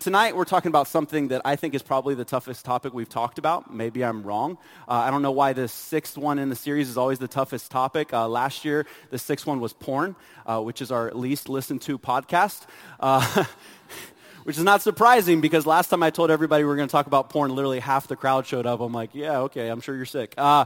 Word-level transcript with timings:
Tonight, 0.00 0.34
we're 0.34 0.44
talking 0.44 0.70
about 0.70 0.88
something 0.88 1.28
that 1.28 1.42
I 1.44 1.56
think 1.56 1.74
is 1.74 1.82
probably 1.82 2.14
the 2.14 2.24
toughest 2.24 2.64
topic 2.64 2.94
we've 2.94 3.08
talked 3.08 3.38
about. 3.38 3.72
Maybe 3.72 4.02
I'm 4.02 4.22
wrong. 4.22 4.56
Uh, 4.88 4.92
I 4.92 5.10
don't 5.10 5.20
know 5.20 5.30
why 5.30 5.52
the 5.52 5.68
sixth 5.68 6.16
one 6.16 6.38
in 6.38 6.48
the 6.48 6.56
series 6.56 6.88
is 6.88 6.96
always 6.96 7.18
the 7.18 7.28
toughest 7.28 7.70
topic. 7.70 8.12
Uh, 8.12 8.26
last 8.26 8.64
year, 8.64 8.86
the 9.10 9.18
sixth 9.18 9.46
one 9.46 9.60
was 9.60 9.74
porn, 9.74 10.16
uh, 10.46 10.60
which 10.62 10.80
is 10.80 10.90
our 10.90 11.12
least 11.12 11.50
listened 11.50 11.82
to 11.82 11.98
podcast. 11.98 12.62
Uh, 12.98 13.44
which 14.44 14.56
is 14.56 14.64
not 14.64 14.80
surprising 14.80 15.42
because 15.42 15.66
last 15.66 15.88
time 15.88 16.02
I 16.02 16.08
told 16.08 16.30
everybody 16.30 16.64
we 16.64 16.68
were 16.68 16.76
going 16.76 16.88
to 16.88 16.92
talk 16.92 17.06
about 17.06 17.28
porn, 17.28 17.54
literally 17.54 17.80
half 17.80 18.08
the 18.08 18.16
crowd 18.16 18.46
showed 18.46 18.64
up. 18.64 18.80
I'm 18.80 18.92
like, 18.92 19.10
yeah, 19.12 19.40
okay, 19.40 19.68
I'm 19.68 19.82
sure 19.82 19.94
you're 19.94 20.06
sick. 20.06 20.34
Uh, 20.38 20.64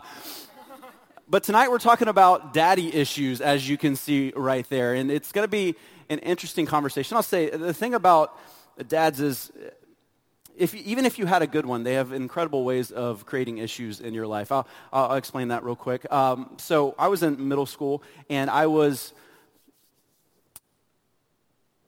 but 1.29 1.43
tonight 1.43 1.71
we're 1.71 1.79
talking 1.79 2.09
about 2.09 2.55
daddy 2.55 2.95
issues, 2.95 3.41
as 3.41 3.69
you 3.69 3.77
can 3.77 3.97
see 3.97 4.33
right 4.37 4.69
there. 4.71 4.95
And 4.95 5.11
it's 5.11 5.33
going 5.33 5.45
to 5.45 5.51
be 5.51 5.75
an 6.09 6.21
interesting 6.21 6.67
conversation. 6.67 7.17
I'll 7.17 7.23
say 7.23 7.51
the 7.51 7.75
thing 7.75 7.95
about 7.95 8.39
dads 8.85 9.21
is 9.21 9.51
if, 10.59 10.75
even 10.75 11.05
if 11.05 11.19
you 11.19 11.27
had 11.27 11.43
a 11.43 11.47
good 11.47 11.67
one, 11.67 11.85
they 11.85 11.95
have 11.95 12.13
incredible 12.13 12.65
ways 12.65 12.91
of 12.91 13.25
creating 13.25 13.59
issues 13.59 14.01
in 14.01 14.13
your 14.13 14.27
life. 14.27 14.51
I'll, 14.51 14.67
I'll 14.93 15.15
explain 15.15 15.49
that 15.49 15.65
real 15.65 15.77
quick. 15.77 16.11
Um, 16.13 16.51
so 16.59 16.95
I 16.99 17.09
was 17.09 17.23
in 17.23 17.49
middle 17.49 17.67
school, 17.67 18.03
and 18.29 18.51
I 18.51 18.67
was 18.67 19.13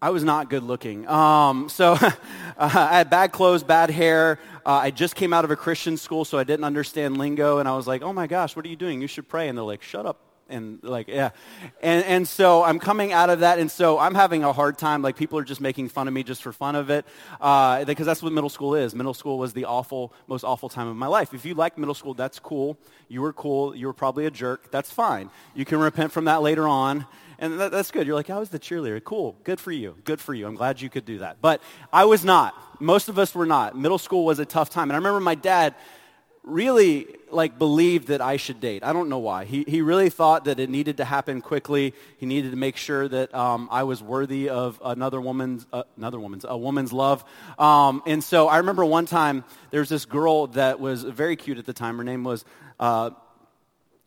I 0.03 0.11
was 0.11 0.25
not 0.25 0.49
good 0.49 0.63
looking. 0.63 1.07
Um, 1.09 1.69
so 1.69 1.93
uh, 2.01 2.11
I 2.57 2.69
had 2.69 3.11
bad 3.11 3.33
clothes, 3.33 3.63
bad 3.63 3.91
hair. 3.91 4.39
Uh, 4.65 4.71
I 4.71 4.91
just 4.91 5.15
came 5.15 5.33
out 5.33 5.45
of 5.45 5.51
a 5.51 5.57
Christian 5.57 5.97
school, 5.97 6.25
so 6.25 6.39
I 6.39 6.45
didn't 6.45 6.65
understand 6.65 7.19
lingo, 7.19 7.59
and 7.59 7.69
I 7.69 7.77
was 7.77 7.87
like, 7.87 8.03
"Oh 8.03 8.13
my 8.13 8.27
gosh, 8.27 8.57
what 8.57 8.65
are 8.65 8.69
you 8.69 8.77
doing? 8.77 9.03
You 9.03 9.09
should 9.09 9.29
pray." 9.29 9.49
And 9.49 9.59
they're 9.59 9.65
like, 9.65 9.83
"Shut 9.83 10.07
up." 10.07 10.30
And 10.51 10.83
like 10.83 11.09
yeah. 11.09 11.31
And 11.83 12.05
and 12.05 12.29
so 12.29 12.63
i'm 12.63 12.79
coming 12.79 13.13
out 13.13 13.31
of 13.31 13.41
that 13.41 13.59
and 13.59 13.71
so 13.71 13.99
i'm 13.99 14.15
having 14.15 14.45
a 14.45 14.53
hard 14.53 14.79
time 14.79 15.03
like 15.03 15.17
people 15.17 15.39
are 15.39 15.45
just 15.45 15.61
making 15.61 15.89
fun 15.89 16.09
of 16.09 16.15
me 16.15 16.23
just 16.23 16.43
for 16.43 16.53
fun 16.53 16.75
of 16.77 16.91
it 16.91 17.07
uh, 17.41 17.85
because 17.85 18.07
that's 18.07 18.23
what 18.23 18.33
middle 18.33 18.51
school 18.51 18.75
is. 18.75 18.95
Middle 18.95 19.15
school 19.15 19.39
was 19.39 19.53
the 19.53 19.65
awful 19.65 20.13
most 20.27 20.45
awful 20.45 20.69
time 20.69 20.89
of 20.89 20.97
my 20.97 21.07
life. 21.07 21.35
If 21.35 21.45
you 21.45 21.55
like 21.55 21.79
middle 21.79 21.95
school 21.95 22.15
that's 22.15 22.39
cool. 22.39 22.79
You 23.09 23.23
were 23.23 23.33
cool. 23.33 23.75
You 23.75 23.89
were 23.89 23.93
probably 23.93 24.27
a 24.27 24.31
jerk. 24.31 24.71
That's 24.71 24.91
fine. 24.91 25.31
You 25.55 25.65
can 25.65 25.81
repent 25.81 26.13
from 26.13 26.27
that 26.27 26.43
later 26.43 26.69
on. 26.69 27.07
And 27.41 27.59
that, 27.59 27.73
that's 27.73 27.91
good. 27.91 28.07
You're 28.07 28.15
like 28.15 28.31
i 28.31 28.39
was 28.39 28.51
the 28.51 28.59
cheerleader. 28.59 29.03
Cool. 29.03 29.37
Good 29.45 29.59
for 29.59 29.73
you. 29.73 29.97
Good 30.05 30.21
for 30.21 30.35
you. 30.35 30.47
I'm 30.47 30.55
glad 30.55 30.81
you 30.81 30.91
could 30.91 31.05
do 31.05 31.19
that. 31.19 31.39
But 31.41 31.61
i 31.93 32.05
was 32.05 32.25
not. 32.25 32.55
Most 32.81 33.09
of 33.09 33.19
us 33.19 33.35
were 33.35 33.47
not. 33.47 33.77
Middle 33.77 33.99
school 33.99 34.25
was 34.25 34.39
a 34.39 34.45
tough 34.45 34.71
time. 34.71 34.85
And 34.85 34.93
i 34.93 34.97
remember 34.97 35.21
my 35.21 35.35
dad 35.35 35.75
really 36.43 37.07
like 37.31 37.59
believed 37.59 38.09
that 38.09 38.21
I 38.21 38.37
should 38.37 38.61
date. 38.61 38.83
I 38.83 38.93
don't 38.93 39.09
know 39.09 39.19
why. 39.19 39.45
He, 39.45 39.65
he 39.69 39.83
really 39.83 40.11
thought 40.11 40.47
that 40.47 40.59
it 40.59 40.71
needed 40.71 40.97
to 40.97 41.05
happen 41.05 41.41
quickly. 41.41 41.95
He 42.17 42.27
needed 42.27 42.51
to 42.51 42.57
make 42.57 42.77
sure 42.77 43.07
that 43.09 43.35
um, 43.35 43.69
I 43.71 43.83
was 43.85 44.03
worthy 44.03 44.49
of 44.49 44.81
another 44.85 45.21
woman's, 45.21 45.67
uh, 45.73 45.85
another 45.97 46.19
woman's, 46.19 46.45
a 46.49 46.57
woman's 46.57 46.93
love. 46.93 47.25
Um, 47.59 48.03
and 48.07 48.25
so 48.25 48.49
I 48.49 48.59
remember 48.59 48.85
one 48.85 49.07
time 49.07 49.45
there 49.71 49.81
was 49.81 49.91
this 49.91 50.07
girl 50.07 50.49
that 50.49 50.81
was 50.81 51.03
very 51.03 51.37
cute 51.37 51.59
at 51.59 51.67
the 51.67 51.73
time. 51.73 51.99
Her 51.99 52.05
name 52.05 52.25
was, 52.25 52.45
uh, 52.81 53.11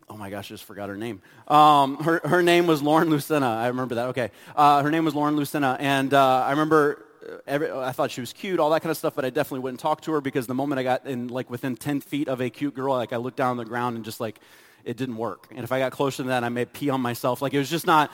oh 0.09 0.17
my 0.17 0.30
gosh, 0.30 0.52
I 0.52 0.56
just 0.56 0.66
forgot 0.66 0.89
her 0.89 0.98
name. 0.98 1.22
Um, 1.48 1.98
her, 1.98 2.20
her 2.26 2.42
name 2.42 2.67
was 2.67 2.81
Lauren 2.81 3.09
Lucena. 3.09 3.44
I 3.58 3.67
remember 3.67 3.95
that. 3.95 4.08
Okay. 4.09 4.31
Uh, 4.56 4.81
her 4.81 4.92
name 4.92 5.06
was 5.06 5.16
Lauren 5.16 5.36
Lucena. 5.36 5.78
And 5.80 6.14
uh, 6.14 6.44
I 6.45 6.52
remember 6.52 7.03
every, 7.48 7.72
I 7.72 7.92
thought 7.92 8.12
she 8.12 8.22
was 8.22 8.34
cute, 8.34 8.60
all 8.60 8.70
that 8.72 8.82
kind 8.82 8.92
of 8.92 8.98
stuff, 8.98 9.16
but 9.16 9.26
I 9.26 9.30
definitely 9.30 9.60
wouldn't 9.60 9.80
talk 9.80 10.02
to 10.02 10.12
her 10.14 10.22
because 10.22 10.48
the 10.48 10.54
moment 10.54 10.80
I 10.80 10.84
got 10.84 11.06
in, 11.06 11.28
like, 11.28 11.50
within 11.50 11.76
10 11.76 12.02
feet 12.02 12.28
of 12.28 12.42
a 12.42 12.50
cute 12.50 12.74
girl, 12.76 12.94
like, 12.96 13.14
I 13.14 13.18
looked 13.18 13.38
down 13.38 13.52
on 13.52 13.58
the 13.58 13.66
ground 13.66 13.96
and 13.96 14.06
just, 14.06 14.20
like, 14.20 14.40
it 14.84 14.98
didn't 14.98 15.18
work. 15.18 15.48
And 15.52 15.64
if 15.64 15.72
I 15.72 15.80
got 15.80 15.92
closer 15.92 16.24
to 16.24 16.30
that, 16.30 16.44
I 16.44 16.50
may 16.50 16.66
pee 16.66 16.90
on 16.90 17.02
myself. 17.02 17.42
Like, 17.42 17.54
it 17.54 17.58
was 17.58 17.70
just 17.70 17.88
not, 17.88 18.12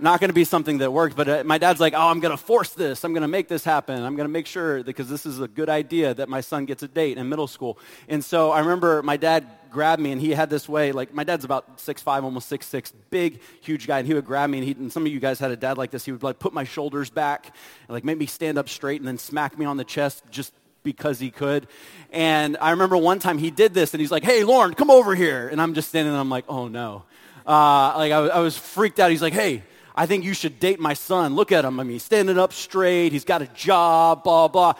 not 0.00 0.20
going 0.20 0.30
to 0.30 0.34
be 0.34 0.44
something 0.44 0.78
that 0.78 0.90
worked. 0.90 1.16
But 1.16 1.28
uh, 1.28 1.42
my 1.44 1.58
dad's 1.58 1.80
like, 1.80 1.94
oh, 1.94 2.08
I'm 2.08 2.20
going 2.20 2.36
to 2.36 2.42
force 2.42 2.70
this. 2.70 3.04
I'm 3.04 3.12
going 3.12 3.22
to 3.22 3.28
make 3.28 3.48
this 3.48 3.64
happen. 3.64 4.02
I'm 4.02 4.16
going 4.16 4.28
to 4.28 4.32
make 4.32 4.46
sure, 4.46 4.82
because 4.82 5.08
this 5.08 5.26
is 5.26 5.40
a 5.40 5.48
good 5.48 5.68
idea, 5.68 6.14
that 6.14 6.28
my 6.28 6.40
son 6.40 6.64
gets 6.64 6.82
a 6.82 6.88
date 6.88 7.18
in 7.18 7.28
middle 7.28 7.46
school. 7.46 7.78
And 8.08 8.24
so 8.24 8.50
I 8.50 8.60
remember 8.60 9.02
my 9.02 9.16
dad 9.16 9.46
grabbed 9.70 10.02
me, 10.02 10.12
and 10.12 10.20
he 10.20 10.32
had 10.32 10.50
this 10.50 10.68
way, 10.68 10.92
like, 10.92 11.14
my 11.14 11.24
dad's 11.24 11.44
about 11.44 11.80
six 11.80 12.02
five, 12.02 12.24
almost 12.24 12.46
six 12.48 12.66
six, 12.66 12.92
big, 13.10 13.40
huge 13.62 13.86
guy, 13.86 14.00
and 14.00 14.06
he 14.06 14.12
would 14.12 14.26
grab 14.26 14.50
me, 14.50 14.58
and, 14.58 14.66
he, 14.66 14.72
and 14.72 14.92
some 14.92 15.06
of 15.06 15.12
you 15.12 15.18
guys 15.18 15.38
had 15.38 15.50
a 15.50 15.56
dad 15.56 15.78
like 15.78 15.90
this. 15.90 16.04
He 16.04 16.12
would, 16.12 16.22
like, 16.22 16.38
put 16.38 16.52
my 16.52 16.64
shoulders 16.64 17.08
back 17.08 17.46
and, 17.46 17.90
like, 17.90 18.04
make 18.04 18.18
me 18.18 18.26
stand 18.26 18.58
up 18.58 18.68
straight 18.68 19.00
and 19.00 19.08
then 19.08 19.18
smack 19.18 19.58
me 19.58 19.64
on 19.64 19.78
the 19.78 19.84
chest 19.84 20.22
just 20.30 20.52
because 20.82 21.18
he 21.18 21.30
could. 21.30 21.68
And 22.10 22.56
I 22.60 22.72
remember 22.72 22.96
one 22.96 23.18
time 23.18 23.38
he 23.38 23.50
did 23.50 23.72
this, 23.72 23.94
and 23.94 24.00
he's 24.00 24.10
like, 24.10 24.24
hey, 24.24 24.44
Lauren, 24.44 24.74
come 24.74 24.90
over 24.90 25.14
here. 25.14 25.48
And 25.48 25.62
I'm 25.62 25.74
just 25.74 25.88
standing 25.88 26.12
there, 26.12 26.20
I'm 26.20 26.28
like, 26.28 26.44
oh, 26.48 26.68
no. 26.68 27.04
Uh, 27.46 27.96
like, 27.96 28.12
I, 28.12 28.18
I 28.26 28.38
was 28.40 28.58
freaked 28.58 29.00
out. 29.00 29.10
He's 29.10 29.22
like, 29.22 29.32
hey, 29.32 29.62
I 29.94 30.06
think 30.06 30.24
you 30.24 30.34
should 30.34 30.58
date 30.58 30.80
my 30.80 30.94
son. 30.94 31.34
Look 31.34 31.52
at 31.52 31.64
him. 31.64 31.78
I 31.78 31.82
mean, 31.82 31.92
he's 31.92 32.02
standing 32.02 32.38
up 32.38 32.52
straight. 32.52 33.12
He's 33.12 33.24
got 33.24 33.42
a 33.42 33.46
job, 33.48 34.24
blah, 34.24 34.48
blah. 34.48 34.74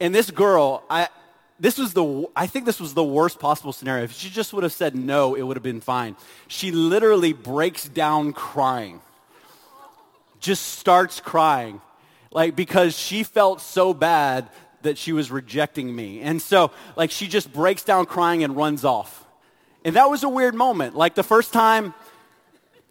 And 0.00 0.14
this 0.14 0.30
girl, 0.30 0.82
I, 0.88 1.08
this 1.58 1.78
was 1.78 1.92
the, 1.92 2.26
I 2.34 2.46
think 2.46 2.66
this 2.66 2.80
was 2.80 2.94
the 2.94 3.04
worst 3.04 3.38
possible 3.38 3.72
scenario. 3.72 4.04
If 4.04 4.12
she 4.12 4.30
just 4.30 4.52
would 4.52 4.62
have 4.62 4.72
said 4.72 4.94
no, 4.94 5.34
it 5.34 5.42
would 5.42 5.56
have 5.56 5.62
been 5.64 5.80
fine. 5.80 6.16
She 6.48 6.70
literally 6.70 7.32
breaks 7.32 7.88
down 7.88 8.32
crying. 8.32 9.00
Just 10.40 10.62
starts 10.78 11.20
crying. 11.20 11.80
Like, 12.30 12.56
because 12.56 12.98
she 12.98 13.22
felt 13.22 13.60
so 13.60 13.94
bad 13.94 14.50
that 14.82 14.98
she 14.98 15.12
was 15.12 15.30
rejecting 15.30 15.94
me. 15.94 16.20
And 16.20 16.40
so, 16.40 16.70
like, 16.94 17.10
she 17.10 17.26
just 17.26 17.52
breaks 17.52 17.82
down 17.82 18.04
crying 18.06 18.44
and 18.44 18.54
runs 18.54 18.84
off. 18.84 19.24
And 19.84 19.96
that 19.96 20.10
was 20.10 20.22
a 20.22 20.28
weird 20.28 20.54
moment. 20.54 20.94
Like, 20.94 21.14
the 21.14 21.22
first 21.22 21.52
time, 21.52 21.94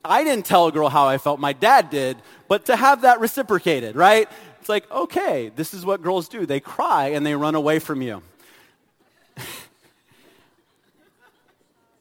I 0.09 0.23
didn't 0.23 0.45
tell 0.45 0.67
a 0.67 0.71
girl 0.71 0.89
how 0.89 1.07
I 1.07 1.17
felt, 1.17 1.39
my 1.39 1.53
dad 1.53 1.89
did, 1.89 2.17
but 2.47 2.65
to 2.65 2.75
have 2.75 3.01
that 3.01 3.19
reciprocated, 3.19 3.95
right? 3.95 4.29
It's 4.59 4.69
like, 4.69 4.89
okay, 4.91 5.51
this 5.55 5.73
is 5.73 5.85
what 5.85 6.01
girls 6.01 6.27
do. 6.27 6.45
They 6.45 6.59
cry 6.59 7.09
and 7.09 7.25
they 7.25 7.35
run 7.35 7.55
away 7.55 7.79
from 7.79 8.01
you. 8.01 8.23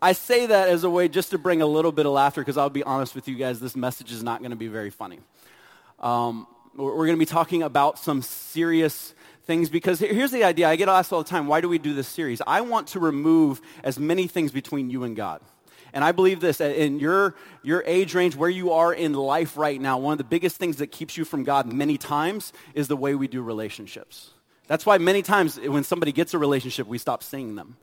I 0.02 0.12
say 0.12 0.46
that 0.46 0.68
as 0.68 0.84
a 0.84 0.90
way 0.90 1.08
just 1.08 1.30
to 1.30 1.38
bring 1.38 1.62
a 1.62 1.66
little 1.66 1.92
bit 1.92 2.06
of 2.06 2.12
laughter 2.12 2.40
because 2.40 2.56
I'll 2.56 2.70
be 2.70 2.82
honest 2.82 3.14
with 3.14 3.28
you 3.28 3.34
guys, 3.36 3.60
this 3.60 3.76
message 3.76 4.12
is 4.12 4.22
not 4.22 4.40
going 4.40 4.50
to 4.50 4.56
be 4.56 4.68
very 4.68 4.90
funny. 4.90 5.18
Um, 6.00 6.46
we're 6.76 7.06
going 7.06 7.16
to 7.16 7.18
be 7.18 7.26
talking 7.26 7.62
about 7.62 7.98
some 7.98 8.22
serious 8.22 9.14
things 9.44 9.68
because 9.68 10.00
here's 10.00 10.30
the 10.30 10.44
idea. 10.44 10.68
I 10.68 10.76
get 10.76 10.88
asked 10.88 11.12
all 11.12 11.22
the 11.22 11.28
time, 11.28 11.46
why 11.46 11.60
do 11.60 11.68
we 11.68 11.78
do 11.78 11.94
this 11.94 12.08
series? 12.08 12.40
I 12.46 12.62
want 12.62 12.88
to 12.88 13.00
remove 13.00 13.60
as 13.82 13.98
many 13.98 14.26
things 14.26 14.52
between 14.52 14.90
you 14.90 15.04
and 15.04 15.14
God. 15.14 15.40
And 15.94 16.04
I 16.04 16.10
believe 16.10 16.40
this 16.40 16.60
in 16.60 16.98
your, 16.98 17.36
your 17.62 17.82
age 17.86 18.14
range, 18.14 18.34
where 18.34 18.50
you 18.50 18.72
are 18.72 18.92
in 18.92 19.14
life 19.14 19.56
right 19.56 19.80
now, 19.80 19.96
one 19.98 20.12
of 20.12 20.18
the 20.18 20.24
biggest 20.24 20.56
things 20.56 20.76
that 20.78 20.88
keeps 20.88 21.16
you 21.16 21.24
from 21.24 21.44
God 21.44 21.72
many 21.72 21.96
times 21.96 22.52
is 22.74 22.88
the 22.88 22.96
way 22.96 23.14
we 23.14 23.28
do 23.28 23.40
relationships. 23.40 24.30
That's 24.66 24.84
why 24.84 24.98
many 24.98 25.22
times 25.22 25.58
when 25.58 25.84
somebody 25.84 26.10
gets 26.10 26.34
a 26.34 26.38
relationship, 26.38 26.88
we 26.88 26.98
stop 26.98 27.22
seeing 27.22 27.54
them. 27.54 27.76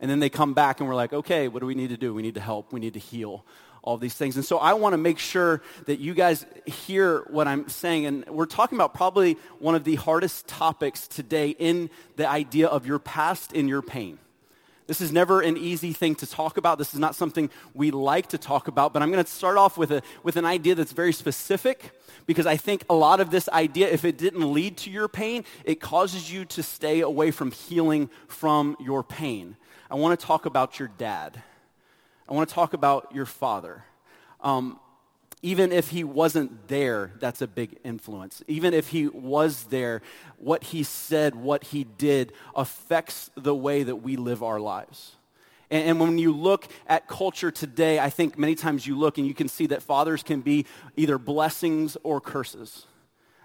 And 0.00 0.10
then 0.10 0.18
they 0.18 0.30
come 0.30 0.54
back 0.54 0.80
and 0.80 0.88
we're 0.88 0.94
like, 0.94 1.12
okay, 1.12 1.46
what 1.48 1.60
do 1.60 1.66
we 1.66 1.74
need 1.74 1.90
to 1.90 1.98
do? 1.98 2.14
We 2.14 2.22
need 2.22 2.36
to 2.36 2.40
help. 2.40 2.72
We 2.72 2.80
need 2.80 2.94
to 2.94 3.00
heal 3.00 3.44
all 3.82 3.98
these 3.98 4.14
things. 4.14 4.36
And 4.36 4.44
so 4.44 4.58
I 4.58 4.72
want 4.72 4.94
to 4.94 4.98
make 4.98 5.18
sure 5.18 5.62
that 5.86 5.98
you 5.98 6.14
guys 6.14 6.46
hear 6.64 7.24
what 7.28 7.46
I'm 7.46 7.68
saying. 7.68 8.06
And 8.06 8.26
we're 8.28 8.46
talking 8.46 8.78
about 8.78 8.94
probably 8.94 9.36
one 9.58 9.74
of 9.74 9.84
the 9.84 9.96
hardest 9.96 10.46
topics 10.46 11.06
today 11.06 11.50
in 11.50 11.90
the 12.16 12.28
idea 12.28 12.68
of 12.68 12.86
your 12.86 12.98
past 12.98 13.52
and 13.52 13.68
your 13.68 13.82
pain. 13.82 14.18
This 14.88 15.02
is 15.02 15.12
never 15.12 15.42
an 15.42 15.58
easy 15.58 15.92
thing 15.92 16.14
to 16.14 16.26
talk 16.26 16.56
about. 16.56 16.78
This 16.78 16.94
is 16.94 16.98
not 16.98 17.14
something 17.14 17.50
we 17.74 17.90
like 17.90 18.28
to 18.28 18.38
talk 18.38 18.68
about, 18.68 18.94
but 18.94 19.02
I'm 19.02 19.12
going 19.12 19.22
to 19.22 19.30
start 19.30 19.58
off 19.58 19.76
with, 19.76 19.92
a, 19.92 20.02
with 20.22 20.36
an 20.36 20.46
idea 20.46 20.74
that's 20.74 20.92
very 20.92 21.12
specific 21.12 21.90
because 22.26 22.46
I 22.46 22.56
think 22.56 22.84
a 22.88 22.94
lot 22.94 23.20
of 23.20 23.30
this 23.30 23.50
idea, 23.50 23.90
if 23.90 24.06
it 24.06 24.16
didn't 24.16 24.50
lead 24.50 24.78
to 24.78 24.90
your 24.90 25.06
pain, 25.06 25.44
it 25.64 25.78
causes 25.78 26.32
you 26.32 26.46
to 26.46 26.62
stay 26.62 27.00
away 27.00 27.30
from 27.30 27.50
healing 27.50 28.08
from 28.28 28.78
your 28.80 29.04
pain. 29.04 29.56
I 29.90 29.96
want 29.96 30.18
to 30.18 30.26
talk 30.26 30.46
about 30.46 30.78
your 30.78 30.88
dad. 30.96 31.42
I 32.26 32.32
want 32.32 32.48
to 32.48 32.54
talk 32.54 32.72
about 32.72 33.14
your 33.14 33.26
father. 33.26 33.84
Um, 34.40 34.80
even 35.42 35.70
if 35.72 35.90
he 35.90 36.02
wasn't 36.04 36.68
there, 36.68 37.12
that's 37.20 37.40
a 37.42 37.46
big 37.46 37.78
influence. 37.84 38.42
Even 38.48 38.74
if 38.74 38.88
he 38.88 39.06
was 39.06 39.64
there, 39.64 40.02
what 40.36 40.64
he 40.64 40.82
said, 40.82 41.34
what 41.34 41.64
he 41.64 41.84
did 41.84 42.32
affects 42.56 43.30
the 43.36 43.54
way 43.54 43.82
that 43.82 43.96
we 43.96 44.16
live 44.16 44.42
our 44.42 44.58
lives. 44.58 45.16
And, 45.70 45.90
and, 45.90 46.00
when 46.00 46.18
you 46.18 46.32
look 46.32 46.66
at 46.86 47.08
culture 47.08 47.50
today, 47.50 47.98
I 48.00 48.10
think 48.10 48.38
many 48.38 48.54
times 48.54 48.86
you 48.86 48.98
look 48.98 49.18
and 49.18 49.26
you 49.26 49.34
can 49.34 49.48
see 49.48 49.66
that 49.66 49.82
fathers 49.82 50.22
can 50.22 50.40
be 50.40 50.66
either 50.96 51.18
blessings 51.18 51.96
or 52.02 52.20
curses. 52.20 52.86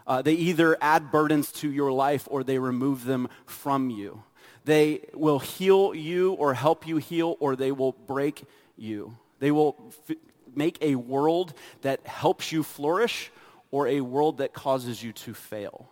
Uh, 0.07 0.21
they 0.21 0.33
either 0.33 0.77
add 0.81 1.11
burdens 1.11 1.51
to 1.51 1.71
your 1.71 1.91
life 1.91 2.27
or 2.31 2.43
they 2.43 2.59
remove 2.59 3.05
them 3.05 3.29
from 3.45 3.89
you. 3.89 4.23
They 4.65 5.01
will 5.13 5.39
heal 5.39 5.93
you 5.93 6.33
or 6.33 6.53
help 6.53 6.87
you 6.87 6.97
heal, 6.97 7.35
or 7.39 7.55
they 7.55 7.71
will 7.71 7.91
break 7.91 8.45
you. 8.77 9.17
They 9.39 9.51
will 9.51 9.93
f- 10.09 10.15
make 10.55 10.77
a 10.81 10.95
world 10.95 11.53
that 11.81 12.05
helps 12.05 12.51
you 12.51 12.63
flourish 12.63 13.31
or 13.71 13.87
a 13.87 14.01
world 14.01 14.37
that 14.37 14.53
causes 14.53 15.03
you 15.03 15.11
to 15.13 15.33
fail. 15.33 15.89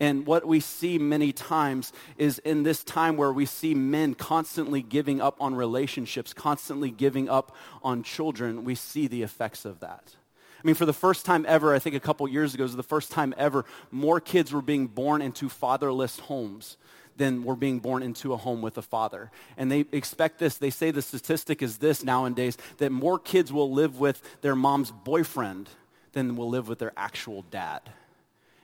And 0.00 0.26
what 0.26 0.46
we 0.46 0.58
see 0.58 0.98
many 0.98 1.32
times 1.32 1.92
is 2.18 2.38
in 2.40 2.64
this 2.64 2.82
time 2.82 3.16
where 3.16 3.32
we 3.32 3.46
see 3.46 3.72
men 3.72 4.14
constantly 4.14 4.82
giving 4.82 5.20
up 5.20 5.36
on 5.40 5.54
relationships, 5.54 6.34
constantly 6.34 6.90
giving 6.90 7.28
up 7.28 7.54
on 7.82 8.02
children, 8.02 8.64
we 8.64 8.74
see 8.74 9.06
the 9.06 9.22
effects 9.22 9.64
of 9.64 9.78
that. 9.80 10.16
I 10.62 10.66
mean, 10.66 10.74
for 10.74 10.86
the 10.86 10.92
first 10.92 11.24
time 11.24 11.44
ever, 11.48 11.74
I 11.74 11.78
think 11.78 11.94
a 11.94 12.00
couple 12.00 12.28
years 12.28 12.54
ago 12.54 12.64
was 12.64 12.76
the 12.76 12.82
first 12.82 13.10
time 13.10 13.34
ever, 13.36 13.64
more 13.90 14.20
kids 14.20 14.52
were 14.52 14.62
being 14.62 14.86
born 14.88 15.22
into 15.22 15.48
fatherless 15.48 16.18
homes 16.20 16.76
than 17.16 17.44
were 17.44 17.56
being 17.56 17.78
born 17.78 18.02
into 18.02 18.32
a 18.32 18.36
home 18.36 18.62
with 18.62 18.78
a 18.78 18.82
father. 18.82 19.30
And 19.56 19.70
they 19.70 19.84
expect 19.92 20.38
this. 20.38 20.56
They 20.56 20.70
say 20.70 20.90
the 20.90 21.02
statistic 21.02 21.62
is 21.62 21.78
this 21.78 22.04
nowadays 22.04 22.56
that 22.78 22.90
more 22.90 23.18
kids 23.18 23.52
will 23.52 23.72
live 23.72 23.98
with 23.98 24.22
their 24.40 24.56
mom's 24.56 24.90
boyfriend 24.90 25.68
than 26.12 26.36
will 26.36 26.48
live 26.48 26.68
with 26.68 26.78
their 26.78 26.92
actual 26.96 27.42
dad. 27.50 27.80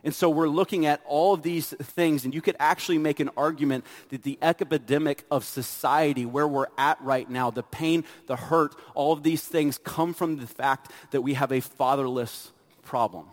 And 0.04 0.14
so 0.14 0.30
we're 0.30 0.48
looking 0.48 0.86
at 0.86 1.00
all 1.04 1.34
of 1.34 1.42
these 1.42 1.70
things, 1.70 2.24
and 2.24 2.32
you 2.32 2.40
could 2.40 2.56
actually 2.60 2.98
make 2.98 3.18
an 3.18 3.30
argument 3.36 3.84
that 4.10 4.22
the 4.22 4.38
epidemic 4.40 5.24
of 5.30 5.44
society, 5.44 6.24
where 6.24 6.46
we're 6.46 6.68
at 6.78 7.00
right 7.02 7.28
now, 7.28 7.50
the 7.50 7.64
pain, 7.64 8.04
the 8.26 8.36
hurt, 8.36 8.76
all 8.94 9.12
of 9.12 9.24
these 9.24 9.42
things 9.42 9.76
come 9.76 10.14
from 10.14 10.36
the 10.36 10.46
fact 10.46 10.92
that 11.10 11.22
we 11.22 11.34
have 11.34 11.50
a 11.50 11.60
fatherless 11.60 12.52
problem. 12.82 13.26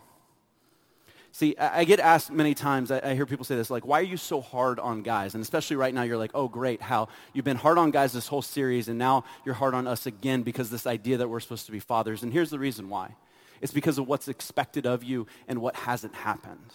See, 1.36 1.54
I 1.58 1.84
get 1.84 2.00
asked 2.00 2.30
many 2.30 2.54
times, 2.54 2.90
I 2.90 3.14
hear 3.14 3.26
people 3.26 3.44
say 3.44 3.56
this, 3.56 3.68
like, 3.68 3.84
why 3.84 4.00
are 4.00 4.04
you 4.04 4.16
so 4.16 4.40
hard 4.40 4.80
on 4.80 5.02
guys? 5.02 5.34
And 5.34 5.42
especially 5.42 5.76
right 5.76 5.92
now, 5.92 6.00
you're 6.00 6.16
like, 6.16 6.30
oh, 6.32 6.48
great, 6.48 6.80
how 6.80 7.08
you've 7.34 7.44
been 7.44 7.58
hard 7.58 7.76
on 7.76 7.90
guys 7.90 8.14
this 8.14 8.26
whole 8.26 8.40
series, 8.40 8.88
and 8.88 8.98
now 8.98 9.22
you're 9.44 9.54
hard 9.54 9.74
on 9.74 9.86
us 9.86 10.06
again 10.06 10.44
because 10.44 10.70
this 10.70 10.86
idea 10.86 11.18
that 11.18 11.28
we're 11.28 11.40
supposed 11.40 11.66
to 11.66 11.72
be 11.72 11.78
fathers. 11.78 12.22
And 12.22 12.32
here's 12.32 12.48
the 12.48 12.58
reason 12.58 12.88
why 12.88 13.16
it's 13.60 13.70
because 13.70 13.98
of 13.98 14.08
what's 14.08 14.28
expected 14.28 14.86
of 14.86 15.04
you 15.04 15.26
and 15.46 15.60
what 15.60 15.76
hasn't 15.76 16.14
happened. 16.14 16.72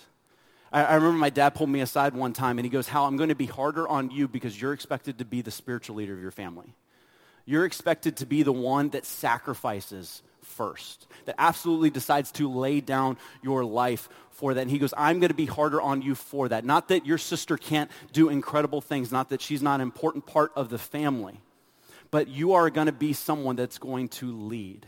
I, 0.72 0.84
I 0.84 0.94
remember 0.94 1.18
my 1.18 1.32
dad 1.32 1.56
pulled 1.56 1.72
me 1.72 1.82
aside 1.82 2.14
one 2.14 2.34
time 2.34 2.60
and 2.60 2.64
he 2.64 2.70
goes, 2.70 2.88
Hal, 2.88 3.08
I'm 3.08 3.18
going 3.18 3.30
to 3.30 3.36
be 3.36 3.48
harder 3.48 3.88
on 3.88 4.12
you 4.12 4.28
because 4.28 4.62
you're 4.62 4.74
expected 4.74 5.18
to 5.18 5.26
be 5.26 5.42
the 5.42 5.50
spiritual 5.50 5.96
leader 5.96 6.14
of 6.14 6.22
your 6.22 6.30
family. 6.30 6.76
You're 7.46 7.66
expected 7.66 8.18
to 8.18 8.28
be 8.28 8.44
the 8.44 8.54
one 8.54 8.90
that 8.90 9.08
sacrifices 9.08 10.22
first, 10.52 11.08
that 11.26 11.36
absolutely 11.38 11.90
decides 11.90 12.32
to 12.34 12.52
lay 12.52 12.82
down 12.82 13.18
your 13.42 13.64
life 13.64 14.10
for 14.30 14.54
that. 14.54 14.62
And 14.62 14.72
he 14.72 14.80
goes, 14.80 14.94
I'm 14.98 15.20
going 15.20 15.30
to 15.30 15.36
be 15.36 15.46
harder 15.46 15.82
on 15.82 16.02
you 16.02 16.16
for 16.16 16.50
that. 16.50 16.66
Not 16.66 16.90
that 16.90 17.06
your 17.06 17.18
sister 17.18 17.58
can't 17.58 17.90
do 18.12 18.30
incredible 18.30 18.82
things, 18.82 19.12
not 19.12 19.30
that 19.30 19.42
she's 19.42 19.62
not 19.62 19.76
an 19.76 19.82
important 19.82 20.26
part 20.26 20.52
of 20.56 20.70
the 20.70 20.78
family, 20.78 21.40
but 22.10 22.28
you 22.28 22.54
are 22.54 22.70
going 22.70 22.88
to 22.88 22.92
be 22.92 23.14
someone 23.14 23.56
that's 23.56 23.78
going 23.78 24.10
to 24.10 24.32
lead. 24.32 24.86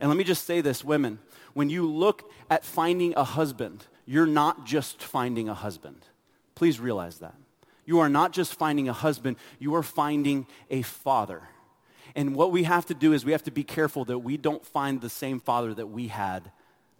And 0.00 0.08
let 0.08 0.16
me 0.16 0.24
just 0.24 0.46
say 0.46 0.60
this, 0.60 0.84
women, 0.84 1.18
when 1.54 1.68
you 1.68 1.86
look 1.86 2.30
at 2.50 2.64
finding 2.64 3.14
a 3.16 3.24
husband, 3.24 3.86
you're 4.06 4.26
not 4.26 4.64
just 4.64 5.02
finding 5.02 5.48
a 5.48 5.54
husband. 5.54 6.06
Please 6.54 6.80
realize 6.80 7.18
that. 7.18 7.34
You 7.84 8.00
are 8.00 8.08
not 8.08 8.32
just 8.32 8.54
finding 8.54 8.88
a 8.88 8.92
husband, 8.92 9.36
you 9.58 9.74
are 9.74 9.82
finding 9.82 10.46
a 10.70 10.82
father. 10.82 11.42
And 12.14 12.34
what 12.34 12.52
we 12.52 12.64
have 12.64 12.86
to 12.86 12.94
do 12.94 13.12
is 13.12 13.24
we 13.24 13.32
have 13.32 13.44
to 13.44 13.50
be 13.50 13.64
careful 13.64 14.04
that 14.06 14.18
we 14.18 14.36
don't 14.36 14.64
find 14.64 15.00
the 15.00 15.08
same 15.08 15.40
father 15.40 15.74
that 15.74 15.86
we 15.86 16.08
had 16.08 16.50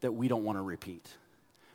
that 0.00 0.12
we 0.12 0.28
don't 0.28 0.44
want 0.44 0.58
to 0.58 0.62
repeat 0.62 1.06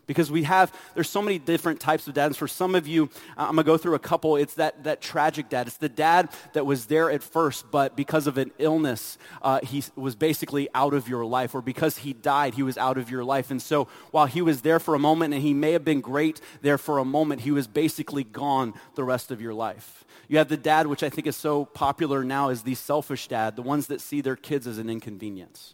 because 0.07 0.31
we 0.31 0.43
have 0.43 0.73
there's 0.95 1.09
so 1.09 1.21
many 1.21 1.37
different 1.37 1.79
types 1.79 2.07
of 2.07 2.13
dads. 2.13 2.37
For 2.37 2.47
some 2.47 2.73
of 2.73 2.87
you 2.87 3.09
i'm 3.37 3.55
going 3.55 3.57
to 3.57 3.63
go 3.63 3.77
through 3.77 3.95
a 3.95 3.99
couple. 3.99 4.35
It's 4.37 4.55
that, 4.55 4.83
that 4.85 5.01
tragic 5.01 5.49
dad. 5.49 5.67
It's 5.67 5.77
the 5.77 5.89
dad 5.89 6.29
that 6.53 6.65
was 6.65 6.87
there 6.87 7.11
at 7.11 7.21
first 7.21 7.69
but 7.69 7.95
because 7.95 8.25
of 8.25 8.37
an 8.37 8.51
illness 8.57 9.17
uh, 9.41 9.59
he 9.61 9.83
was 9.95 10.15
basically 10.15 10.67
out 10.73 10.93
of 10.93 11.07
your 11.07 11.25
life 11.25 11.53
or 11.53 11.61
because 11.61 11.99
he 11.99 12.13
died 12.13 12.55
he 12.55 12.63
was 12.63 12.77
out 12.77 12.97
of 12.97 13.11
your 13.11 13.23
life. 13.23 13.51
And 13.51 13.61
so 13.61 13.87
while 14.11 14.25
he 14.25 14.41
was 14.41 14.61
there 14.61 14.79
for 14.79 14.95
a 14.95 14.99
moment 14.99 15.33
and 15.33 15.43
he 15.43 15.53
may 15.53 15.73
have 15.73 15.85
been 15.85 16.01
great 16.01 16.41
there 16.61 16.77
for 16.77 16.97
a 16.97 17.05
moment 17.05 17.41
he 17.41 17.51
was 17.51 17.67
basically 17.67 18.23
gone 18.23 18.73
the 18.95 19.03
rest 19.03 19.29
of 19.29 19.41
your 19.41 19.53
life. 19.53 20.05
You 20.29 20.39
have 20.39 20.49
the 20.49 20.57
dad 20.57 20.87
which 20.87 21.03
i 21.03 21.09
think 21.09 21.27
is 21.27 21.35
so 21.35 21.65
popular 21.65 22.23
now 22.23 22.49
is 22.49 22.63
the 22.63 22.75
selfish 22.75 23.27
dad 23.27 23.55
the 23.55 23.61
ones 23.61 23.87
that 23.87 24.01
see 24.01 24.21
their 24.21 24.35
kids 24.35 24.67
as 24.67 24.77
an 24.77 24.89
inconvenience 24.89 25.73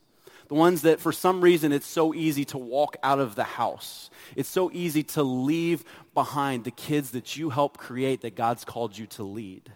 the 0.53 0.59
ones 0.59 0.83
that 0.83 1.00
for 1.00 1.11
some 1.11 1.41
reason 1.41 1.71
it's 1.71 1.88
so 1.88 2.13
easy 2.13 2.45
to 2.45 2.59
walk 2.59 2.95
out 3.01 3.17
of 3.17 3.33
the 3.33 3.44
house. 3.44 4.11
It's 4.35 4.47
so 4.47 4.69
easy 4.71 5.01
to 5.15 5.23
leave 5.23 5.83
behind 6.13 6.63
the 6.63 6.69
kids 6.69 7.09
that 7.11 7.35
you 7.35 7.50
help 7.50 7.77
create 7.77 8.21
that 8.21 8.35
God's 8.35 8.63
called 8.63 8.95
you 8.95 9.07
to 9.07 9.23
lead. 9.23 9.71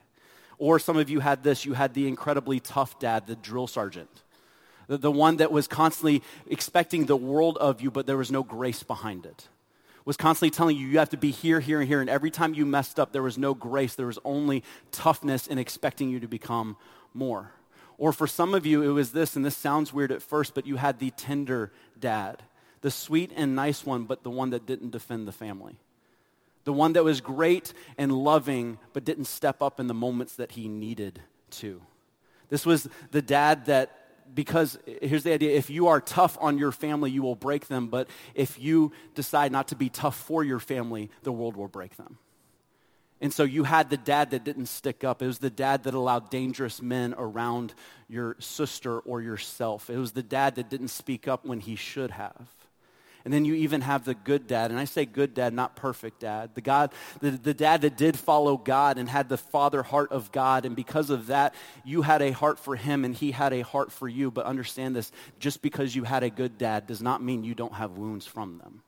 Or 0.59 0.77
some 0.77 0.95
of 0.95 1.09
you 1.09 1.19
had 1.19 1.41
this, 1.41 1.65
you 1.65 1.73
had 1.73 1.95
the 1.95 2.07
incredibly 2.07 2.59
tough 2.59 2.99
dad, 2.99 3.25
the 3.25 3.35
drill 3.35 3.65
sergeant. 3.65 4.21
The, 4.85 4.99
the 4.99 5.11
one 5.11 5.37
that 5.37 5.51
was 5.51 5.67
constantly 5.67 6.21
expecting 6.45 7.07
the 7.07 7.17
world 7.17 7.57
of 7.57 7.81
you, 7.81 7.89
but 7.89 8.05
there 8.05 8.17
was 8.17 8.29
no 8.29 8.43
grace 8.43 8.83
behind 8.83 9.25
it. 9.25 9.47
Was 10.05 10.15
constantly 10.15 10.51
telling 10.51 10.77
you, 10.77 10.85
you 10.85 10.99
have 10.99 11.09
to 11.09 11.17
be 11.17 11.31
here, 11.31 11.59
here, 11.59 11.79
and 11.79 11.87
here. 11.87 12.01
And 12.01 12.09
every 12.09 12.29
time 12.29 12.53
you 12.53 12.67
messed 12.67 12.99
up, 12.99 13.13
there 13.13 13.23
was 13.23 13.39
no 13.39 13.55
grace. 13.55 13.95
There 13.95 14.05
was 14.05 14.19
only 14.23 14.63
toughness 14.91 15.47
in 15.47 15.57
expecting 15.57 16.11
you 16.11 16.19
to 16.19 16.27
become 16.27 16.77
more. 17.15 17.51
Or 17.97 18.13
for 18.13 18.27
some 18.27 18.53
of 18.53 18.65
you, 18.65 18.83
it 18.83 18.89
was 18.89 19.11
this, 19.11 19.35
and 19.35 19.43
this 19.43 19.57
sounds 19.57 19.91
weird 19.91 20.11
at 20.11 20.21
first, 20.21 20.53
but 20.53 20.67
you 20.67 20.75
had 20.75 20.99
the 20.99 21.09
tender 21.11 21.71
dad, 21.99 22.43
the 22.81 22.91
sweet 22.91 23.31
and 23.35 23.55
nice 23.55 23.85
one, 23.85 24.03
but 24.03 24.23
the 24.23 24.29
one 24.29 24.51
that 24.51 24.65
didn't 24.67 24.91
defend 24.91 25.27
the 25.27 25.31
family. 25.31 25.77
The 26.63 26.73
one 26.73 26.93
that 26.93 27.03
was 27.03 27.21
great 27.21 27.73
and 27.97 28.11
loving, 28.11 28.77
but 28.93 29.03
didn't 29.03 29.25
step 29.25 29.61
up 29.61 29.79
in 29.79 29.87
the 29.87 29.93
moments 29.93 30.35
that 30.35 30.51
he 30.51 30.67
needed 30.67 31.21
to. 31.51 31.81
This 32.49 32.65
was 32.65 32.87
the 33.11 33.21
dad 33.21 33.65
that, 33.65 33.95
because 34.33 34.77
here's 35.01 35.23
the 35.23 35.33
idea 35.33 35.57
if 35.57 35.69
you 35.69 35.87
are 35.87 35.99
tough 36.01 36.37
on 36.39 36.57
your 36.57 36.71
family, 36.71 37.09
you 37.09 37.23
will 37.23 37.35
break 37.35 37.67
them, 37.67 37.87
but 37.87 38.09
if 38.35 38.59
you 38.59 38.91
decide 39.15 39.51
not 39.51 39.69
to 39.69 39.75
be 39.75 39.89
tough 39.89 40.17
for 40.17 40.43
your 40.43 40.59
family, 40.59 41.09
the 41.23 41.31
world 41.31 41.55
will 41.55 41.67
break 41.67 41.95
them. 41.97 42.19
And 43.19 43.33
so 43.33 43.43
you 43.43 43.63
had 43.63 43.89
the 43.89 43.97
dad 43.97 44.31
that 44.31 44.43
didn't 44.43 44.67
stick 44.67 45.03
up. 45.03 45.21
It 45.21 45.27
was 45.27 45.39
the 45.39 45.49
dad 45.49 45.83
that 45.83 45.93
allowed 45.93 46.29
dangerous 46.29 46.81
men 46.81 47.15
around 47.17 47.73
your 48.07 48.35
sister 48.39 48.99
or 48.99 49.21
yourself. 49.21 49.89
It 49.89 49.97
was 49.97 50.11
the 50.11 50.23
dad 50.23 50.55
that 50.55 50.69
didn't 50.69 50.89
speak 50.89 51.27
up 51.27 51.43
when 51.43 51.59
he 51.59 51.75
should 51.75 52.11
have. 52.11 52.47
And 53.25 53.33
then 53.33 53.43
you 53.43 53.55
even 53.55 53.81
have 53.81 54.05
the 54.05 54.13
good 54.13 54.47
dad. 54.47 54.71
And 54.71 54.79
I 54.79 54.85
say 54.85 55.05
good 55.05 55.33
dad, 55.33 55.51
not 55.53 55.75
perfect 55.75 56.21
dad. 56.21 56.51
The, 56.53 56.61
God, 56.61 56.93
the, 57.19 57.31
the 57.31 57.53
dad 57.53 57.81
that 57.81 57.97
did 57.97 58.17
follow 58.17 58.55
God 58.55 58.97
and 58.97 59.09
had 59.09 59.27
the 59.27 59.37
father 59.37 59.83
heart 59.83 60.13
of 60.13 60.31
God. 60.31 60.65
And 60.65 60.77
because 60.77 61.09
of 61.09 61.27
that, 61.27 61.53
you 61.83 62.03
had 62.03 62.21
a 62.21 62.31
heart 62.31 62.57
for 62.57 62.77
him 62.77 63.03
and 63.03 63.13
he 63.13 63.31
had 63.31 63.51
a 63.51 63.61
heart 63.61 63.91
for 63.91 64.07
you. 64.07 64.31
But 64.31 64.45
understand 64.45 64.95
this 64.95 65.11
just 65.39 65.61
because 65.61 65.93
you 65.93 66.05
had 66.05 66.23
a 66.23 66.29
good 66.29 66.57
dad 66.57 66.87
does 66.87 67.01
not 67.01 67.21
mean 67.21 67.43
you 67.43 67.53
don't 67.53 67.73
have 67.73 67.97
wounds 67.97 68.25
from 68.25 68.59
them. 68.59 68.81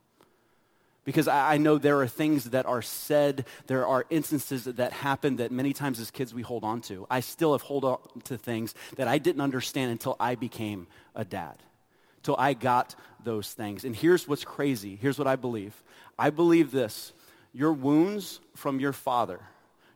Because 1.10 1.26
I, 1.26 1.54
I 1.54 1.56
know 1.56 1.76
there 1.76 2.00
are 2.00 2.06
things 2.06 2.44
that 2.50 2.66
are 2.66 2.82
said, 2.82 3.44
there 3.66 3.84
are 3.84 4.06
instances 4.10 4.62
that, 4.62 4.92
happen 4.92 5.36
that 5.36 5.50
many 5.50 5.72
times 5.72 5.98
as 5.98 6.08
kids 6.12 6.32
we 6.32 6.42
hold 6.42 6.62
on 6.62 6.82
to. 6.82 7.04
I 7.10 7.18
still 7.18 7.50
have 7.50 7.62
hold 7.62 7.84
on 7.84 7.98
to 8.24 8.38
things 8.38 8.76
that 8.94 9.08
I 9.08 9.18
didn't 9.18 9.40
understand 9.40 9.90
until 9.90 10.14
I 10.20 10.36
became 10.36 10.86
a 11.16 11.24
dad, 11.24 11.56
till 12.22 12.36
I 12.38 12.54
got 12.54 12.94
those 13.24 13.52
things. 13.52 13.84
And 13.84 13.96
here's 13.96 14.28
what's 14.28 14.44
crazy. 14.44 14.94
Here's 14.94 15.18
what 15.18 15.26
I 15.26 15.34
believe. 15.34 15.82
I 16.16 16.30
believe 16.30 16.70
this. 16.70 17.12
Your 17.52 17.72
wounds 17.72 18.38
from 18.54 18.78
your 18.78 18.92
father, 18.92 19.40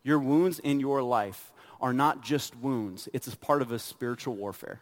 your 0.02 0.18
wounds 0.18 0.58
in 0.58 0.80
your 0.80 1.00
life 1.00 1.52
are 1.80 1.92
not 1.92 2.24
just 2.24 2.56
wounds. 2.56 3.08
It's 3.12 3.28
a 3.28 3.36
part 3.36 3.62
of 3.62 3.70
a 3.70 3.78
spiritual 3.78 4.34
warfare. 4.34 4.80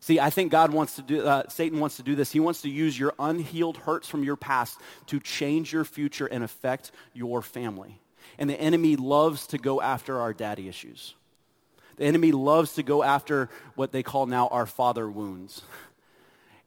See, 0.00 0.18
I 0.18 0.30
think 0.30 0.50
God 0.50 0.72
wants 0.72 0.96
to 0.96 1.02
do, 1.02 1.22
uh, 1.26 1.48
Satan 1.48 1.78
wants 1.78 1.96
to 1.96 2.02
do 2.02 2.14
this. 2.14 2.32
He 2.32 2.40
wants 2.40 2.62
to 2.62 2.70
use 2.70 2.98
your 2.98 3.12
unhealed 3.18 3.76
hurts 3.76 4.08
from 4.08 4.24
your 4.24 4.36
past 4.36 4.78
to 5.06 5.20
change 5.20 5.72
your 5.72 5.84
future 5.84 6.26
and 6.26 6.42
affect 6.42 6.90
your 7.12 7.42
family. 7.42 8.00
And 8.38 8.48
the 8.48 8.58
enemy 8.58 8.96
loves 8.96 9.46
to 9.48 9.58
go 9.58 9.82
after 9.82 10.18
our 10.18 10.32
daddy 10.32 10.68
issues. 10.68 11.14
The 11.96 12.06
enemy 12.06 12.32
loves 12.32 12.74
to 12.74 12.82
go 12.82 13.02
after 13.02 13.50
what 13.74 13.92
they 13.92 14.02
call 14.02 14.24
now 14.24 14.48
our 14.48 14.64
father 14.64 15.10
wounds. 15.10 15.60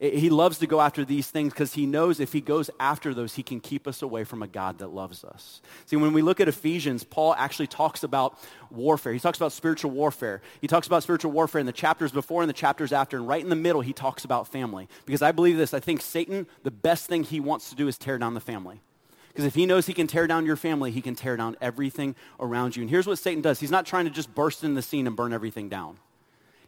He 0.03 0.29
loves 0.29 0.57
to 0.57 0.67
go 0.67 0.81
after 0.81 1.05
these 1.05 1.29
things 1.29 1.53
because 1.53 1.75
he 1.75 1.85
knows 1.85 2.19
if 2.19 2.33
he 2.33 2.41
goes 2.41 2.69
after 2.77 3.13
those, 3.13 3.35
he 3.35 3.43
can 3.43 3.61
keep 3.61 3.87
us 3.87 4.01
away 4.01 4.25
from 4.25 4.43
a 4.43 4.47
God 4.47 4.79
that 4.79 4.89
loves 4.89 5.23
us. 5.23 5.61
See, 5.85 5.95
when 5.95 6.11
we 6.11 6.21
look 6.21 6.41
at 6.41 6.49
Ephesians, 6.49 7.05
Paul 7.05 7.33
actually 7.37 7.67
talks 7.67 8.03
about 8.03 8.37
warfare. 8.69 9.13
He 9.13 9.19
talks 9.19 9.37
about 9.37 9.53
spiritual 9.53 9.91
warfare. 9.91 10.41
He 10.59 10.67
talks 10.67 10.87
about 10.87 11.03
spiritual 11.03 11.31
warfare 11.31 11.61
in 11.61 11.65
the 11.65 11.71
chapters 11.71 12.11
before 12.11 12.41
and 12.41 12.49
the 12.49 12.53
chapters 12.53 12.91
after. 12.91 13.15
And 13.15 13.29
right 13.29 13.41
in 13.41 13.49
the 13.49 13.55
middle, 13.55 13.79
he 13.79 13.93
talks 13.93 14.25
about 14.25 14.45
family. 14.45 14.89
Because 15.05 15.21
I 15.21 15.31
believe 15.31 15.55
this 15.55 15.73
I 15.73 15.79
think 15.79 16.01
Satan, 16.01 16.47
the 16.63 16.71
best 16.71 17.07
thing 17.07 17.23
he 17.23 17.39
wants 17.39 17.69
to 17.69 17.75
do 17.77 17.87
is 17.87 17.97
tear 17.97 18.17
down 18.17 18.33
the 18.33 18.41
family. 18.41 18.81
Because 19.29 19.45
if 19.45 19.55
he 19.55 19.65
knows 19.65 19.85
he 19.85 19.93
can 19.93 20.07
tear 20.07 20.27
down 20.27 20.45
your 20.45 20.57
family, 20.57 20.91
he 20.91 21.01
can 21.01 21.15
tear 21.15 21.37
down 21.37 21.55
everything 21.61 22.15
around 22.41 22.75
you. 22.75 22.81
And 22.81 22.89
here's 22.89 23.07
what 23.07 23.19
Satan 23.19 23.41
does 23.41 23.61
he's 23.61 23.71
not 23.71 23.85
trying 23.85 24.03
to 24.03 24.11
just 24.11 24.35
burst 24.35 24.65
in 24.65 24.73
the 24.73 24.81
scene 24.81 25.07
and 25.07 25.15
burn 25.15 25.31
everything 25.31 25.69
down. 25.69 25.97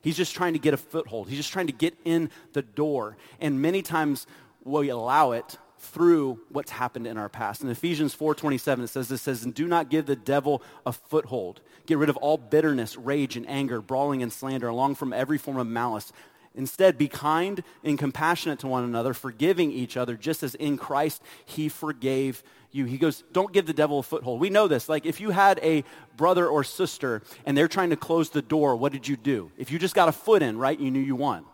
He's 0.05 0.15
just 0.15 0.35
trying 0.35 0.53
to 0.53 0.59
get 0.59 0.75
a 0.75 0.77
foothold. 0.77 1.29
He's 1.29 1.39
just 1.39 1.51
trying 1.51 1.65
to 1.65 1.73
get 1.73 1.97
in 2.05 2.29
the 2.53 2.61
door. 2.61 3.17
And 3.41 3.59
many 3.59 3.81
times 3.81 4.27
we 4.63 4.89
allow 4.89 5.31
it 5.31 5.57
through 5.79 6.41
what's 6.49 6.69
happened 6.69 7.07
in 7.07 7.17
our 7.17 7.27
past. 7.27 7.63
In 7.63 7.69
Ephesians 7.69 8.13
4:27 8.13 8.83
it 8.83 8.87
says 8.89 9.07
this 9.07 9.23
says 9.23 9.43
and 9.43 9.51
do 9.51 9.67
not 9.67 9.89
give 9.89 10.05
the 10.05 10.15
devil 10.15 10.61
a 10.85 10.93
foothold. 10.93 11.61
Get 11.87 11.97
rid 11.97 12.09
of 12.09 12.17
all 12.17 12.37
bitterness, 12.37 12.95
rage 12.95 13.35
and 13.35 13.49
anger, 13.49 13.81
brawling 13.81 14.21
and 14.21 14.31
slander 14.31 14.67
along 14.67 14.93
from 14.93 15.11
every 15.11 15.39
form 15.39 15.57
of 15.57 15.65
malice. 15.65 16.13
Instead, 16.55 16.97
be 16.97 17.07
kind 17.07 17.63
and 17.83 17.99
compassionate 17.99 18.59
to 18.59 18.67
one 18.67 18.83
another, 18.83 19.13
forgiving 19.13 19.71
each 19.71 19.97
other, 19.97 20.15
just 20.15 20.41
as 20.41 20.55
in 20.55 20.77
Christ 20.77 21.21
he 21.45 21.67
forgave 21.67 22.43
you. 22.71 22.85
He 22.85 22.97
goes, 22.97 23.23
Don't 23.33 23.51
give 23.51 23.65
the 23.65 23.73
devil 23.73 23.99
a 23.99 24.03
foothold. 24.03 24.39
We 24.39 24.49
know 24.49 24.67
this. 24.67 24.87
Like, 24.87 25.05
if 25.05 25.19
you 25.19 25.31
had 25.31 25.59
a 25.61 25.83
brother 26.15 26.47
or 26.47 26.63
sister 26.63 27.21
and 27.45 27.57
they're 27.57 27.67
trying 27.67 27.89
to 27.89 27.97
close 27.97 28.29
the 28.29 28.41
door, 28.41 28.75
what 28.75 28.93
did 28.93 29.07
you 29.07 29.17
do? 29.17 29.51
If 29.57 29.71
you 29.71 29.79
just 29.79 29.95
got 29.95 30.07
a 30.07 30.13
foot 30.13 30.41
in, 30.41 30.57
right, 30.57 30.79
you 30.79 30.91
knew 30.91 30.99
you 30.99 31.15
won. 31.15 31.45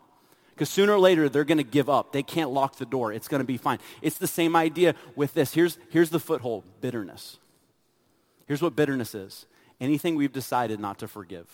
Because 0.51 0.70
sooner 0.70 0.93
or 0.93 1.00
later, 1.00 1.27
they're 1.27 1.43
going 1.43 1.58
to 1.58 1.63
give 1.63 1.89
up. 1.89 2.12
They 2.12 2.22
can't 2.22 2.51
lock 2.51 2.77
the 2.77 2.86
door. 2.86 3.12
It's 3.12 3.27
going 3.27 3.41
to 3.41 3.48
be 3.48 3.58
fine. 3.58 3.79
It's 4.03 4.20
the 4.20 4.27
same 4.27 4.55
idea 4.55 4.93
with 5.15 5.34
this. 5.34 5.53
Here's, 5.53 5.79
here's 5.89 6.12
the 6.12 6.20
foothold 6.20 6.63
bitterness. 6.81 7.39
Here's 8.46 8.62
what 8.62 8.75
bitterness 8.75 9.15
is 9.15 9.48
anything 9.79 10.15
we've 10.15 10.31
decided 10.31 10.79
not 10.79 11.00
to 11.00 11.08
forgive, 11.08 11.48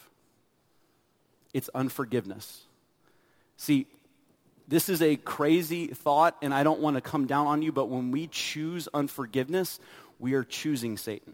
it's 1.53 1.69
unforgiveness. 1.73 2.66
See, 3.57 3.87
this 4.67 4.89
is 4.89 5.01
a 5.01 5.15
crazy 5.15 5.87
thought, 5.87 6.37
and 6.41 6.53
I 6.53 6.63
don't 6.63 6.79
want 6.79 6.95
to 6.95 7.01
come 7.01 7.25
down 7.25 7.47
on 7.47 7.61
you, 7.61 7.71
but 7.71 7.89
when 7.89 8.11
we 8.11 8.27
choose 8.27 8.87
unforgiveness, 8.93 9.79
we 10.19 10.33
are 10.33 10.43
choosing 10.43 10.97
Satan. 10.97 11.33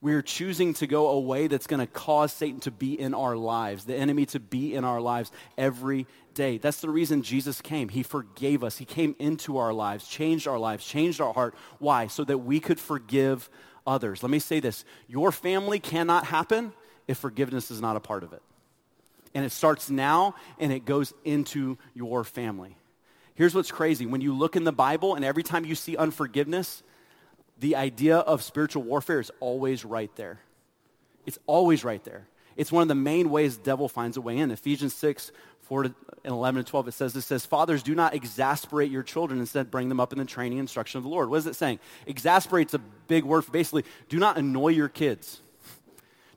We 0.00 0.14
are 0.14 0.22
choosing 0.22 0.74
to 0.74 0.86
go 0.88 1.08
a 1.08 1.20
way 1.20 1.46
that's 1.46 1.68
going 1.68 1.80
to 1.80 1.86
cause 1.86 2.32
Satan 2.32 2.58
to 2.60 2.72
be 2.72 2.98
in 2.98 3.14
our 3.14 3.36
lives, 3.36 3.84
the 3.84 3.94
enemy 3.94 4.26
to 4.26 4.40
be 4.40 4.74
in 4.74 4.84
our 4.84 5.00
lives 5.00 5.30
every 5.56 6.06
day. 6.34 6.58
That's 6.58 6.80
the 6.80 6.90
reason 6.90 7.22
Jesus 7.22 7.60
came. 7.60 7.88
He 7.88 8.02
forgave 8.02 8.64
us. 8.64 8.78
He 8.78 8.84
came 8.84 9.14
into 9.20 9.58
our 9.58 9.72
lives, 9.72 10.08
changed 10.08 10.48
our 10.48 10.58
lives, 10.58 10.84
changed 10.84 11.20
our 11.20 11.32
heart. 11.32 11.54
Why? 11.78 12.08
So 12.08 12.24
that 12.24 12.38
we 12.38 12.58
could 12.58 12.80
forgive 12.80 13.48
others. 13.86 14.22
Let 14.22 14.30
me 14.30 14.40
say 14.40 14.58
this 14.58 14.84
your 15.06 15.30
family 15.30 15.78
cannot 15.78 16.26
happen 16.26 16.72
if 17.06 17.18
forgiveness 17.18 17.70
is 17.70 17.80
not 17.80 17.96
a 17.96 18.00
part 18.00 18.24
of 18.24 18.32
it. 18.32 18.42
And 19.34 19.44
it 19.44 19.52
starts 19.52 19.90
now 19.90 20.34
and 20.58 20.72
it 20.72 20.84
goes 20.84 21.14
into 21.24 21.78
your 21.94 22.24
family. 22.24 22.76
Here's 23.34 23.54
what's 23.54 23.70
crazy 23.70 24.06
when 24.06 24.20
you 24.20 24.34
look 24.34 24.56
in 24.56 24.64
the 24.64 24.72
Bible 24.72 25.14
and 25.14 25.24
every 25.24 25.42
time 25.42 25.64
you 25.64 25.74
see 25.74 25.96
unforgiveness, 25.96 26.82
the 27.58 27.76
idea 27.76 28.18
of 28.18 28.42
spiritual 28.42 28.82
warfare 28.82 29.20
is 29.20 29.30
always 29.40 29.84
right 29.84 30.14
there. 30.16 30.40
It's 31.24 31.38
always 31.46 31.84
right 31.84 32.02
there. 32.04 32.26
It's 32.56 32.70
one 32.72 32.82
of 32.82 32.88
the 32.88 32.94
main 32.94 33.30
ways 33.30 33.56
the 33.56 33.62
devil 33.62 33.88
finds 33.88 34.16
a 34.16 34.20
way 34.20 34.36
in. 34.36 34.50
Ephesians 34.50 34.94
6, 34.94 35.32
4 35.62 35.84
and 35.84 35.94
11 36.24 36.58
and 36.58 36.66
12, 36.66 36.88
it 36.88 36.92
says, 36.92 37.16
it 37.16 37.22
says, 37.22 37.46
Fathers, 37.46 37.82
do 37.82 37.94
not 37.94 38.14
exasperate 38.14 38.90
your 38.90 39.02
children. 39.02 39.40
Instead, 39.40 39.70
bring 39.70 39.88
them 39.88 40.00
up 40.00 40.12
in 40.12 40.18
the 40.18 40.24
training 40.24 40.58
and 40.58 40.64
instruction 40.64 40.98
of 40.98 41.04
the 41.04 41.08
Lord. 41.08 41.30
What 41.30 41.38
is 41.38 41.46
it 41.46 41.56
saying? 41.56 41.78
Exasperate's 42.06 42.74
a 42.74 42.78
big 42.78 43.24
word 43.24 43.42
for 43.42 43.52
basically, 43.52 43.84
do 44.08 44.18
not 44.18 44.36
annoy 44.36 44.68
your 44.68 44.88
kids. 44.88 45.40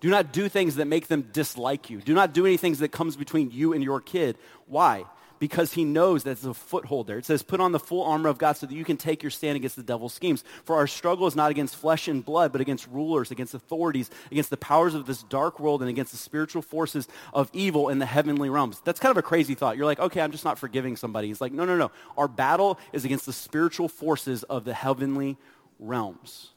Do 0.06 0.12
not 0.12 0.32
do 0.32 0.48
things 0.48 0.76
that 0.76 0.86
make 0.86 1.08
them 1.08 1.24
dislike 1.34 1.90
you. 1.90 2.00
Do 2.00 2.14
not 2.14 2.32
do 2.32 2.46
any 2.46 2.58
things 2.58 2.78
that 2.78 2.92
comes 2.92 3.16
between 3.16 3.50
you 3.50 3.74
and 3.74 3.84
your 3.84 4.00
kid. 4.00 4.38
Why? 4.68 5.06
Because 5.40 5.74
he 5.74 5.84
knows 5.84 6.26
that 6.26 6.40
there's 6.40 6.46
a 6.46 6.54
foothold 6.54 7.08
there. 7.08 7.18
It 7.18 7.26
says, 7.26 7.42
put 7.42 7.60
on 7.60 7.72
the 7.72 7.80
full 7.80 8.04
armor 8.04 8.30
of 8.30 8.38
God 8.38 8.56
so 8.56 8.68
that 8.68 8.76
you 8.76 8.86
can 8.86 8.98
take 8.98 9.24
your 9.24 9.32
stand 9.32 9.56
against 9.56 9.76
the 9.76 9.82
devil's 9.82 10.14
schemes. 10.14 10.44
For 10.64 10.76
our 10.76 10.86
struggle 10.86 11.26
is 11.26 11.36
not 11.36 11.50
against 11.50 11.76
flesh 11.76 12.08
and 12.08 12.24
blood, 12.24 12.52
but 12.52 12.62
against 12.62 12.86
rulers, 12.90 13.32
against 13.32 13.56
authorities, 13.56 14.12
against 14.30 14.52
the 14.52 14.58
powers 14.58 14.94
of 14.94 15.08
this 15.08 15.24
dark 15.24 15.60
world, 15.60 15.82
and 15.82 15.90
against 15.90 16.12
the 16.12 16.20
spiritual 16.20 16.62
forces 16.62 17.08
of 17.34 17.50
evil 17.52 17.90
in 17.90 17.98
the 17.98 18.06
heavenly 18.06 18.52
realms. 18.52 18.82
That's 18.86 19.00
kind 19.00 19.10
of 19.10 19.18
a 19.18 19.24
crazy 19.24 19.56
thought. 19.56 19.76
You're 19.76 19.88
like, 19.88 20.00
okay, 20.00 20.22
I'm 20.22 20.32
just 20.32 20.46
not 20.46 20.60
forgiving 20.60 20.98
somebody. 20.98 21.30
He's 21.30 21.42
like, 21.42 21.52
no, 21.52 21.66
no, 21.66 21.78
no. 21.78 21.90
Our 22.16 22.28
battle 22.28 22.78
is 22.94 23.06
against 23.06 23.26
the 23.26 23.34
spiritual 23.34 23.88
forces 23.88 24.44
of 24.44 24.66
the 24.66 24.74
heavenly 24.76 25.38
realms. 25.80 26.52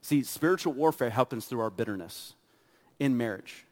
See, 0.00 0.22
spiritual 0.22 0.72
warfare 0.72 1.10
happens 1.10 1.44
through 1.44 1.60
our 1.60 1.68
bitterness 1.68 2.32
in 2.98 3.16
marriage 3.16 3.64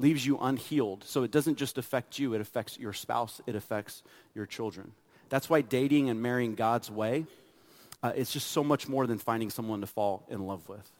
leaves 0.00 0.24
you 0.26 0.38
unhealed. 0.38 1.04
So 1.04 1.22
it 1.22 1.30
doesn't 1.30 1.56
just 1.56 1.78
affect 1.78 2.18
you, 2.18 2.34
it 2.34 2.40
affects 2.40 2.78
your 2.78 2.92
spouse, 2.92 3.40
it 3.46 3.54
affects 3.54 4.02
your 4.34 4.46
children. 4.46 4.92
That's 5.28 5.48
why 5.48 5.60
dating 5.60 6.08
and 6.08 6.20
marrying 6.20 6.54
God's 6.54 6.90
way, 6.90 7.26
uh, 8.02 8.12
it's 8.16 8.32
just 8.32 8.50
so 8.50 8.64
much 8.64 8.88
more 8.88 9.06
than 9.06 9.18
finding 9.18 9.50
someone 9.50 9.82
to 9.82 9.86
fall 9.86 10.24
in 10.28 10.46
love 10.46 10.68
with. 10.68 10.90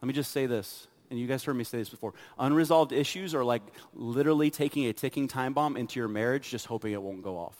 Let 0.00 0.08
me 0.08 0.14
just 0.14 0.32
say 0.32 0.46
this, 0.46 0.88
and 1.10 1.20
you 1.20 1.26
guys 1.26 1.44
heard 1.44 1.54
me 1.54 1.64
say 1.64 1.78
this 1.78 1.90
before. 1.90 2.14
Unresolved 2.38 2.92
issues 2.92 3.34
are 3.34 3.44
like 3.44 3.62
literally 3.94 4.50
taking 4.50 4.86
a 4.86 4.92
ticking 4.92 5.28
time 5.28 5.52
bomb 5.52 5.76
into 5.76 6.00
your 6.00 6.08
marriage, 6.08 6.48
just 6.50 6.66
hoping 6.66 6.92
it 6.92 7.02
won't 7.02 7.22
go 7.22 7.36
off. 7.36 7.56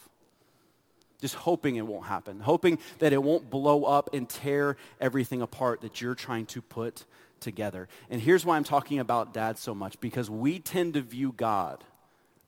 Just 1.21 1.35
hoping 1.35 1.77
it 1.77 1.87
won't 1.87 2.05
happen, 2.05 2.39
hoping 2.39 2.77
that 2.99 3.11
it 3.11 3.21
won't 3.21 3.49
blow 3.49 3.85
up 3.85 4.13
and 4.13 4.29
tear 4.29 4.77
everything 5.01 5.41
apart 5.41 5.81
that 5.81 5.99
you're 5.99 6.13
trying 6.13 6.45
to 6.47 6.61
put 6.61 7.05
together. 7.41 7.87
And 8.09 8.21
here's 8.21 8.45
why 8.45 8.57
I'm 8.57 8.63
talking 8.63 8.99
about 8.99 9.33
dad 9.33 9.57
so 9.57 9.73
much 9.75 9.99
because 9.99 10.29
we 10.29 10.59
tend 10.59 10.95
to 10.95 11.01
view 11.01 11.33
God 11.35 11.83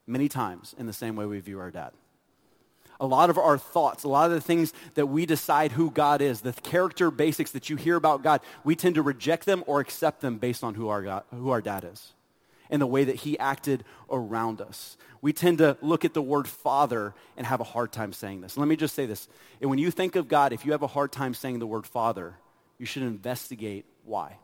many 0.07 0.27
times 0.27 0.75
in 0.77 0.87
the 0.87 0.93
same 0.93 1.15
way 1.15 1.25
we 1.25 1.39
view 1.39 1.59
our 1.59 1.71
dad. 1.71 1.91
A 3.01 3.05
lot 3.05 3.29
of 3.29 3.37
our 3.37 3.57
thoughts, 3.57 4.03
a 4.03 4.09
lot 4.09 4.25
of 4.25 4.33
the 4.33 4.41
things 4.41 4.73
that 4.95 5.05
we 5.05 5.25
decide 5.25 5.71
who 5.71 5.89
God 5.89 6.21
is, 6.21 6.41
the 6.41 6.51
character 6.51 7.09
basics 7.09 7.51
that 7.51 7.69
you 7.69 7.77
hear 7.77 7.95
about 7.95 8.23
God, 8.23 8.41
we 8.65 8.75
tend 8.75 8.95
to 8.95 9.01
reject 9.01 9.45
them 9.45 9.63
or 9.67 9.79
accept 9.79 10.19
them 10.19 10.37
based 10.37 10.65
on 10.65 10.73
who 10.73 10.89
our, 10.89 11.01
God, 11.01 11.23
who 11.31 11.49
our 11.51 11.61
dad 11.61 11.85
is 11.89 12.13
and 12.69 12.81
the 12.81 12.87
way 12.87 13.03
that 13.03 13.15
he 13.17 13.39
acted 13.39 13.83
around 14.11 14.61
us. 14.61 14.97
We 15.21 15.33
tend 15.33 15.57
to 15.57 15.77
look 15.81 16.05
at 16.05 16.13
the 16.13 16.21
word 16.21 16.47
father 16.47 17.13
and 17.35 17.45
have 17.45 17.59
a 17.59 17.65
hard 17.65 17.91
time 17.91 18.13
saying 18.13 18.41
this. 18.41 18.57
Let 18.57 18.67
me 18.67 18.75
just 18.75 18.95
say 18.95 19.05
this. 19.05 19.27
And 19.59 19.69
when 19.69 19.79
you 19.79 19.91
think 19.91 20.15
of 20.15 20.27
God, 20.27 20.53
if 20.53 20.65
you 20.65 20.71
have 20.71 20.83
a 20.83 20.87
hard 20.87 21.11
time 21.11 21.33
saying 21.33 21.59
the 21.59 21.67
word 21.67 21.85
father, 21.85 22.35
you 22.77 22.85
should 22.85 23.03
investigate 23.03 23.85
why. 24.05 24.37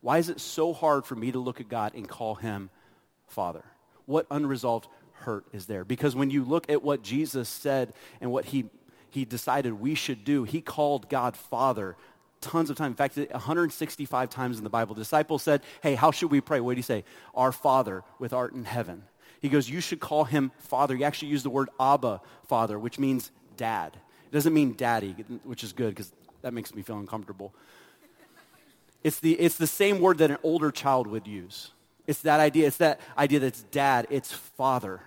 Why 0.00 0.18
is 0.18 0.28
it 0.28 0.40
so 0.40 0.72
hard 0.72 1.04
for 1.04 1.14
me 1.14 1.32
to 1.32 1.38
look 1.38 1.60
at 1.60 1.68
God 1.68 1.94
and 1.94 2.08
call 2.08 2.34
him 2.34 2.70
Father? 3.26 3.64
What 4.06 4.26
unresolved 4.30 4.88
hurt 5.12 5.44
is 5.52 5.66
there? 5.66 5.84
Because 5.84 6.16
when 6.16 6.30
you 6.30 6.44
look 6.44 6.70
at 6.70 6.82
what 6.82 7.02
Jesus 7.02 7.48
said 7.48 7.92
and 8.20 8.32
what 8.32 8.46
he, 8.46 8.66
he 9.10 9.24
decided 9.24 9.74
we 9.74 9.94
should 9.94 10.24
do, 10.24 10.44
he 10.44 10.60
called 10.60 11.08
God 11.08 11.36
Father 11.36 11.96
tons 12.40 12.70
of 12.70 12.76
times. 12.76 12.92
In 12.92 12.96
fact, 12.96 13.16
165 13.16 14.30
times 14.30 14.58
in 14.58 14.64
the 14.64 14.70
Bible. 14.70 14.94
The 14.94 15.02
disciples 15.02 15.42
said, 15.42 15.62
Hey, 15.82 15.94
how 15.94 16.10
should 16.10 16.30
we 16.30 16.40
pray? 16.40 16.60
What 16.60 16.72
did 16.72 16.78
he 16.78 16.82
say? 16.82 17.04
Our 17.34 17.52
Father 17.52 18.02
with 18.18 18.32
art 18.32 18.54
in 18.54 18.64
heaven. 18.64 19.04
He 19.40 19.48
goes, 19.48 19.68
You 19.68 19.80
should 19.80 20.00
call 20.00 20.24
him 20.24 20.52
Father. 20.58 20.96
He 20.96 21.04
actually 21.04 21.28
used 21.28 21.44
the 21.44 21.50
word 21.50 21.68
Abba, 21.78 22.20
Father, 22.48 22.78
which 22.78 22.98
means 22.98 23.30
dad. 23.56 23.96
It 24.26 24.32
doesn't 24.32 24.54
mean 24.54 24.74
daddy, 24.74 25.12
which 25.44 25.64
is 25.64 25.72
good 25.72 25.90
because 25.90 26.12
that 26.42 26.54
makes 26.54 26.74
me 26.74 26.82
feel 26.82 26.98
uncomfortable. 26.98 27.54
It's 29.02 29.18
the, 29.18 29.32
it's 29.32 29.56
the 29.56 29.66
same 29.66 30.00
word 30.00 30.18
that 30.18 30.30
an 30.30 30.38
older 30.42 30.70
child 30.70 31.06
would 31.06 31.26
use. 31.26 31.72
It's 32.06 32.22
that 32.22 32.40
idea. 32.40 32.66
It's 32.66 32.78
that 32.78 33.00
idea 33.16 33.40
that's 33.40 33.62
dad, 33.64 34.06
it's 34.10 34.32
father. 34.32 35.00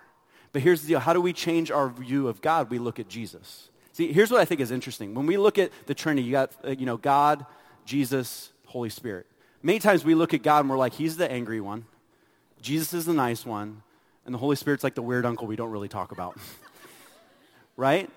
But 0.52 0.62
here's 0.62 0.82
the 0.82 0.88
deal 0.88 1.00
how 1.00 1.14
do 1.14 1.22
we 1.22 1.34
change 1.34 1.72
our 1.72 1.90
view 1.90 2.28
of 2.28 2.42
God? 2.42 2.70
We 2.70 2.80
look 2.80 3.00
at 3.00 3.10
Jesus. 3.10 3.70
See, 3.92 4.12
here's 4.12 4.32
what 4.32 4.42
I 4.42 4.46
think 4.46 4.62
is 4.62 4.72
interesting. 4.72 5.14
When 5.14 5.26
we 5.26 5.38
look 5.38 5.60
at 5.60 5.72
the 5.86 5.94
Trinity, 5.94 6.26
you 6.26 6.32
got, 6.32 6.52
uh, 6.66 6.70
you 6.72 6.86
know, 6.86 6.98
God, 6.98 7.46
Jesus, 7.86 8.52
Holy 8.66 8.90
Spirit. 8.90 9.28
Many 9.62 9.80
times 9.80 10.04
we 10.04 10.16
look 10.16 10.34
at 10.34 10.42
God 10.42 10.62
and 10.62 10.70
we're 10.70 10.78
like, 10.78 10.94
He's 10.94 11.18
the 11.18 11.32
angry 11.32 11.62
one, 11.62 11.86
Jesus 12.62 12.94
is 12.94 13.06
the 13.06 13.14
nice 13.14 13.46
one, 13.46 13.84
and 14.26 14.34
the 14.34 14.40
Holy 14.40 14.56
Spirit's 14.56 14.84
like 14.84 14.96
the 14.96 15.02
weird 15.02 15.26
uncle 15.26 15.46
we 15.46 15.56
don't 15.56 15.72
really 15.72 15.90
talk 15.90 16.12
about. 16.12 16.38
right? 17.78 18.10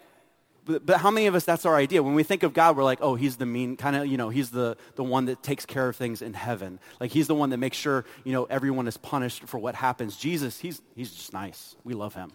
But, 0.66 0.85
but 0.85 0.99
how 0.99 1.11
many 1.11 1.28
of 1.28 1.35
us, 1.35 1.44
that's 1.44 1.64
our 1.64 1.76
idea? 1.76 2.02
When 2.02 2.14
we 2.14 2.25
think 2.25 2.42
of 2.42 2.52
God, 2.52 2.76
we're 2.76 2.85
like, 2.85 2.99
oh, 3.00 3.14
he's 3.14 3.37
the 3.37 3.46
mean, 3.46 3.76
kind 3.76 3.94
of, 3.94 4.06
you 4.06 4.16
know, 4.16 4.28
he's 4.28 4.50
the, 4.50 4.76
the 4.96 5.04
one 5.04 5.26
that 5.26 5.42
takes 5.42 5.64
care 5.64 5.88
of 5.88 5.96
things 5.96 6.20
in 6.20 6.35
heaven. 6.35 6.80
Like, 7.00 7.12
he's 7.12 7.28
the 7.28 7.35
one 7.37 7.50
that 7.50 7.58
makes 7.58 7.76
sure, 7.76 8.04
you 8.25 8.32
know, 8.32 8.44
everyone 8.44 8.88
is 8.88 8.96
punished 8.96 9.44
for 9.44 9.58
what 9.58 9.76
happens. 9.76 10.16
Jesus, 10.16 10.58
he's, 10.58 10.82
he's 10.96 11.12
just 11.12 11.32
nice. 11.32 11.76
We 11.85 11.94
love 11.94 12.14
him. 12.14 12.32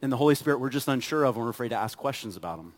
And 0.00 0.12
the 0.12 0.16
Holy 0.16 0.36
Spirit, 0.36 0.60
we're 0.60 0.70
just 0.70 0.86
unsure 0.86 1.24
of 1.24 1.36
and 1.36 1.44
we're 1.44 1.50
afraid 1.50 1.70
to 1.70 1.76
ask 1.76 1.98
questions 1.98 2.36
about 2.36 2.60
him. 2.60 2.74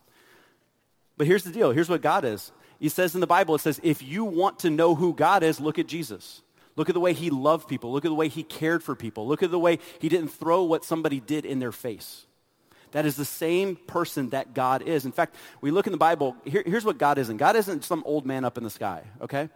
But 1.15 1.27
here's 1.27 1.43
the 1.43 1.51
deal. 1.51 1.71
Here's 1.71 1.89
what 1.89 2.01
God 2.01 2.25
is. 2.25 2.51
He 2.79 2.89
says 2.89 3.13
in 3.13 3.21
the 3.21 3.27
Bible, 3.27 3.53
it 3.53 3.61
says, 3.61 3.79
if 3.83 4.01
you 4.01 4.25
want 4.25 4.59
to 4.59 4.71
know 4.71 4.95
who 4.95 5.13
God 5.13 5.43
is, 5.43 5.59
look 5.59 5.77
at 5.77 5.87
Jesus. 5.87 6.41
Look 6.75 6.89
at 6.89 6.95
the 6.95 6.99
way 6.99 7.13
he 7.13 7.29
loved 7.29 7.67
people. 7.67 7.91
Look 7.91 8.05
at 8.05 8.09
the 8.09 8.15
way 8.15 8.27
he 8.27 8.41
cared 8.41 8.81
for 8.81 8.95
people. 8.95 9.27
Look 9.27 9.43
at 9.43 9.51
the 9.51 9.59
way 9.59 9.77
he 9.99 10.09
didn't 10.09 10.29
throw 10.29 10.63
what 10.63 10.83
somebody 10.83 11.19
did 11.19 11.45
in 11.45 11.59
their 11.59 11.71
face. 11.71 12.25
That 12.91 13.05
is 13.05 13.15
the 13.15 13.25
same 13.25 13.75
person 13.75 14.29
that 14.29 14.53
God 14.53 14.81
is. 14.81 15.05
In 15.05 15.11
fact, 15.11 15.35
we 15.61 15.71
look 15.71 15.87
in 15.87 15.91
the 15.91 15.97
Bible, 15.97 16.35
here, 16.45 16.63
here's 16.65 16.85
what 16.85 16.97
God 16.97 17.17
isn't 17.17 17.37
God 17.37 17.55
isn't 17.55 17.83
some 17.83 18.03
old 18.05 18.25
man 18.25 18.45
up 18.45 18.57
in 18.57 18.63
the 18.63 18.69
sky, 18.69 19.03
okay? 19.21 19.49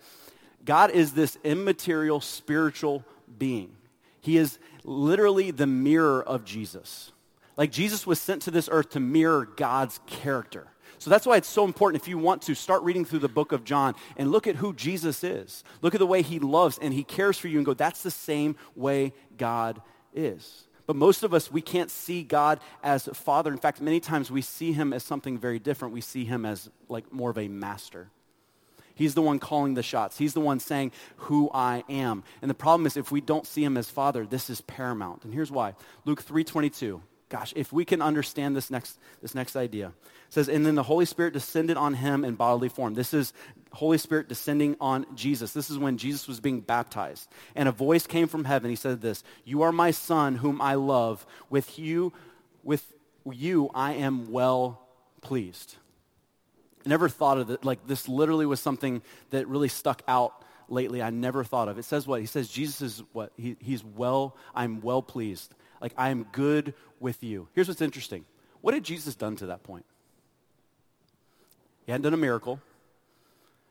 God 0.63 0.92
is 0.92 1.13
this 1.13 1.38
immaterial 1.44 2.22
spiritual 2.22 3.04
being. 3.38 3.75
He 4.22 4.38
is 4.38 4.58
literally 4.84 5.51
the 5.51 5.68
mirror 5.68 6.24
of 6.24 6.46
Jesus. 6.46 7.12
Like 7.58 7.72
Jesus 7.72 8.08
was 8.08 8.20
sent 8.20 8.44
to 8.44 8.51
this 8.51 8.68
earth 8.72 8.92
to 8.92 9.00
mirror 9.00 9.48
God's 9.56 10.00
character. 10.08 10.68
So 10.98 11.10
that's 11.10 11.25
why 11.25 11.38
it's 11.38 11.48
so 11.48 11.65
important 11.65 12.01
if 12.01 12.08
you 12.08 12.18
want 12.18 12.42
to 12.44 12.56
start 12.56 12.82
reading 12.84 13.06
through 13.06 13.20
the 13.20 13.27
book 13.27 13.51
of 13.51 13.63
John 13.63 13.96
and 14.18 14.32
look 14.32 14.48
at 14.48 14.56
who 14.56 14.74
Jesus 14.74 15.24
is. 15.24 15.63
Look 15.82 15.94
at 15.94 16.00
the 16.00 16.08
way 16.08 16.22
he 16.22 16.39
loves 16.39 16.80
and 16.82 16.94
he 16.94 17.04
cares 17.04 17.38
for 17.38 17.48
you 17.48 17.58
and 17.58 17.65
go, 17.65 17.74
that's 17.74 18.01
the 18.01 18.12
same 18.12 18.56
way 18.75 19.13
God 19.38 19.82
is. 20.13 20.64
But 20.88 20.96
most 20.96 21.24
of 21.24 21.34
us, 21.34 21.51
we 21.51 21.62
can't 21.62 21.89
see 21.89 22.24
God 22.24 22.60
as 22.84 23.10
Father. 23.13 23.51
In 23.51 23.58
fact, 23.58 23.82
many 23.82 24.00
times 24.00 24.30
we 24.30 24.42
see 24.42 24.72
him 24.72 24.94
as 24.94 25.04
something 25.04 25.38
very 25.38 25.60
different. 25.60 25.94
We 25.94 26.01
see 26.01 26.25
him 26.25 26.46
as 26.46 26.70
like 26.89 27.12
more 27.12 27.32
of 27.32 27.38
a 27.38 27.48
master. 27.48 28.10
He's 28.94 29.13
the 29.13 29.22
one 29.22 29.39
calling 29.39 29.74
the 29.74 29.84
shots. 29.84 30.18
He's 30.18 30.34
the 30.34 30.39
one 30.39 30.60
saying 30.60 30.92
who 31.18 31.50
I 31.54 31.84
am. 31.89 32.24
And 32.42 32.50
the 32.50 32.56
problem 32.56 32.88
is 32.88 32.96
if 32.96 33.12
we 33.12 33.20
don't 33.20 33.46
see 33.46 33.63
him 33.63 33.77
as 33.77 33.89
Father, 33.89 34.25
this 34.25 34.50
is 34.50 34.62
paramount. 34.62 35.25
And 35.25 35.34
here's 35.34 35.51
why. 35.51 35.75
Luke 36.06 36.24
3:22 36.24 37.01
gosh, 37.36 37.51
if 37.58 37.74
we 37.74 37.84
can 37.84 38.01
understand 38.01 38.56
this 38.56 38.72
next, 38.72 38.98
this 39.22 39.36
next 39.36 39.58
idea. 39.58 39.88
It 39.88 40.34
says, 40.34 40.48
and 40.48 40.65
then 40.65 40.75
the 40.75 40.84
Holy 40.84 41.04
Spirit 41.04 41.34
descended 41.34 41.75
on 41.75 41.94
him 41.94 42.24
in 42.24 42.36
bodily 42.36 42.70
form. 42.70 42.94
This 42.94 43.13
is 43.13 43.34
Holy 43.74 43.98
Spirit 43.98 44.30
descending 44.30 44.77
on 44.80 45.06
Jesus. 45.15 45.51
This 45.51 45.70
is 45.70 45.77
when 45.77 45.98
Jesus 45.98 46.30
was 46.30 46.39
being 46.39 46.62
baptized. 46.62 47.27
And 47.54 47.68
a 47.68 47.74
voice 47.74 48.08
came 48.08 48.30
from 48.30 48.46
heaven. 48.46 48.70
He 48.70 48.77
said 48.77 49.01
this, 49.01 49.22
you 49.44 49.63
are 49.63 49.74
my 49.74 49.92
son 49.92 50.36
whom 50.36 50.62
I 50.62 50.75
love. 50.75 51.25
With 51.50 51.77
you, 51.77 52.13
with 52.63 52.94
you 53.30 53.70
I 53.75 53.96
am 53.96 54.32
well 54.32 54.88
pleased. 55.20 55.75
I 56.86 56.89
never 56.89 57.10
thought 57.10 57.38
of 57.38 57.50
it. 57.50 57.65
Like, 57.65 57.86
this 57.86 58.08
literally 58.08 58.46
was 58.46 58.62
something 58.62 59.01
that 59.32 59.46
really 59.50 59.68
stuck 59.68 60.04
out 60.08 60.42
lately. 60.70 61.01
I 61.01 61.10
never 61.10 61.44
thought 61.44 61.68
of. 61.68 61.77
It 61.77 61.84
says 61.84 62.08
what? 62.08 62.22
He 62.22 62.27
says, 62.27 62.48
Jesus 62.48 62.80
is 62.82 63.04
what? 63.12 63.34
He, 63.36 63.58
he's 63.60 63.84
well, 63.84 64.38
I'm 64.56 64.80
well 64.80 65.01
pleased. 65.01 65.54
Like, 65.82 65.94
I 65.98 66.10
am 66.10 66.24
good 66.32 66.74
with 67.05 67.24
you. 67.24 67.47
Here's 67.53 67.67
what's 67.67 67.81
interesting. 67.81 68.25
What 68.62 68.74
had 68.74 68.83
Jesus 68.83 69.13
done 69.13 69.35
to 69.35 69.45
that 69.45 69.62
point? 69.62 69.85
He 71.85 71.91
hadn't 71.91 72.01
done 72.01 72.15
a 72.15 72.17
miracle. 72.17 72.59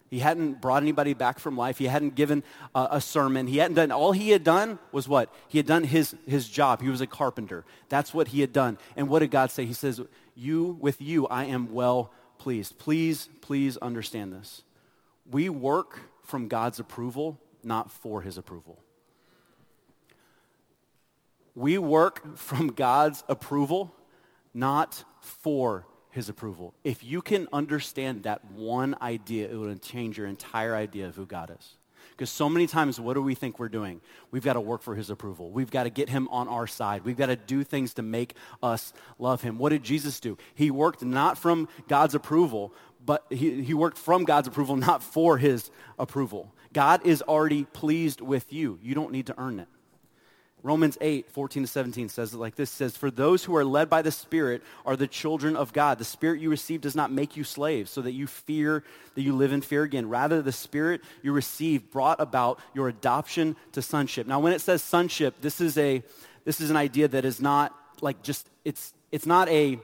He 0.09 0.21
hadn't 0.21 0.61
brought 0.61 0.85
anybody 0.85 1.15
back 1.15 1.41
from 1.41 1.57
life. 1.57 1.77
He 1.77 1.87
hadn't 1.87 2.15
given 2.15 2.45
uh, 2.77 2.87
a 2.93 3.01
sermon. 3.01 3.49
He 3.49 3.59
hadn't 3.59 3.75
done, 3.75 3.91
all 3.91 4.13
he 4.13 4.31
had 4.31 4.45
done 4.45 4.79
was 4.93 5.09
what? 5.09 5.35
He 5.49 5.59
had 5.59 5.67
done 5.67 5.83
his, 5.83 6.15
his 6.29 6.49
job. 6.49 6.81
He 6.81 6.89
was 6.89 7.01
a 7.01 7.09
carpenter. 7.09 7.65
That's 7.89 8.15
what 8.15 8.29
he 8.29 8.41
had 8.41 8.53
done. 8.53 8.79
And 8.95 9.09
what 9.09 9.19
did 9.19 9.33
God 9.33 9.51
say? 9.51 9.65
He 9.65 9.73
says, 9.73 10.01
You, 10.37 10.79
with 10.81 11.03
you, 11.03 11.27
I 11.27 11.47
am 11.47 11.73
well 11.73 12.13
pleased. 12.39 12.79
Please, 12.79 13.29
please 13.41 13.77
understand 13.79 14.33
this. 14.33 14.63
We 15.29 15.49
work 15.49 16.03
from 16.23 16.47
God's 16.47 16.79
approval, 16.79 17.37
not 17.65 17.91
for 17.91 18.23
his 18.23 18.39
approval. 18.39 18.79
We 21.55 21.79
work 21.79 22.37
from 22.37 22.69
God's 22.69 23.23
approval, 23.29 23.95
not 24.53 25.05
for 25.21 25.87
his 26.11 26.29
approval. 26.29 26.75
If 26.85 27.05
you 27.05 27.23
can 27.23 27.49
understand 27.53 28.25
that 28.25 28.45
one 28.53 28.97
idea, 29.01 29.49
it 29.49 29.57
will 29.57 29.75
change 29.77 30.19
your 30.19 30.27
entire 30.27 30.75
idea 30.75 31.07
of 31.07 31.17
who 31.17 31.27
God 31.27 31.55
is. 31.57 31.77
Because 32.11 32.31
so 32.31 32.49
many 32.49 32.69
times, 32.69 33.01
what 33.01 33.15
do 33.15 33.23
we 33.23 33.35
think 33.35 33.59
we're 33.59 33.69
doing? 33.69 34.01
We've 34.31 34.45
got 34.45 34.53
to 34.53 34.61
work 34.61 34.83
for 34.83 34.95
his 34.95 35.11
approval. 35.11 35.51
We've 35.51 35.71
got 35.71 35.85
to 35.85 35.91
get 35.91 36.09
him 36.09 36.29
on 36.29 36.47
our 36.47 36.69
side. 36.69 37.05
We've 37.05 37.17
got 37.17 37.27
to 37.27 37.37
do 37.37 37.65
things 37.65 37.95
to 37.95 38.03
make 38.03 38.35
us 38.63 38.93
love 39.19 39.43
him. 39.43 39.59
What 39.59 39.71
did 39.71 39.83
Jesus 39.83 40.21
do? 40.21 40.39
He 40.55 40.71
worked 40.71 41.03
not 41.03 41.37
from 41.37 41.69
God's 41.89 42.15
approval, 42.15 42.73
but 43.05 43.25
he, 43.31 43.63
he 43.63 43.75
worked 43.75 43.99
from 43.99 44.25
God's 44.25 44.47
approval, 44.47 44.77
not 44.77 45.03
for 45.03 45.39
his 45.39 45.71
approval. 45.99 46.53
God 46.73 47.05
is 47.05 47.23
already 47.23 47.65
pleased 47.65 48.21
with 48.21 48.53
you. 48.53 48.79
You 48.83 48.95
don't 48.95 49.11
need 49.11 49.27
to 49.27 49.35
earn 49.37 49.59
it. 49.59 49.69
Romans 50.65 50.97
8, 51.03 51.31
14 51.31 51.65
to 51.65 51.67
17 51.67 52.09
says 52.09 52.33
it 52.33 52.39
like 52.39 52.55
this 52.55 52.71
says, 52.71 52.97
For 52.97 53.11
those 53.11 53.45
who 53.45 53.55
are 53.55 53.67
led 53.67 53.91
by 53.91 54.01
the 54.01 54.11
Spirit 54.11 54.63
are 54.87 54.97
the 54.97 55.07
children 55.07 55.57
of 55.57 55.75
God. 55.75 55.99
The 55.99 56.07
Spirit 56.07 56.41
you 56.41 56.49
receive 56.49 56.81
does 56.81 56.97
not 56.97 57.13
make 57.13 57.37
you 57.37 57.45
slaves, 57.45 57.91
so 57.91 58.01
that 58.01 58.13
you 58.13 58.27
fear, 58.27 58.83
that 59.15 59.21
you 59.21 59.37
live 59.37 59.53
in 59.53 59.61
fear 59.61 59.83
again. 59.83 60.09
Rather, 60.09 60.41
the 60.41 60.53
Spirit 60.53 61.03
you 61.23 61.33
received 61.33 61.91
brought 61.91 62.19
about 62.19 62.61
your 62.73 62.89
adoption 62.89 63.57
to 63.73 63.83
sonship. 63.83 64.27
Now, 64.27 64.41
when 64.41 64.55
it 64.55 64.63
says 64.63 64.83
sonship, 64.83 65.35
this 65.43 65.61
is 65.61 65.77
a 65.77 66.03
this 66.47 66.63
is 66.63 66.71
an 66.71 66.77
idea 66.79 67.09
that 67.09 67.27
is 67.27 67.43
not 67.43 67.79
like 68.01 68.23
just 68.23 68.49
it's 68.65 68.95
it's 69.13 69.27
not 69.27 69.51
a 69.51 69.79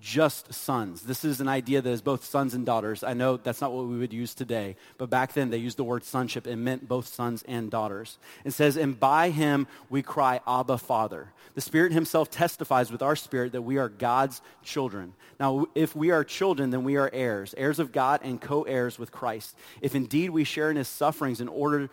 just 0.00 0.52
sons. 0.52 1.02
This 1.02 1.24
is 1.24 1.40
an 1.40 1.48
idea 1.48 1.82
that 1.82 1.90
is 1.90 2.00
both 2.00 2.24
sons 2.24 2.54
and 2.54 2.64
daughters. 2.64 3.04
I 3.04 3.12
know 3.12 3.36
that's 3.36 3.60
not 3.60 3.72
what 3.72 3.86
we 3.86 3.98
would 3.98 4.12
use 4.12 4.34
today, 4.34 4.76
but 4.96 5.10
back 5.10 5.34
then 5.34 5.50
they 5.50 5.58
used 5.58 5.76
the 5.76 5.84
word 5.84 6.04
sonship. 6.04 6.46
and 6.46 6.64
meant 6.64 6.88
both 6.88 7.06
sons 7.06 7.44
and 7.46 7.70
daughters. 7.70 8.18
It 8.44 8.52
says, 8.52 8.76
And 8.76 8.98
by 8.98 9.30
him 9.30 9.66
we 9.90 10.02
cry, 10.02 10.40
Abba, 10.46 10.78
Father. 10.78 11.32
The 11.54 11.60
Spirit 11.60 11.92
himself 11.92 12.30
testifies 12.30 12.90
with 12.90 13.02
our 13.02 13.16
spirit 13.16 13.52
that 13.52 13.62
we 13.62 13.76
are 13.76 13.88
God's 13.88 14.40
children. 14.62 15.12
Now, 15.38 15.66
if 15.74 15.94
we 15.94 16.10
are 16.10 16.24
children, 16.24 16.70
then 16.70 16.84
we 16.84 16.96
are 16.96 17.10
heirs, 17.12 17.54
heirs 17.56 17.78
of 17.78 17.92
God 17.92 18.20
and 18.22 18.40
co 18.40 18.62
heirs 18.62 18.98
with 18.98 19.12
Christ. 19.12 19.56
If 19.80 19.94
indeed 19.94 20.30
we 20.30 20.44
share 20.44 20.70
in 20.70 20.76
his 20.76 20.88
sufferings 20.88 21.40
in 21.40 21.48
order 21.48 21.90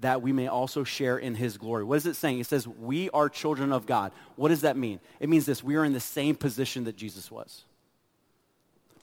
that 0.00 0.22
we 0.22 0.32
may 0.32 0.46
also 0.46 0.84
share 0.84 1.18
in 1.18 1.34
his 1.34 1.56
glory. 1.56 1.84
What 1.84 1.96
is 1.96 2.06
it 2.06 2.16
saying? 2.16 2.40
It 2.40 2.46
says, 2.46 2.68
We 2.68 3.10
are 3.10 3.28
children 3.28 3.72
of 3.72 3.86
God. 3.86 4.12
What 4.36 4.48
does 4.48 4.60
that 4.62 4.76
mean? 4.76 5.00
It 5.20 5.28
means 5.28 5.46
this 5.46 5.64
we 5.64 5.76
are 5.76 5.84
in 5.84 5.92
the 5.92 6.00
same 6.00 6.34
position 6.34 6.84
that 6.84 6.96
Jesus 6.96 7.30
was. 7.30 7.64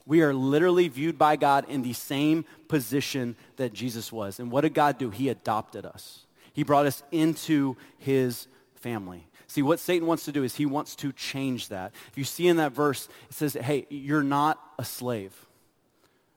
We 0.06 0.22
are 0.22 0.34
literally 0.34 0.88
viewed 0.88 1.16
by 1.18 1.36
God 1.36 1.64
in 1.68 1.82
the 1.82 1.94
same 1.94 2.44
position 2.68 3.36
that 3.56 3.72
Jesus 3.72 4.12
was. 4.12 4.38
And 4.38 4.50
what 4.50 4.60
did 4.60 4.74
God 4.74 4.98
do? 4.98 5.10
He 5.10 5.28
adopted 5.28 5.86
us, 5.86 6.26
He 6.52 6.62
brought 6.62 6.86
us 6.86 7.02
into 7.10 7.76
His 7.98 8.46
family. 8.76 9.26
See, 9.46 9.62
what 9.62 9.78
Satan 9.78 10.08
wants 10.08 10.24
to 10.24 10.32
do 10.32 10.42
is 10.42 10.56
he 10.56 10.66
wants 10.66 10.96
to 10.96 11.12
change 11.12 11.68
that. 11.68 11.92
If 12.10 12.18
you 12.18 12.24
see 12.24 12.48
in 12.48 12.56
that 12.56 12.72
verse, 12.72 13.08
it 13.28 13.34
says, 13.34 13.52
hey, 13.52 13.86
you're 13.88 14.24
not 14.24 14.60
a 14.80 14.84
slave. 14.84 15.32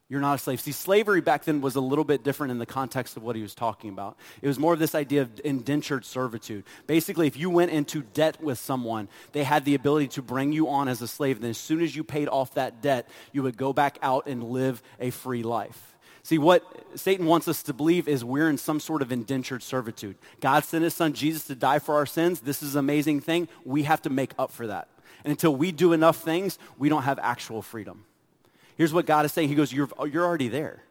You're 0.10 0.22
not 0.22 0.36
a 0.36 0.38
slave. 0.38 0.62
See, 0.62 0.72
slavery 0.72 1.20
back 1.20 1.44
then 1.44 1.60
was 1.60 1.76
a 1.76 1.82
little 1.82 2.06
bit 2.06 2.24
different 2.24 2.52
in 2.52 2.60
the 2.60 2.66
context 2.66 3.18
of 3.18 3.24
what 3.24 3.36
he 3.36 3.42
was 3.42 3.54
talking 3.54 3.90
about. 3.90 4.18
It 4.42 4.48
was 4.48 4.58
more 4.58 4.72
of 4.72 4.80
this 4.80 4.96
idea 4.96 5.24
of 5.24 5.42
indentured 5.44 6.06
servitude. 6.06 6.64
Basically, 6.86 7.28
if 7.28 7.36
you 7.36 7.50
went 7.50 7.72
into 7.72 8.04
debt 8.04 8.42
with 8.42 8.58
someone, 8.58 9.10
they 9.34 9.44
had 9.44 9.66
the 9.66 9.76
ability 9.76 10.08
to 10.10 10.22
bring 10.22 10.54
you 10.54 10.70
on 10.70 10.88
as 10.88 11.02
a 11.02 11.10
slave. 11.10 11.42
Then, 11.42 11.50
as 11.50 11.58
soon 11.58 11.82
as 11.82 11.94
you 11.94 12.06
paid 12.06 12.30
off 12.30 12.54
that 12.54 12.82
debt, 12.82 13.10
you 13.34 13.44
would 13.44 13.58
go 13.58 13.74
back 13.74 14.00
out 14.02 14.28
and 14.28 14.44
live 14.44 14.82
a 14.98 15.10
free 15.10 15.44
life. 15.44 15.98
See, 16.24 16.38
what 16.38 16.64
Satan 16.96 17.26
wants 17.26 17.50
us 17.50 17.64
to 17.64 17.74
believe 17.74 18.08
is 18.08 18.24
we're 18.24 18.50
in 18.50 18.58
some 18.58 18.80
sort 18.80 19.02
of 19.02 19.12
indentured 19.12 19.62
servitude. 19.62 20.18
God 20.40 20.64
sent 20.64 20.86
his 20.86 20.94
son 20.94 21.14
Jesus 21.14 21.48
to 21.48 21.56
die 21.56 21.80
for 21.80 21.96
our 21.96 22.06
sins. 22.06 22.40
This 22.40 22.64
is 22.64 22.76
an 22.76 22.80
amazing 22.80 23.20
thing. 23.20 23.50
We 23.66 23.84
have 23.84 24.02
to 24.04 24.10
make 24.10 24.34
up 24.40 24.52
for 24.52 24.68
that. 24.68 24.88
And 25.26 25.32
until 25.32 25.56
we 25.56 25.74
do 25.74 25.92
enough 25.92 26.18
things, 26.18 26.60
we 26.78 26.88
don't 26.88 27.04
have 27.04 27.20
actual 27.20 27.62
freedom. 27.62 28.06
Here's 28.78 28.94
what 28.94 29.06
God 29.06 29.26
is 29.26 29.32
saying 29.34 29.50
He 29.50 29.56
goes, 29.56 29.74
You're, 29.74 29.90
you're 30.10 30.26
already 30.26 30.48
there. 30.48 30.84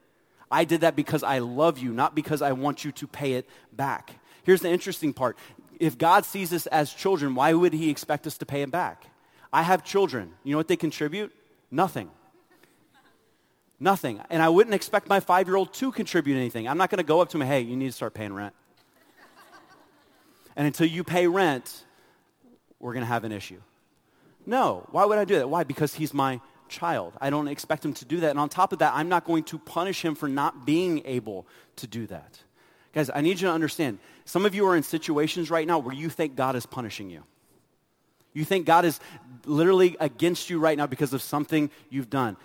I 0.51 0.64
did 0.64 0.83
that 0.83 0.94
because 0.94 1.22
I 1.22 1.38
love 1.38 1.79
you, 1.79 1.92
not 1.92 2.14
because 2.14 2.42
I 2.42 2.53
want 2.53 2.85
you 2.85 2.92
to 2.92 3.07
pay 3.07 3.33
it 3.33 3.49
back. 3.72 4.14
Here's 4.44 4.61
the 4.61 4.70
interesting 4.70 5.12
part. 5.12 5.37
If 5.81 5.99
God 5.99 6.25
sees 6.25 6.53
us 6.53 6.66
as 6.68 6.92
children, 6.92 7.35
why 7.35 7.53
would 7.53 7.72
He 7.72 7.90
expect 7.90 8.27
us 8.27 8.38
to 8.38 8.46
pay 8.46 8.62
Him 8.62 8.70
back? 8.70 9.07
I 9.53 9.62
have 9.62 9.85
children. 9.85 10.35
You 10.44 10.53
know 10.53 10.59
what 10.59 10.68
they 10.68 10.77
contribute? 10.77 11.33
Nothing. 11.70 12.11
Nothing. 13.79 14.20
And 14.31 14.42
I 14.42 14.49
wouldn't 14.49 14.75
expect 14.75 15.09
my 15.09 15.20
five 15.20 15.46
year 15.46 15.57
old 15.57 15.72
to 15.75 15.92
contribute 15.92 16.37
anything. 16.37 16.66
I'm 16.66 16.79
not 16.79 16.90
going 16.90 16.99
to 16.99 17.05
go 17.05 17.20
up 17.20 17.29
to 17.31 17.40
him, 17.40 17.46
hey, 17.46 17.61
you 17.61 17.77
need 17.77 17.87
to 17.87 17.92
start 17.92 18.14
paying 18.14 18.33
rent. 18.33 18.55
and 20.57 20.66
until 20.66 20.87
you 20.87 21.05
pay 21.05 21.27
rent, 21.27 21.85
we're 22.81 22.92
going 22.92 23.03
to 23.03 23.09
have 23.09 23.25
an 23.25 23.33
issue. 23.33 23.61
No. 24.46 24.87
Why 24.90 25.05
would 25.05 25.18
I 25.18 25.25
do 25.25 25.37
that? 25.37 25.51
Why? 25.51 25.64
Because 25.64 25.94
he's 25.94 26.14
my 26.14 26.40
child. 26.68 27.14
I 27.20 27.31
don't 27.31 27.48
expect 27.48 27.85
him 27.85 27.94
to 27.94 28.05
do 28.05 28.20
that. 28.20 28.31
And 28.31 28.38
on 28.38 28.48
top 28.48 28.72
of 28.72 28.81
that, 28.81 28.92
I'm 28.94 29.09
not 29.09 29.24
going 29.24 29.44
to 29.44 29.59
punish 29.59 30.05
him 30.05 30.14
for 30.14 30.29
not 30.29 30.66
being 30.66 31.02
able 31.05 31.46
to 31.76 31.87
do 31.87 32.07
that. 32.07 32.38
Guys, 32.92 33.11
I 33.14 33.20
need 33.20 33.40
you 33.40 33.48
to 33.48 33.52
understand. 33.52 33.98
Some 34.24 34.46
of 34.46 34.55
you 34.55 34.66
are 34.66 34.76
in 34.76 34.83
situations 34.83 35.50
right 35.50 35.66
now 35.66 35.79
where 35.79 35.94
you 35.94 36.09
think 36.09 36.35
God 36.35 36.57
is 36.57 36.64
punishing 36.64 37.11
you. 37.11 37.24
You 38.33 38.44
think 38.44 38.66
God 38.66 38.85
is 38.85 39.00
literally 39.44 39.96
against 40.00 40.50
you 40.50 40.59
right 40.59 40.76
now 40.76 40.87
because 40.87 41.12
of 41.12 41.22
something 41.22 41.70
you've 41.90 42.11
done. 42.11 42.37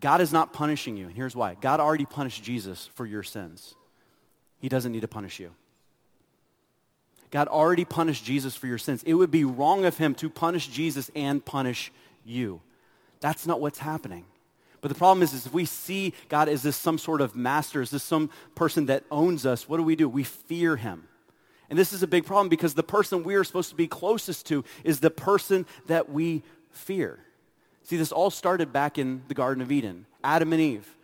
God 0.00 0.20
is 0.20 0.32
not 0.32 0.52
punishing 0.52 0.96
you. 0.96 1.06
And 1.06 1.14
here's 1.14 1.34
why 1.34 1.54
God 1.54 1.80
already 1.80 2.04
punished 2.04 2.42
Jesus 2.42 2.90
for 2.94 3.06
your 3.06 3.22
sins, 3.22 3.74
He 4.58 4.68
doesn't 4.68 4.92
need 4.92 5.00
to 5.00 5.08
punish 5.08 5.40
you. 5.40 5.52
God 7.30 7.48
already 7.48 7.84
punished 7.84 8.24
Jesus 8.24 8.54
for 8.54 8.66
your 8.66 8.78
sins. 8.78 9.02
It 9.02 9.14
would 9.14 9.30
be 9.30 9.44
wrong 9.44 9.84
of 9.84 9.98
Him 9.98 10.14
to 10.16 10.30
punish 10.30 10.68
Jesus 10.68 11.10
and 11.16 11.44
punish 11.44 11.90
you. 12.24 12.60
That's 13.24 13.46
not 13.46 13.58
what's 13.58 13.78
happening. 13.78 14.26
But 14.82 14.90
the 14.90 14.94
problem 14.96 15.22
is, 15.22 15.32
is 15.32 15.46
if 15.46 15.54
we 15.54 15.64
see 15.64 16.12
God 16.28 16.46
as 16.46 16.62
this 16.62 16.76
some 16.76 16.98
sort 16.98 17.22
of 17.22 17.34
master, 17.34 17.80
as 17.80 17.90
this 17.90 18.02
some 18.02 18.28
person 18.54 18.84
that 18.84 19.02
owns 19.10 19.46
us, 19.46 19.66
what 19.66 19.78
do 19.78 19.82
we 19.82 19.96
do? 19.96 20.10
We 20.10 20.24
fear 20.24 20.76
him. 20.76 21.08
And 21.70 21.78
this 21.78 21.94
is 21.94 22.02
a 22.02 22.06
big 22.06 22.26
problem 22.26 22.50
because 22.50 22.74
the 22.74 22.82
person 22.82 23.24
we 23.24 23.34
are 23.36 23.42
supposed 23.42 23.70
to 23.70 23.76
be 23.76 23.86
closest 23.86 24.44
to 24.48 24.62
is 24.84 25.00
the 25.00 25.08
person 25.08 25.64
that 25.86 26.10
we 26.10 26.42
fear. 26.70 27.18
See, 27.84 27.96
this 27.96 28.12
all 28.12 28.28
started 28.28 28.74
back 28.74 28.98
in 28.98 29.22
the 29.28 29.34
Garden 29.34 29.62
of 29.62 29.72
Eden. 29.72 30.04
Adam 30.22 30.52
and 30.52 30.60
Eve, 30.60 30.94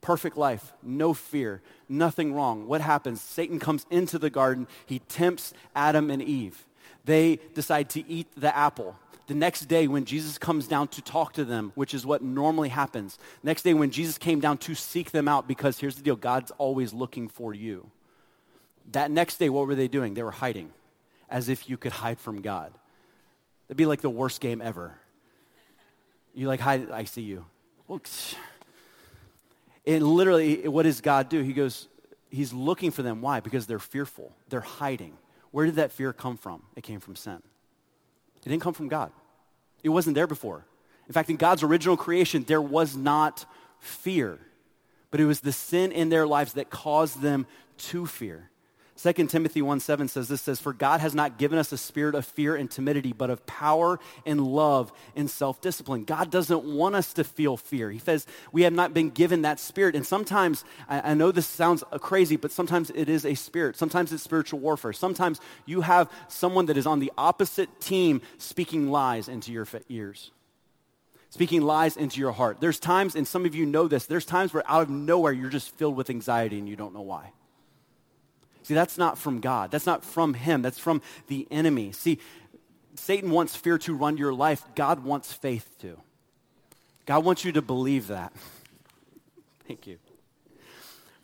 perfect 0.00 0.38
life, 0.38 0.72
no 0.82 1.12
fear, 1.12 1.60
nothing 1.90 2.32
wrong. 2.32 2.66
What 2.66 2.80
happens? 2.80 3.20
Satan 3.20 3.58
comes 3.58 3.84
into 3.90 4.18
the 4.18 4.30
garden, 4.30 4.66
he 4.86 5.00
tempts 5.00 5.52
Adam 5.74 6.10
and 6.10 6.22
Eve. 6.22 6.64
They 7.04 7.38
decide 7.52 7.90
to 7.90 8.10
eat 8.10 8.28
the 8.34 8.56
apple 8.56 8.96
the 9.26 9.34
next 9.34 9.62
day 9.62 9.88
when 9.88 10.04
Jesus 10.04 10.38
comes 10.38 10.68
down 10.68 10.88
to 10.88 11.02
talk 11.02 11.32
to 11.34 11.44
them, 11.44 11.72
which 11.74 11.94
is 11.94 12.06
what 12.06 12.22
normally 12.22 12.68
happens, 12.68 13.18
next 13.42 13.62
day 13.62 13.74
when 13.74 13.90
Jesus 13.90 14.18
came 14.18 14.40
down 14.40 14.58
to 14.58 14.74
seek 14.74 15.10
them 15.10 15.26
out, 15.26 15.48
because 15.48 15.78
here's 15.78 15.96
the 15.96 16.02
deal 16.02 16.16
God's 16.16 16.52
always 16.52 16.92
looking 16.92 17.28
for 17.28 17.52
you. 17.52 17.90
That 18.92 19.10
next 19.10 19.38
day, 19.38 19.48
what 19.48 19.66
were 19.66 19.74
they 19.74 19.88
doing? 19.88 20.14
They 20.14 20.22
were 20.22 20.30
hiding, 20.30 20.70
as 21.28 21.48
if 21.48 21.68
you 21.68 21.76
could 21.76 21.92
hide 21.92 22.18
from 22.18 22.40
God. 22.40 22.72
That'd 23.66 23.76
be 23.76 23.86
like 23.86 24.00
the 24.00 24.10
worst 24.10 24.40
game 24.40 24.62
ever. 24.62 24.94
You 26.34 26.46
like, 26.46 26.60
hide, 26.60 26.90
I 26.90 27.04
see 27.04 27.22
you. 27.22 27.44
And 29.88 30.04
literally, 30.04 30.66
what 30.66 30.82
does 30.82 31.00
God 31.00 31.28
do? 31.28 31.42
He 31.42 31.52
goes, 31.52 31.86
He's 32.28 32.52
looking 32.52 32.90
for 32.90 33.04
them. 33.04 33.22
Why? 33.22 33.38
Because 33.38 33.68
they're 33.68 33.78
fearful. 33.78 34.32
They're 34.48 34.60
hiding. 34.60 35.16
Where 35.52 35.64
did 35.64 35.76
that 35.76 35.92
fear 35.92 36.12
come 36.12 36.36
from? 36.36 36.62
It 36.74 36.82
came 36.82 36.98
from 36.98 37.14
sin. 37.14 37.40
It 38.46 38.50
didn't 38.50 38.62
come 38.62 38.74
from 38.74 38.88
God. 38.88 39.10
It 39.82 39.88
wasn't 39.88 40.14
there 40.14 40.28
before. 40.28 40.64
In 41.08 41.12
fact, 41.12 41.28
in 41.30 41.36
God's 41.36 41.64
original 41.64 41.96
creation, 41.96 42.44
there 42.44 42.62
was 42.62 42.96
not 42.96 43.44
fear, 43.80 44.38
but 45.10 45.20
it 45.20 45.26
was 45.26 45.40
the 45.40 45.52
sin 45.52 45.90
in 45.90 46.10
their 46.10 46.26
lives 46.26 46.52
that 46.52 46.70
caused 46.70 47.20
them 47.20 47.46
to 47.78 48.06
fear. 48.06 48.50
2 48.96 49.12
Timothy 49.26 49.60
1 49.60 49.80
7 49.80 50.08
says 50.08 50.28
this 50.28 50.40
says, 50.40 50.58
For 50.58 50.72
God 50.72 51.00
has 51.00 51.14
not 51.14 51.36
given 51.36 51.58
us 51.58 51.70
a 51.70 51.76
spirit 51.76 52.14
of 52.14 52.24
fear 52.24 52.56
and 52.56 52.70
timidity, 52.70 53.12
but 53.12 53.28
of 53.28 53.44
power 53.44 54.00
and 54.24 54.40
love 54.40 54.90
and 55.14 55.30
self 55.30 55.60
discipline. 55.60 56.04
God 56.04 56.30
doesn't 56.30 56.64
want 56.64 56.94
us 56.94 57.12
to 57.14 57.24
feel 57.24 57.58
fear. 57.58 57.90
He 57.90 57.98
says 57.98 58.26
we 58.52 58.62
have 58.62 58.72
not 58.72 58.94
been 58.94 59.10
given 59.10 59.42
that 59.42 59.60
spirit. 59.60 59.94
And 59.94 60.06
sometimes, 60.06 60.64
I, 60.88 61.10
I 61.10 61.14
know 61.14 61.30
this 61.30 61.46
sounds 61.46 61.84
crazy, 62.00 62.36
but 62.36 62.50
sometimes 62.50 62.90
it 62.90 63.10
is 63.10 63.26
a 63.26 63.34
spirit. 63.34 63.76
Sometimes 63.76 64.12
it's 64.12 64.22
spiritual 64.22 64.60
warfare. 64.60 64.94
Sometimes 64.94 65.40
you 65.66 65.82
have 65.82 66.10
someone 66.28 66.66
that 66.66 66.78
is 66.78 66.86
on 66.86 66.98
the 66.98 67.12
opposite 67.18 67.80
team 67.80 68.22
speaking 68.38 68.90
lies 68.90 69.28
into 69.28 69.52
your 69.52 69.66
ears 69.88 70.30
speaking 71.28 71.60
lies 71.60 71.98
into 71.98 72.18
your 72.18 72.32
heart. 72.32 72.60
There's 72.60 72.80
times, 72.80 73.14
and 73.14 73.28
some 73.28 73.44
of 73.44 73.54
you 73.54 73.66
know 73.66 73.88
this, 73.88 74.06
there's 74.06 74.24
times 74.24 74.54
where 74.54 74.62
out 74.66 74.82
of 74.82 74.90
nowhere 74.90 75.32
you're 75.32 75.50
just 75.50 75.76
filled 75.76 75.94
with 75.94 76.08
anxiety 76.08 76.58
and 76.58 76.66
you 76.66 76.76
don't 76.76 76.94
know 76.94 77.02
why. 77.02 77.32
See, 78.66 78.74
that's 78.74 78.98
not 78.98 79.16
from 79.16 79.38
God. 79.38 79.70
That's 79.70 79.86
not 79.86 80.04
from 80.04 80.34
Him. 80.34 80.60
That's 80.60 80.80
from 80.80 81.00
the 81.28 81.46
enemy. 81.52 81.92
See, 81.92 82.18
Satan 82.96 83.30
wants 83.30 83.54
fear 83.54 83.78
to 83.78 83.94
run 83.94 84.16
your 84.16 84.34
life. 84.34 84.64
God 84.74 85.04
wants 85.04 85.32
faith 85.32 85.76
to. 85.82 86.00
God 87.04 87.24
wants 87.24 87.44
you 87.44 87.52
to 87.52 87.62
believe 87.62 88.08
that. 88.08 88.32
Thank 89.68 89.86
you. 89.86 89.98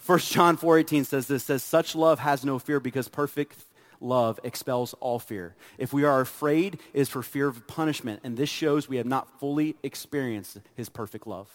1 0.07 0.19
John 0.21 0.57
4:18 0.57 1.05
says 1.05 1.27
this 1.27 1.43
says 1.43 1.65
such 1.65 1.97
love 1.97 2.21
has 2.21 2.45
no 2.45 2.61
fear 2.61 2.79
because 2.79 3.09
perfect 3.09 3.59
love 4.01 4.39
expels 4.45 4.95
all 5.01 5.19
fear. 5.19 5.57
If 5.79 5.93
we 5.93 6.05
are 6.05 6.21
afraid, 6.21 6.75
it 6.93 7.01
is 7.01 7.09
for 7.09 7.25
fear 7.25 7.49
of 7.49 7.67
punishment, 7.67 8.21
and 8.23 8.37
this 8.37 8.51
shows 8.51 8.89
we 8.89 8.99
have 8.99 9.07
not 9.07 9.41
fully 9.41 9.75
experienced 9.83 10.61
his 10.77 10.89
perfect 10.89 11.27
love. 11.27 11.49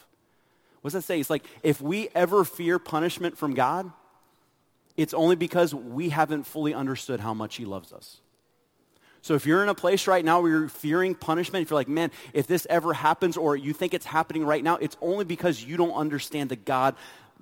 What 0.82 0.91
does 0.91 1.02
that 1.02 1.08
say? 1.08 1.21
It's 1.21 1.30
like 1.30 1.45
if 1.63 1.80
we 1.80 2.10
ever 2.13 2.43
fear 2.43 2.78
punishment 2.78 3.38
from 3.38 3.54
God, 3.54 3.93
it's 4.98 5.14
only 5.14 5.36
because 5.36 5.74
we 5.74 6.10
haven't 6.10 6.44
fully 6.44 6.74
understood 6.74 7.20
how 7.20 7.34
much 7.34 7.56
he 7.56 7.66
loves 7.66 7.94
us. 7.94 8.18
So 9.22 9.36
if 9.36 9.46
you're 9.46 9.64
in 9.64 9.70
a 9.70 9.76
place 9.76 10.08
right 10.08 10.24
now 10.24 10.42
where 10.42 10.52
you're 10.52 10.70
fearing 10.70 11.14
punishment, 11.14 11.64
if 11.64 11.70
you're 11.70 11.80
like, 11.80 11.88
man, 11.88 12.12
if 12.34 12.48
this 12.48 12.66
ever 12.70 12.94
happens 12.94 13.38
or 13.38 13.56
you 13.56 13.74
think 13.74 13.94
it's 13.94 14.06
happening 14.06 14.46
right 14.46 14.64
now, 14.64 14.78
it's 14.78 14.98
only 15.02 15.26
because 15.26 15.64
you 15.64 15.78
don't 15.78 15.94
understand 15.94 16.50
the 16.50 16.56
God, 16.56 16.96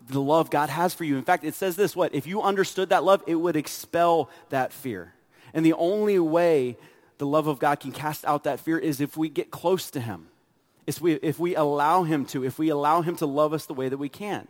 the 0.08 0.22
love 0.22 0.50
God 0.50 0.70
has 0.70 0.94
for 0.94 1.04
you. 1.04 1.18
In 1.18 1.24
fact, 1.24 1.44
it 1.44 1.54
says 1.54 1.76
this, 1.76 1.96
what? 1.96 2.14
If 2.14 2.28
you 2.28 2.42
understood 2.42 2.90
that 2.90 3.04
love, 3.04 3.24
it 3.28 3.36
would 3.36 3.56
expel 3.56 4.30
that 4.50 4.74
fear. 4.74 5.14
And 5.54 5.66
the 5.66 5.74
only 5.74 6.20
way 6.20 6.78
the 7.18 7.28
love 7.28 7.48
of 7.48 7.60
God 7.60 7.80
can 7.80 7.92
cast 7.92 8.26
out 8.26 8.44
that 8.44 8.60
fear 8.60 8.78
is 8.78 9.00
if 9.00 9.16
we 9.16 9.30
get 9.30 9.52
close 9.52 9.90
to 9.92 10.02
him. 10.02 10.28
If 10.88 11.02
we, 11.02 11.14
if 11.14 11.40
we 11.40 11.56
allow 11.56 12.04
him 12.04 12.26
to, 12.28 12.44
if 12.44 12.60
we 12.60 12.70
allow 12.70 13.02
him 13.02 13.16
to 13.18 13.26
love 13.26 13.54
us 13.54 13.66
the 13.66 13.74
way 13.74 13.90
that 13.90 13.98
we 13.98 14.10
can. 14.10 14.48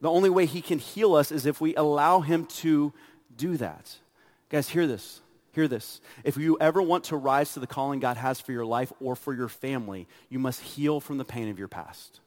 The 0.00 0.10
only 0.10 0.30
way 0.30 0.46
he 0.46 0.62
can 0.62 0.78
heal 0.78 1.14
us 1.14 1.30
is 1.30 1.46
if 1.46 1.60
we 1.60 1.74
allow 1.74 2.20
him 2.20 2.46
to 2.46 2.92
do 3.36 3.56
that. 3.58 3.96
Guys, 4.48 4.68
hear 4.68 4.86
this. 4.86 5.20
Hear 5.52 5.68
this. 5.68 6.00
If 6.24 6.36
you 6.36 6.56
ever 6.60 6.80
want 6.80 7.04
to 7.04 7.16
rise 7.16 7.54
to 7.54 7.60
the 7.60 7.66
calling 7.66 8.00
God 8.00 8.16
has 8.16 8.40
for 8.40 8.52
your 8.52 8.64
life 8.64 8.92
or 9.00 9.16
for 9.16 9.34
your 9.34 9.48
family, 9.48 10.06
you 10.28 10.38
must 10.38 10.60
heal 10.60 11.00
from 11.00 11.18
the 11.18 11.24
pain 11.24 11.48
of 11.48 11.58
your 11.58 11.68
past. 11.68 12.20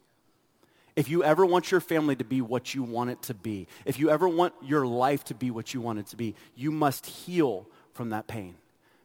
If 0.95 1.09
you 1.09 1.23
ever 1.23 1.45
want 1.45 1.71
your 1.71 1.79
family 1.79 2.15
to 2.17 2.23
be 2.23 2.41
what 2.41 2.75
you 2.75 2.83
want 2.83 3.09
it 3.09 3.21
to 3.23 3.33
be, 3.33 3.67
if 3.85 3.97
you 3.97 4.09
ever 4.11 4.27
want 4.27 4.53
your 4.61 4.85
life 4.85 5.23
to 5.25 5.33
be 5.33 5.49
what 5.49 5.73
you 5.73 5.81
want 5.81 5.99
it 5.99 6.07
to 6.07 6.15
be, 6.15 6.35
you 6.55 6.71
must 6.71 7.05
heal 7.05 7.65
from 7.93 8.09
that 8.11 8.27
pain. 8.27 8.55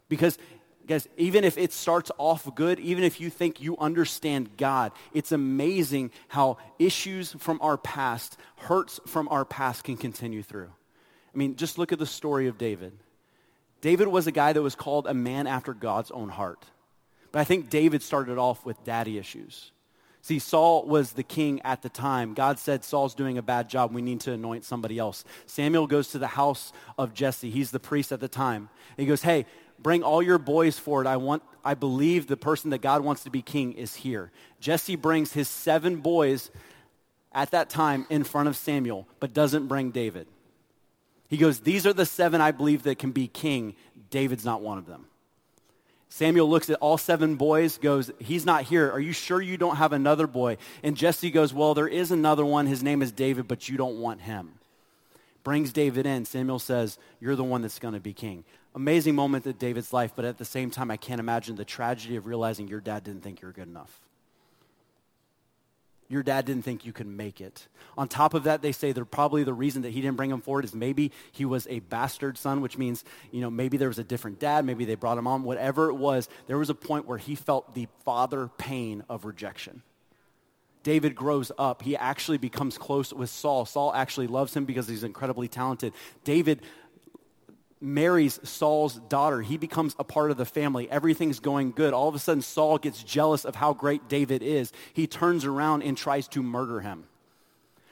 Because 0.08 0.36
Guys, 0.88 1.06
even 1.18 1.44
if 1.44 1.58
it 1.58 1.72
starts 1.72 2.10
off 2.16 2.48
good, 2.54 2.80
even 2.80 3.04
if 3.04 3.20
you 3.20 3.28
think 3.28 3.60
you 3.60 3.76
understand 3.76 4.56
God, 4.56 4.90
it's 5.12 5.32
amazing 5.32 6.10
how 6.28 6.56
issues 6.78 7.32
from 7.38 7.58
our 7.60 7.76
past, 7.76 8.38
hurts 8.56 8.98
from 9.06 9.28
our 9.28 9.44
past 9.44 9.84
can 9.84 9.98
continue 9.98 10.42
through. 10.42 10.70
I 11.34 11.36
mean, 11.36 11.56
just 11.56 11.76
look 11.76 11.92
at 11.92 11.98
the 11.98 12.06
story 12.06 12.48
of 12.48 12.56
David. 12.56 12.94
David 13.82 14.08
was 14.08 14.26
a 14.26 14.32
guy 14.32 14.54
that 14.54 14.62
was 14.62 14.74
called 14.74 15.06
a 15.06 15.14
man 15.14 15.46
after 15.46 15.74
God's 15.74 16.10
own 16.10 16.30
heart. 16.30 16.64
But 17.32 17.40
I 17.40 17.44
think 17.44 17.68
David 17.68 18.02
started 18.02 18.38
off 18.38 18.64
with 18.64 18.82
daddy 18.82 19.18
issues. 19.18 19.72
See, 20.22 20.38
Saul 20.38 20.84
was 20.86 21.12
the 21.12 21.22
king 21.22 21.60
at 21.62 21.82
the 21.82 21.88
time. 21.88 22.34
God 22.34 22.58
said, 22.58 22.82
Saul's 22.82 23.14
doing 23.14 23.38
a 23.38 23.42
bad 23.42 23.68
job. 23.68 23.94
We 23.94 24.02
need 24.02 24.20
to 24.22 24.32
anoint 24.32 24.64
somebody 24.64 24.98
else. 24.98 25.24
Samuel 25.46 25.86
goes 25.86 26.08
to 26.08 26.18
the 26.18 26.26
house 26.26 26.72
of 26.96 27.14
Jesse. 27.14 27.50
He's 27.50 27.70
the 27.70 27.78
priest 27.78 28.10
at 28.10 28.20
the 28.20 28.28
time. 28.28 28.68
He 28.96 29.06
goes, 29.06 29.22
Hey, 29.22 29.46
bring 29.80 30.02
all 30.02 30.22
your 30.22 30.38
boys 30.38 30.78
forward. 30.78 31.06
I 31.06 31.16
want 31.16 31.42
I 31.64 31.74
believe 31.74 32.26
the 32.26 32.36
person 32.36 32.70
that 32.70 32.80
God 32.80 33.02
wants 33.02 33.24
to 33.24 33.30
be 33.30 33.42
king 33.42 33.72
is 33.72 33.94
here. 33.94 34.30
Jesse 34.60 34.96
brings 34.96 35.32
his 35.32 35.48
seven 35.48 35.96
boys 35.96 36.50
at 37.32 37.50
that 37.50 37.68
time 37.68 38.06
in 38.08 38.24
front 38.24 38.48
of 38.48 38.56
Samuel, 38.56 39.06
but 39.20 39.34
doesn't 39.34 39.66
bring 39.66 39.90
David. 39.90 40.26
He 41.28 41.36
goes, 41.36 41.60
These 41.60 41.86
are 41.86 41.92
the 41.92 42.06
seven 42.06 42.40
I 42.40 42.52
believe 42.52 42.84
that 42.84 42.98
can 42.98 43.12
be 43.12 43.28
king. 43.28 43.74
David's 44.10 44.44
not 44.44 44.62
one 44.62 44.78
of 44.78 44.86
them. 44.86 45.06
Samuel 46.08 46.48
looks 46.48 46.70
at 46.70 46.78
all 46.78 46.96
seven 46.96 47.36
boys, 47.36 47.76
goes, 47.76 48.10
He's 48.18 48.46
not 48.46 48.64
here. 48.64 48.90
Are 48.90 49.00
you 49.00 49.12
sure 49.12 49.42
you 49.42 49.58
don't 49.58 49.76
have 49.76 49.92
another 49.92 50.26
boy? 50.26 50.56
And 50.82 50.96
Jesse 50.96 51.30
goes, 51.30 51.52
Well, 51.52 51.74
there 51.74 51.88
is 51.88 52.10
another 52.10 52.44
one. 52.44 52.66
His 52.66 52.82
name 52.82 53.02
is 53.02 53.12
David, 53.12 53.46
but 53.46 53.68
you 53.68 53.76
don't 53.76 54.00
want 54.00 54.22
him. 54.22 54.52
Brings 55.44 55.72
David 55.72 56.06
in. 56.06 56.24
Samuel 56.24 56.58
says, 56.58 56.98
You're 57.20 57.36
the 57.36 57.44
one 57.44 57.60
that's 57.60 57.78
going 57.78 57.94
to 57.94 58.00
be 58.00 58.14
king 58.14 58.44
amazing 58.78 59.16
moment 59.16 59.44
in 59.44 59.52
David's 59.54 59.92
life, 59.92 60.12
but 60.14 60.24
at 60.24 60.38
the 60.38 60.44
same 60.44 60.70
time, 60.70 60.90
I 60.90 60.96
can't 60.96 61.18
imagine 61.18 61.56
the 61.56 61.64
tragedy 61.64 62.14
of 62.14 62.26
realizing 62.26 62.68
your 62.68 62.80
dad 62.80 63.02
didn't 63.02 63.22
think 63.22 63.42
you 63.42 63.48
were 63.48 63.52
good 63.52 63.66
enough. 63.66 64.00
Your 66.08 66.22
dad 66.22 66.46
didn't 66.46 66.62
think 66.62 66.86
you 66.86 66.92
could 66.92 67.08
make 67.08 67.40
it. 67.40 67.66
On 67.98 68.08
top 68.08 68.32
of 68.32 68.44
that, 68.44 68.62
they 68.62 68.72
say 68.72 68.92
they're 68.92 69.04
probably 69.04 69.42
the 69.42 69.52
reason 69.52 69.82
that 69.82 69.90
he 69.90 70.00
didn't 70.00 70.16
bring 70.16 70.30
him 70.30 70.40
forward 70.40 70.64
is 70.64 70.74
maybe 70.74 71.10
he 71.32 71.44
was 71.44 71.66
a 71.68 71.80
bastard 71.80 72.38
son, 72.38 72.62
which 72.62 72.78
means, 72.78 73.04
you 73.30 73.40
know, 73.40 73.50
maybe 73.50 73.76
there 73.76 73.88
was 73.88 73.98
a 73.98 74.04
different 74.04 74.38
dad, 74.38 74.64
maybe 74.64 74.84
they 74.84 74.94
brought 74.94 75.18
him 75.18 75.26
on, 75.26 75.42
whatever 75.42 75.90
it 75.90 75.94
was, 75.94 76.28
there 76.46 76.56
was 76.56 76.70
a 76.70 76.74
point 76.74 77.04
where 77.06 77.18
he 77.18 77.34
felt 77.34 77.74
the 77.74 77.88
father 78.04 78.48
pain 78.56 79.02
of 79.10 79.24
rejection. 79.24 79.82
David 80.82 81.14
grows 81.14 81.52
up. 81.58 81.82
He 81.82 81.96
actually 81.96 82.38
becomes 82.38 82.78
close 82.78 83.12
with 83.12 83.28
Saul. 83.28 83.66
Saul 83.66 83.92
actually 83.92 84.28
loves 84.28 84.56
him 84.56 84.64
because 84.64 84.88
he's 84.88 85.04
incredibly 85.04 85.48
talented. 85.48 85.92
David 86.24 86.62
marries 87.80 88.40
Saul's 88.42 88.94
daughter. 88.94 89.40
He 89.40 89.56
becomes 89.56 89.94
a 89.98 90.04
part 90.04 90.30
of 90.30 90.36
the 90.36 90.44
family. 90.44 90.90
Everything's 90.90 91.40
going 91.40 91.72
good. 91.72 91.92
All 91.92 92.08
of 92.08 92.14
a 92.14 92.18
sudden, 92.18 92.42
Saul 92.42 92.78
gets 92.78 93.02
jealous 93.02 93.44
of 93.44 93.54
how 93.54 93.72
great 93.72 94.08
David 94.08 94.42
is. 94.42 94.72
He 94.92 95.06
turns 95.06 95.44
around 95.44 95.82
and 95.82 95.96
tries 95.96 96.28
to 96.28 96.42
murder 96.42 96.80
him. 96.80 97.04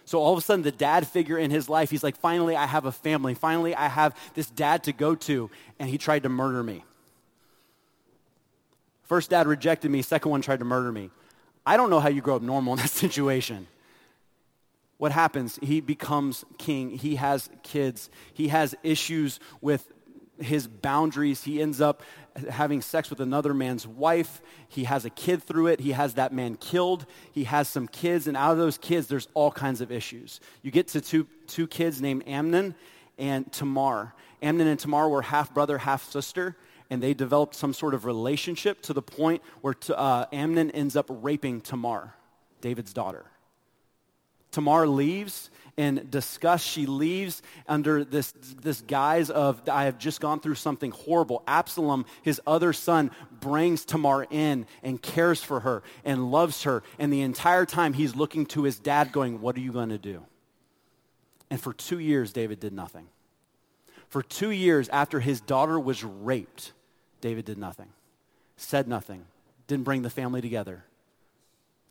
So 0.05 0.21
all 0.21 0.33
of 0.33 0.39
a 0.39 0.43
sudden, 0.43 0.63
the 0.63 0.73
dad 0.73 1.07
figure 1.07 1.39
in 1.39 1.51
his 1.51 1.69
life, 1.69 1.91
he's 1.91 2.03
like, 2.03 2.17
finally, 2.17 2.55
I 2.55 2.67
have 2.67 2.85
a 2.85 2.93
family. 2.93 3.35
Finally, 3.35 3.75
I 3.75 3.89
have 3.89 4.17
this 4.35 4.49
dad 4.49 4.85
to 4.85 4.93
go 4.93 5.15
to. 5.15 5.51
And 5.79 5.89
he 5.89 5.99
tried 5.99 6.23
to 6.23 6.29
murder 6.29 6.63
me. 6.63 6.85
First 9.03 9.31
dad 9.31 9.47
rejected 9.47 9.91
me, 9.91 10.03
second 10.03 10.31
one 10.31 10.43
tried 10.43 10.59
to 10.59 10.65
murder 10.65 10.91
me. 10.91 11.11
I 11.65 11.77
don't 11.77 11.91
know 11.91 12.01
how 12.01 12.09
you 12.09 12.21
grow 12.21 12.37
up 12.37 12.43
normal 12.43 12.73
in 12.75 12.79
that 12.81 12.91
situation 12.91 13.67
what 14.99 15.13
happens? 15.13 15.59
He 15.63 15.81
becomes 15.81 16.45
king. 16.59 16.91
He 16.91 17.17
has 17.17 17.51
kids. 17.63 18.11
He 18.33 18.49
has 18.49 18.75
issues 18.83 19.41
with 19.61 19.93
his 20.39 20.67
boundaries. 20.67 21.45
He 21.45 21.61
ends 21.61 21.81
up 21.81 22.03
having 22.51 22.83
sex 22.83 23.11
with 23.11 23.21
another 23.21 23.55
man's 23.55 23.87
wife. 23.87 24.43
He 24.69 24.85
has 24.85 25.05
a 25.05 25.11
kid 25.11 25.43
through 25.43 25.69
it. 25.69 25.81
He 25.81 25.93
has 25.93 26.15
that 26.15 26.33
man 26.33 26.57
killed. 26.57 27.07
He 27.33 27.45
has 27.45 27.69
some 27.69 27.89
kids, 27.89 28.27
and 28.27 28.37
out 28.37 28.53
of 28.53 28.59
those 28.59 28.79
kids, 28.79 29.07
there's 29.07 29.29
all 29.35 29.51
kinds 29.51 29.81
of 29.81 29.91
issues. 29.91 30.41
You 30.63 30.71
get 30.71 30.89
to 30.89 31.01
two, 31.01 31.27
two 31.47 31.67
kids 31.67 32.01
named 32.01 32.25
Amnon 32.27 32.75
and 33.19 33.51
Tamar. 33.53 34.15
Amnon 34.43 34.67
and 34.67 34.79
Tamar 34.79 35.09
were 35.09 35.23
half 35.23 35.55
brother, 35.55 35.79
half 35.79 36.05
sister, 36.11 36.57
and 36.91 37.03
they 37.03 37.15
developed 37.15 37.55
some 37.55 37.73
sort 37.73 37.95
of 37.95 38.05
relationship 38.05 38.83
to 38.83 38.93
the 38.93 39.03
point 39.03 39.43
where 39.61 39.75
uh, 39.95 40.27
Amnon 40.33 40.71
ends 40.73 40.97
up 40.97 41.07
raping 41.09 41.61
Tamar, 41.61 42.15
David's 42.61 42.93
daughter. 42.93 43.25
Tamar 44.57 44.89
leaves 44.89 45.51
in 45.77 46.07
disgust. 46.09 46.67
She 46.67 46.87
leaves 46.87 47.43
under 47.69 48.05
this, 48.05 48.33
this 48.63 48.81
guise 48.81 49.29
of, 49.29 49.69
I 49.69 49.85
have 49.85 49.99
just 49.99 50.19
gone 50.19 50.41
through 50.41 50.55
something 50.55 50.93
horrible. 50.93 51.43
Absalom, 51.47 52.07
his 52.23 52.41
other 52.47 52.73
son, 52.73 53.11
brings 53.39 53.85
Tamar 53.85 54.27
in 54.31 54.65
and 54.83 55.03
cares 55.03 55.43
for 55.43 55.61
her 55.61 55.83
and 56.07 56.31
loves 56.31 56.63
her. 56.63 56.83
And 56.99 57.13
the 57.13 57.21
entire 57.21 57.67
time 57.67 57.93
he's 57.93 58.17
looking 58.17 58.47
to 58.47 58.63
his 58.63 58.79
dad, 58.79 59.13
going, 59.13 59.43
What 59.43 59.57
are 59.57 59.61
you 59.61 59.73
going 59.73 59.91
to 59.91 59.99
do? 59.99 60.25
And 61.51 61.61
for 61.61 61.75
two 61.75 61.99
years, 61.99 62.33
David 62.33 62.59
did 62.59 62.73
nothing. 62.73 63.09
For 64.09 64.23
two 64.23 64.53
years 64.53 64.89
after 64.89 65.21
his 65.21 65.43
daughter 65.43 65.79
was 65.79 66.03
raped, 66.03 66.73
David 67.21 67.45
did 67.45 67.59
nothing, 67.59 67.89
said 68.57 68.89
nothing, 68.89 69.27
didn't 69.67 69.85
bring 69.85 70.01
the 70.01 70.09
family 70.09 70.41
together 70.41 70.87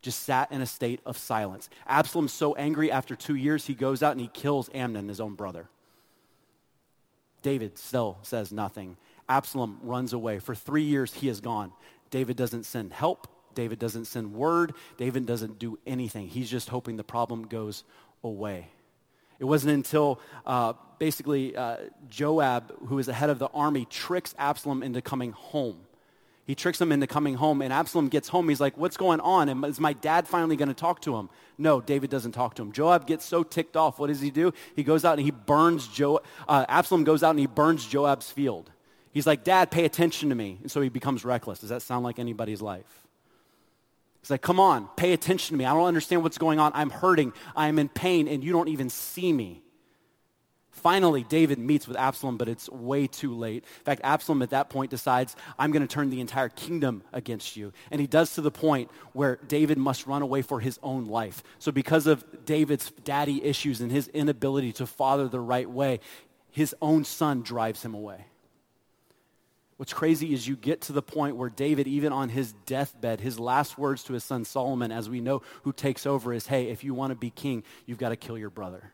just 0.05 0.21
sat 0.21 0.51
in 0.51 0.61
a 0.61 0.67
state 0.67 1.01
of 1.03 1.17
silence. 1.17 1.67
Absalom's 1.87 2.31
so 2.31 2.53
angry 2.53 2.91
after 2.91 3.15
two 3.15 3.33
years, 3.33 3.65
he 3.65 3.73
goes 3.73 4.03
out 4.03 4.11
and 4.11 4.21
he 4.21 4.27
kills 4.27 4.69
Amnon, 4.73 5.09
his 5.09 5.19
own 5.19 5.33
brother. 5.33 5.67
David 7.41 7.77
still 7.79 8.19
says 8.21 8.51
nothing. 8.51 8.97
Absalom 9.27 9.79
runs 9.81 10.13
away. 10.13 10.37
For 10.37 10.53
three 10.53 10.83
years, 10.83 11.11
he 11.11 11.27
is 11.27 11.41
gone. 11.41 11.73
David 12.11 12.37
doesn't 12.37 12.65
send 12.65 12.93
help. 12.93 13.27
David 13.55 13.79
doesn't 13.79 14.05
send 14.05 14.33
word. 14.33 14.73
David 14.97 15.25
doesn't 15.25 15.57
do 15.57 15.79
anything. 15.87 16.27
He's 16.27 16.51
just 16.51 16.69
hoping 16.69 16.97
the 16.97 17.03
problem 17.03 17.47
goes 17.47 17.83
away. 18.23 18.67
It 19.39 19.45
wasn't 19.45 19.73
until 19.73 20.19
uh, 20.45 20.73
basically 20.99 21.57
uh, 21.57 21.77
Joab, 22.09 22.73
who 22.87 22.99
is 22.99 23.07
the 23.07 23.13
head 23.13 23.31
of 23.31 23.39
the 23.39 23.47
army, 23.47 23.85
tricks 23.89 24.35
Absalom 24.37 24.83
into 24.83 25.01
coming 25.01 25.31
home. 25.31 25.77
He 26.45 26.53
tricks 26.53 26.79
him 26.79 26.91
into 26.91 27.07
coming 27.07 27.35
home, 27.35 27.63
and 27.63 27.73
Absalom 27.73 28.07
gets 28.07 28.29
home. 28.29 28.47
He's 28.49 28.61
like, 28.61 28.77
What's 28.77 28.97
going 28.97 29.19
on? 29.19 29.65
Is 29.65 29.79
my 29.79 29.93
dad 29.93 30.27
finally 30.27 30.55
going 30.55 30.67
to 30.69 30.75
talk 30.75 31.01
to 31.01 31.15
him? 31.15 31.29
No, 31.57 31.81
David 31.81 32.09
doesn't 32.09 32.33
talk 32.33 32.55
to 32.55 32.61
him. 32.61 32.71
Joab 32.71 33.07
gets 33.07 33.25
so 33.25 33.41
ticked 33.43 33.75
off. 33.75 33.97
What 33.97 34.07
does 34.07 34.21
he 34.21 34.29
do? 34.29 34.53
He 34.75 34.83
goes 34.83 35.05
out 35.05 35.17
and 35.17 35.25
he 35.25 35.31
burns 35.31 35.87
Jo. 35.87 36.19
Uh, 36.47 36.65
Absalom 36.69 37.03
goes 37.03 37.23
out 37.23 37.31
and 37.31 37.39
he 37.39 37.47
burns 37.47 37.85
Joab's 37.85 38.29
field. 38.29 38.71
He's 39.11 39.25
like, 39.25 39.43
Dad, 39.43 39.71
pay 39.71 39.85
attention 39.85 40.29
to 40.29 40.35
me. 40.35 40.59
And 40.61 40.69
so 40.69 40.81
he 40.81 40.89
becomes 40.89 41.25
reckless. 41.25 41.59
Does 41.59 41.69
that 41.69 41.81
sound 41.81 42.03
like 42.03 42.19
anybody's 42.19 42.61
life? 42.61 43.07
He's 44.21 44.29
like, 44.29 44.41
Come 44.41 44.59
on, 44.59 44.87
pay 44.95 45.13
attention 45.13 45.55
to 45.55 45.57
me. 45.57 45.65
I 45.65 45.73
don't 45.73 45.87
understand 45.87 46.21
what's 46.21 46.37
going 46.37 46.59
on. 46.59 46.71
I'm 46.75 46.91
hurting. 46.91 47.33
I'm 47.55 47.79
in 47.79 47.89
pain, 47.89 48.27
and 48.27 48.43
you 48.43 48.51
don't 48.51 48.69
even 48.69 48.91
see 48.91 49.33
me. 49.33 49.63
Finally, 50.85 51.23
David 51.23 51.57
meets 51.57 51.87
with 51.87 51.97
Absalom, 51.97 52.37
but 52.37 52.47
it's 52.47 52.69
way 52.69 53.07
too 53.07 53.33
late. 53.33 53.63
In 53.63 53.83
fact, 53.85 54.01
Absalom 54.03 54.43
at 54.43 54.51
that 54.51 54.69
point 54.69 54.91
decides, 54.91 55.35
I'm 55.57 55.71
going 55.71 55.81
to 55.81 55.91
turn 55.91 56.11
the 56.11 56.21
entire 56.21 56.49
kingdom 56.49 57.01
against 57.11 57.57
you. 57.57 57.73
And 57.89 57.99
he 57.99 58.05
does 58.05 58.35
to 58.35 58.41
the 58.41 58.51
point 58.51 58.91
where 59.11 59.39
David 59.47 59.79
must 59.79 60.05
run 60.05 60.21
away 60.21 60.43
for 60.43 60.59
his 60.59 60.77
own 60.83 61.05
life. 61.05 61.41
So, 61.57 61.71
because 61.71 62.05
of 62.05 62.23
David's 62.45 62.91
daddy 63.03 63.43
issues 63.43 63.81
and 63.81 63.91
his 63.91 64.09
inability 64.09 64.73
to 64.73 64.85
father 64.85 65.27
the 65.27 65.39
right 65.39 65.67
way, 65.67 66.01
his 66.51 66.75
own 66.83 67.03
son 67.03 67.41
drives 67.41 67.81
him 67.81 67.95
away. 67.95 68.25
What's 69.77 69.91
crazy 69.91 70.35
is 70.35 70.47
you 70.47 70.55
get 70.55 70.81
to 70.81 70.93
the 70.93 71.01
point 71.01 71.35
where 71.35 71.49
David, 71.49 71.87
even 71.87 72.13
on 72.13 72.29
his 72.29 72.53
deathbed, 72.67 73.21
his 73.21 73.39
last 73.39 73.79
words 73.79 74.03
to 74.03 74.13
his 74.13 74.23
son 74.23 74.45
Solomon, 74.45 74.91
as 74.91 75.09
we 75.09 75.19
know 75.19 75.41
who 75.63 75.73
takes 75.73 76.05
over, 76.05 76.31
is 76.31 76.45
hey, 76.45 76.67
if 76.67 76.83
you 76.83 76.93
want 76.93 77.09
to 77.09 77.15
be 77.15 77.31
king, 77.31 77.63
you've 77.87 77.97
got 77.97 78.09
to 78.09 78.15
kill 78.15 78.37
your 78.37 78.51
brother. 78.51 78.91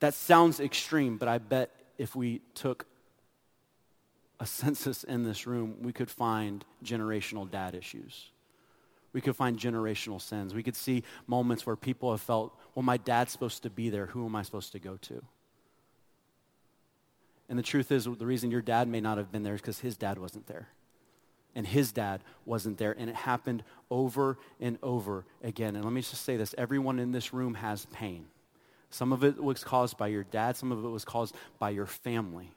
That 0.00 0.14
sounds 0.14 0.60
extreme, 0.60 1.16
but 1.16 1.28
I 1.28 1.38
bet 1.38 1.70
if 1.98 2.14
we 2.14 2.40
took 2.54 2.86
a 4.38 4.46
census 4.46 5.04
in 5.04 5.24
this 5.24 5.46
room, 5.46 5.76
we 5.80 5.92
could 5.92 6.10
find 6.10 6.64
generational 6.84 7.50
dad 7.50 7.74
issues. 7.74 8.30
We 9.12 9.22
could 9.22 9.36
find 9.36 9.58
generational 9.58 10.20
sins. 10.20 10.52
We 10.52 10.62
could 10.62 10.76
see 10.76 11.02
moments 11.26 11.64
where 11.64 11.76
people 11.76 12.10
have 12.10 12.20
felt, 12.20 12.54
well, 12.74 12.82
my 12.82 12.98
dad's 12.98 13.32
supposed 13.32 13.62
to 13.62 13.70
be 13.70 13.88
there. 13.88 14.06
Who 14.06 14.26
am 14.26 14.36
I 14.36 14.42
supposed 14.42 14.72
to 14.72 14.78
go 14.78 14.98
to? 15.02 15.22
And 17.48 17.58
the 17.58 17.62
truth 17.62 17.90
is, 17.92 18.04
the 18.04 18.26
reason 18.26 18.50
your 18.50 18.60
dad 18.60 18.88
may 18.88 19.00
not 19.00 19.16
have 19.16 19.32
been 19.32 19.42
there 19.42 19.54
is 19.54 19.60
because 19.60 19.78
his 19.80 19.96
dad 19.96 20.18
wasn't 20.18 20.46
there. 20.48 20.68
And 21.54 21.66
his 21.66 21.92
dad 21.92 22.20
wasn't 22.44 22.76
there. 22.76 22.94
And 22.98 23.08
it 23.08 23.16
happened 23.16 23.62
over 23.90 24.36
and 24.60 24.78
over 24.82 25.24
again. 25.42 25.76
And 25.76 25.84
let 25.84 25.94
me 25.94 26.02
just 26.02 26.22
say 26.22 26.36
this 26.36 26.54
everyone 26.58 26.98
in 26.98 27.12
this 27.12 27.32
room 27.32 27.54
has 27.54 27.86
pain. 27.86 28.26
Some 28.90 29.12
of 29.12 29.24
it 29.24 29.42
was 29.42 29.64
caused 29.64 29.96
by 29.96 30.08
your 30.08 30.24
dad, 30.24 30.56
some 30.56 30.72
of 30.72 30.84
it 30.84 30.88
was 30.88 31.04
caused 31.04 31.34
by 31.58 31.70
your 31.70 31.86
family. 31.86 32.52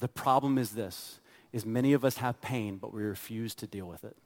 The 0.00 0.08
problem 0.08 0.58
is 0.58 0.70
this 0.70 1.20
is 1.52 1.64
many 1.64 1.92
of 1.92 2.04
us 2.04 2.16
have 2.16 2.40
pain, 2.40 2.78
but 2.78 2.92
we 2.92 3.02
refuse 3.02 3.54
to 3.54 3.66
deal 3.66 3.86
with 3.86 4.04
it. 4.04 4.16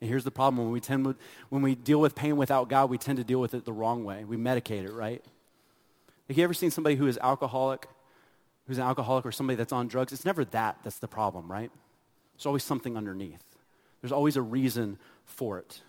And 0.00 0.08
here's 0.08 0.24
the 0.24 0.30
problem 0.30 0.64
when 0.64 0.72
we 0.72 0.80
tend 0.80 1.14
when 1.48 1.62
we 1.62 1.74
deal 1.74 2.00
with 2.00 2.14
pain 2.14 2.36
without 2.36 2.68
God, 2.68 2.88
we 2.88 2.98
tend 2.98 3.18
to 3.18 3.24
deal 3.24 3.40
with 3.40 3.54
it 3.54 3.64
the 3.64 3.72
wrong 3.72 4.04
way. 4.04 4.24
We 4.24 4.36
medicate 4.36 4.84
it, 4.84 4.92
right? 4.92 5.22
Have 6.28 6.38
you 6.38 6.44
ever 6.44 6.54
seen 6.54 6.70
somebody 6.70 6.96
who 6.96 7.06
is 7.06 7.18
alcoholic, 7.18 7.86
who's 8.66 8.78
an 8.78 8.84
alcoholic 8.84 9.26
or 9.26 9.32
somebody 9.32 9.56
that's 9.56 9.72
on 9.72 9.88
drugs? 9.88 10.12
It's 10.12 10.24
never 10.24 10.44
that 10.46 10.78
that's 10.84 10.98
the 10.98 11.08
problem, 11.08 11.50
right? 11.50 11.70
There's 12.34 12.46
always 12.46 12.64
something 12.64 12.96
underneath. 12.96 13.42
There's 14.00 14.12
always 14.12 14.36
a 14.36 14.42
reason 14.42 14.98
for 15.24 15.58
it. 15.58 15.80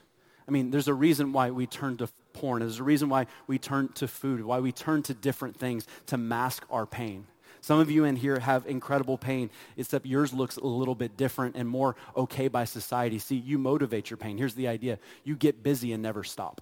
I 0.47 0.51
mean, 0.51 0.71
there's 0.71 0.87
a 0.87 0.93
reason 0.93 1.31
why 1.31 1.51
we 1.51 1.67
turn 1.67 1.97
to 1.97 2.07
porn. 2.39 2.59
There's 2.61 2.79
a 2.79 2.83
reason 2.83 3.09
why 3.09 3.27
we 3.47 3.57
turn 3.57 3.89
to 3.93 4.07
food, 4.07 4.43
why 4.43 4.59
we 4.59 4.71
turn 4.71 5.03
to 5.03 5.13
different 5.13 5.57
things 5.57 5.85
to 6.07 6.17
mask 6.17 6.65
our 6.69 6.85
pain. 6.85 7.25
Some 7.61 7.79
of 7.79 7.91
you 7.91 8.05
in 8.05 8.15
here 8.15 8.39
have 8.39 8.65
incredible 8.65 9.17
pain, 9.17 9.49
except 9.75 10.05
yours 10.05 10.31
looks 10.31 10.55
a 10.55 10.65
little 10.65 10.95
bit 10.95 11.17
different 11.17 11.55
and 11.55 11.67
more 11.67 11.95
okay 12.15 12.47
by 12.47 12.63
society. 12.63 13.19
See, 13.19 13.35
you 13.35 13.57
motivate 13.57 14.09
your 14.09 14.17
pain. 14.17 14.37
Here's 14.37 14.53
the 14.53 14.67
idea 14.67 14.97
you 15.25 15.35
get 15.35 15.61
busy 15.61 15.91
and 15.91 16.01
never 16.01 16.23
stop. 16.23 16.61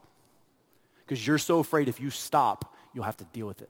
Because 1.05 1.25
you're 1.25 1.37
so 1.37 1.59
afraid 1.59 1.87
if 1.87 1.99
you 1.99 2.09
stop, 2.09 2.75
you'll 2.93 3.05
have 3.05 3.17
to 3.17 3.25
deal 3.25 3.47
with 3.47 3.61
it. 3.61 3.69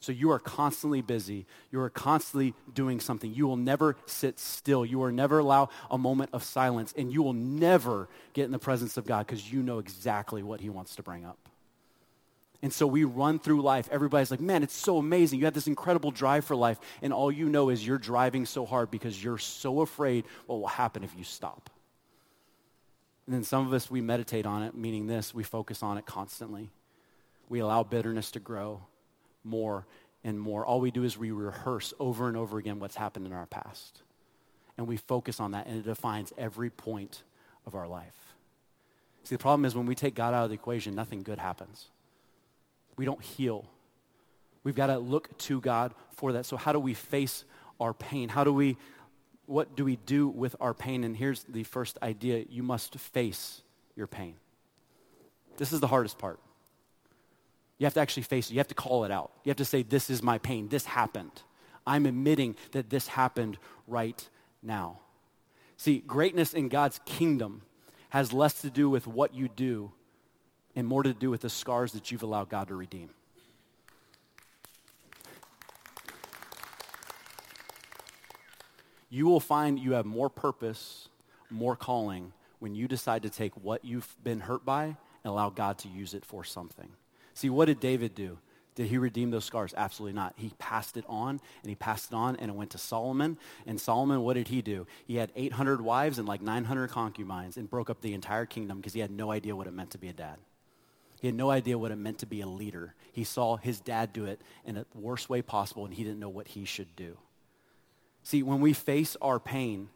So 0.00 0.12
you 0.12 0.30
are 0.30 0.38
constantly 0.38 1.02
busy. 1.02 1.46
You 1.72 1.80
are 1.80 1.90
constantly 1.90 2.54
doing 2.72 3.00
something. 3.00 3.34
You 3.34 3.46
will 3.46 3.56
never 3.56 3.96
sit 4.06 4.38
still. 4.38 4.86
You 4.86 5.00
will 5.00 5.10
never 5.10 5.40
allow 5.40 5.70
a 5.90 5.98
moment 5.98 6.30
of 6.32 6.44
silence. 6.44 6.94
And 6.96 7.12
you 7.12 7.22
will 7.22 7.32
never 7.32 8.08
get 8.32 8.44
in 8.44 8.52
the 8.52 8.58
presence 8.58 8.96
of 8.96 9.06
God 9.06 9.26
because 9.26 9.52
you 9.52 9.62
know 9.62 9.78
exactly 9.78 10.42
what 10.42 10.60
he 10.60 10.70
wants 10.70 10.94
to 10.96 11.02
bring 11.02 11.24
up. 11.24 11.38
And 12.62 12.72
so 12.72 12.86
we 12.86 13.04
run 13.04 13.38
through 13.38 13.62
life. 13.62 13.88
Everybody's 13.90 14.30
like, 14.30 14.40
man, 14.40 14.62
it's 14.62 14.74
so 14.74 14.98
amazing. 14.98 15.38
You 15.38 15.44
have 15.44 15.54
this 15.54 15.68
incredible 15.68 16.10
drive 16.10 16.44
for 16.44 16.56
life. 16.56 16.78
And 17.02 17.12
all 17.12 17.30
you 17.30 17.48
know 17.48 17.68
is 17.68 17.84
you're 17.84 17.98
driving 17.98 18.46
so 18.46 18.66
hard 18.66 18.90
because 18.90 19.22
you're 19.22 19.38
so 19.38 19.80
afraid 19.80 20.24
what 20.46 20.60
will 20.60 20.66
happen 20.66 21.04
if 21.04 21.16
you 21.16 21.24
stop. 21.24 21.70
And 23.26 23.34
then 23.34 23.44
some 23.44 23.66
of 23.66 23.72
us, 23.72 23.90
we 23.90 24.00
meditate 24.00 24.46
on 24.46 24.62
it, 24.62 24.74
meaning 24.74 25.06
this, 25.06 25.34
we 25.34 25.42
focus 25.42 25.82
on 25.82 25.98
it 25.98 26.06
constantly. 26.06 26.70
We 27.48 27.60
allow 27.60 27.82
bitterness 27.82 28.30
to 28.32 28.40
grow 28.40 28.82
more 29.44 29.86
and 30.24 30.38
more. 30.38 30.64
All 30.64 30.80
we 30.80 30.90
do 30.90 31.04
is 31.04 31.16
we 31.16 31.30
rehearse 31.30 31.94
over 31.98 32.28
and 32.28 32.36
over 32.36 32.58
again 32.58 32.80
what's 32.80 32.96
happened 32.96 33.26
in 33.26 33.32
our 33.32 33.46
past. 33.46 34.02
And 34.76 34.86
we 34.86 34.96
focus 34.96 35.40
on 35.40 35.52
that, 35.52 35.66
and 35.66 35.78
it 35.78 35.84
defines 35.84 36.32
every 36.38 36.70
point 36.70 37.22
of 37.66 37.74
our 37.74 37.88
life. 37.88 38.34
See, 39.24 39.34
the 39.34 39.40
problem 39.42 39.64
is 39.64 39.74
when 39.74 39.86
we 39.86 39.94
take 39.94 40.14
God 40.14 40.34
out 40.34 40.44
of 40.44 40.50
the 40.50 40.54
equation, 40.54 40.94
nothing 40.94 41.22
good 41.22 41.38
happens. 41.38 41.88
We 42.96 43.04
don't 43.04 43.22
heal. 43.22 43.66
We've 44.64 44.74
got 44.74 44.86
to 44.86 44.98
look 44.98 45.36
to 45.38 45.60
God 45.60 45.94
for 46.16 46.32
that. 46.32 46.46
So, 46.46 46.56
how 46.56 46.72
do 46.72 46.80
we 46.80 46.94
face 46.94 47.44
our 47.80 47.92
pain? 47.92 48.28
How 48.28 48.44
do 48.44 48.52
we, 48.52 48.76
what 49.46 49.76
do 49.76 49.84
we 49.84 49.96
do 49.96 50.28
with 50.28 50.56
our 50.60 50.74
pain? 50.74 51.04
And 51.04 51.16
here's 51.16 51.44
the 51.44 51.64
first 51.64 51.98
idea 52.02 52.44
you 52.48 52.62
must 52.62 52.98
face 52.98 53.62
your 53.96 54.06
pain. 54.06 54.34
This 55.56 55.72
is 55.72 55.80
the 55.80 55.88
hardest 55.88 56.18
part. 56.18 56.38
You 57.78 57.86
have 57.86 57.94
to 57.94 58.00
actually 58.00 58.24
face 58.24 58.50
it. 58.50 58.54
You 58.54 58.58
have 58.58 58.68
to 58.68 58.74
call 58.74 59.04
it 59.04 59.10
out. 59.10 59.30
You 59.44 59.50
have 59.50 59.56
to 59.58 59.64
say, 59.64 59.82
This 59.82 60.10
is 60.10 60.22
my 60.22 60.38
pain. 60.38 60.68
This 60.68 60.84
happened. 60.84 61.42
I'm 61.86 62.04
admitting 62.04 62.56
that 62.72 62.90
this 62.90 63.08
happened 63.08 63.58
right 63.86 64.28
now. 64.62 64.98
See, 65.76 66.00
greatness 66.00 66.52
in 66.52 66.68
God's 66.68 67.00
kingdom 67.06 67.62
has 68.10 68.32
less 68.32 68.60
to 68.62 68.70
do 68.70 68.90
with 68.90 69.06
what 69.06 69.34
you 69.34 69.48
do 69.48 69.92
and 70.74 70.86
more 70.86 71.02
to 71.02 71.14
do 71.14 71.30
with 71.30 71.40
the 71.40 71.48
scars 71.48 71.92
that 71.92 72.10
you've 72.10 72.22
allowed 72.22 72.48
God 72.48 72.68
to 72.68 72.74
redeem. 72.74 73.10
You 79.10 79.26
will 79.26 79.40
find 79.40 79.78
you 79.78 79.92
have 79.92 80.04
more 80.04 80.28
purpose, 80.28 81.08
more 81.50 81.76
calling 81.76 82.32
when 82.58 82.74
you 82.74 82.88
decide 82.88 83.22
to 83.22 83.30
take 83.30 83.54
what 83.54 83.84
you've 83.84 84.14
been 84.22 84.40
hurt 84.40 84.64
by 84.64 84.84
and 84.84 84.96
allow 85.24 85.48
God 85.48 85.78
to 85.78 85.88
use 85.88 86.12
it 86.12 86.24
for 86.24 86.44
something. 86.44 86.90
See, 87.38 87.50
what 87.50 87.66
did 87.66 87.78
David 87.78 88.16
do? 88.16 88.36
Did 88.74 88.88
he 88.88 88.98
redeem 88.98 89.30
those 89.30 89.44
scars? 89.44 89.72
Absolutely 89.76 90.16
not. 90.16 90.34
He 90.34 90.50
passed 90.58 90.96
it 90.96 91.04
on, 91.08 91.40
and 91.62 91.68
he 91.68 91.76
passed 91.76 92.10
it 92.10 92.16
on, 92.16 92.34
and 92.34 92.50
it 92.50 92.54
went 92.56 92.70
to 92.70 92.78
Solomon. 92.78 93.38
And 93.64 93.80
Solomon, 93.80 94.22
what 94.22 94.34
did 94.34 94.48
he 94.48 94.60
do? 94.60 94.88
He 95.06 95.14
had 95.14 95.30
800 95.36 95.80
wives 95.80 96.18
and 96.18 96.26
like 96.26 96.42
900 96.42 96.90
concubines 96.90 97.56
and 97.56 97.70
broke 97.70 97.90
up 97.90 98.00
the 98.00 98.12
entire 98.12 98.44
kingdom 98.44 98.78
because 98.78 98.92
he 98.92 98.98
had 98.98 99.12
no 99.12 99.30
idea 99.30 99.54
what 99.54 99.68
it 99.68 99.72
meant 99.72 99.90
to 99.90 99.98
be 99.98 100.08
a 100.08 100.12
dad. 100.12 100.38
He 101.20 101.28
had 101.28 101.36
no 101.36 101.48
idea 101.48 101.78
what 101.78 101.92
it 101.92 101.96
meant 101.96 102.18
to 102.18 102.26
be 102.26 102.40
a 102.40 102.46
leader. 102.48 102.96
He 103.12 103.22
saw 103.22 103.56
his 103.56 103.78
dad 103.78 104.12
do 104.12 104.24
it 104.24 104.40
in 104.64 104.74
the 104.74 104.86
worst 104.92 105.30
way 105.30 105.40
possible, 105.40 105.84
and 105.84 105.94
he 105.94 106.02
didn't 106.02 106.18
know 106.18 106.28
what 106.28 106.48
he 106.48 106.64
should 106.64 106.96
do. 106.96 107.18
See, 108.24 108.42
when 108.42 108.60
we 108.60 108.72
face 108.72 109.16
our 109.22 109.38
pain, 109.38 109.90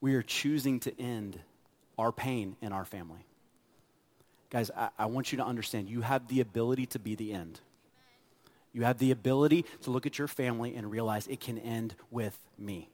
we 0.00 0.14
are 0.14 0.22
choosing 0.22 0.78
to 0.80 1.00
end 1.00 1.40
our 1.98 2.12
pain 2.12 2.54
in 2.62 2.72
our 2.72 2.84
family. 2.84 3.26
Guys, 4.50 4.70
I, 4.76 4.90
I 4.98 5.06
want 5.06 5.32
you 5.32 5.38
to 5.38 5.44
understand 5.44 5.88
you 5.88 6.00
have 6.02 6.28
the 6.28 6.40
ability 6.40 6.86
to 6.86 6.98
be 6.98 7.14
the 7.14 7.32
end. 7.32 7.60
You 8.72 8.82
have 8.82 8.98
the 8.98 9.10
ability 9.10 9.64
to 9.82 9.90
look 9.90 10.06
at 10.06 10.18
your 10.18 10.28
family 10.28 10.74
and 10.74 10.90
realize 10.90 11.26
it 11.26 11.40
can 11.40 11.58
end 11.58 11.94
with 12.10 12.36
me. 12.58 12.88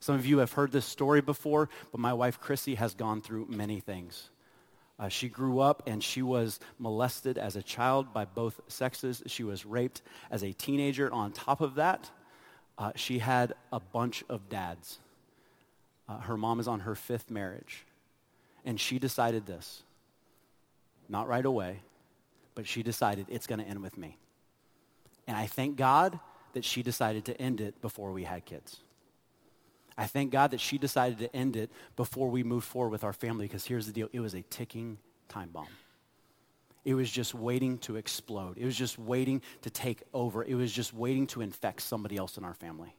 Some 0.00 0.14
of 0.14 0.26
you 0.26 0.38
have 0.38 0.52
heard 0.52 0.72
this 0.72 0.84
story 0.84 1.20
before, 1.20 1.68
but 1.90 2.00
my 2.00 2.12
wife 2.12 2.40
Chrissy 2.40 2.74
has 2.76 2.94
gone 2.94 3.20
through 3.20 3.46
many 3.48 3.80
things. 3.80 4.30
Uh, 4.98 5.08
she 5.08 5.28
grew 5.28 5.60
up 5.60 5.82
and 5.86 6.02
she 6.02 6.22
was 6.22 6.58
molested 6.78 7.36
as 7.38 7.56
a 7.56 7.62
child 7.62 8.12
by 8.12 8.24
both 8.24 8.60
sexes. 8.68 9.22
She 9.26 9.44
was 9.44 9.66
raped 9.66 10.02
as 10.30 10.42
a 10.42 10.52
teenager. 10.52 11.12
On 11.12 11.32
top 11.32 11.60
of 11.60 11.74
that, 11.74 12.10
uh, 12.78 12.92
she 12.94 13.18
had 13.18 13.54
a 13.72 13.80
bunch 13.80 14.24
of 14.28 14.48
dads. 14.48 14.98
Uh, 16.08 16.18
her 16.20 16.36
mom 16.36 16.60
is 16.60 16.68
on 16.68 16.80
her 16.80 16.94
fifth 16.94 17.30
marriage. 17.30 17.84
And 18.64 18.80
she 18.80 18.98
decided 18.98 19.46
this 19.46 19.82
not 21.08 21.28
right 21.28 21.44
away, 21.44 21.80
but 22.54 22.66
she 22.66 22.82
decided 22.82 23.26
it's 23.28 23.46
going 23.46 23.58
to 23.58 23.64
end 23.64 23.82
with 23.82 23.96
me. 23.96 24.18
And 25.26 25.36
I 25.36 25.46
thank 25.46 25.76
God 25.76 26.18
that 26.52 26.64
she 26.64 26.82
decided 26.82 27.24
to 27.26 27.40
end 27.40 27.60
it 27.60 27.80
before 27.80 28.12
we 28.12 28.24
had 28.24 28.44
kids. 28.44 28.80
I 29.98 30.06
thank 30.06 30.30
God 30.30 30.50
that 30.50 30.60
she 30.60 30.78
decided 30.78 31.18
to 31.18 31.34
end 31.34 31.56
it 31.56 31.70
before 31.96 32.28
we 32.28 32.42
moved 32.42 32.66
forward 32.66 32.90
with 32.90 33.04
our 33.04 33.12
family 33.12 33.46
because 33.46 33.64
here's 33.64 33.86
the 33.86 33.92
deal 33.92 34.08
it 34.12 34.20
was 34.20 34.34
a 34.34 34.42
ticking 34.42 34.98
time 35.28 35.48
bomb. 35.50 35.68
It 36.84 36.94
was 36.94 37.10
just 37.10 37.34
waiting 37.34 37.78
to 37.78 37.96
explode. 37.96 38.58
It 38.58 38.64
was 38.64 38.76
just 38.76 38.98
waiting 38.98 39.42
to 39.62 39.70
take 39.70 40.02
over. 40.14 40.44
It 40.44 40.54
was 40.54 40.70
just 40.70 40.94
waiting 40.94 41.26
to 41.28 41.40
infect 41.40 41.82
somebody 41.82 42.16
else 42.16 42.38
in 42.38 42.44
our 42.44 42.54
family. 42.54 42.94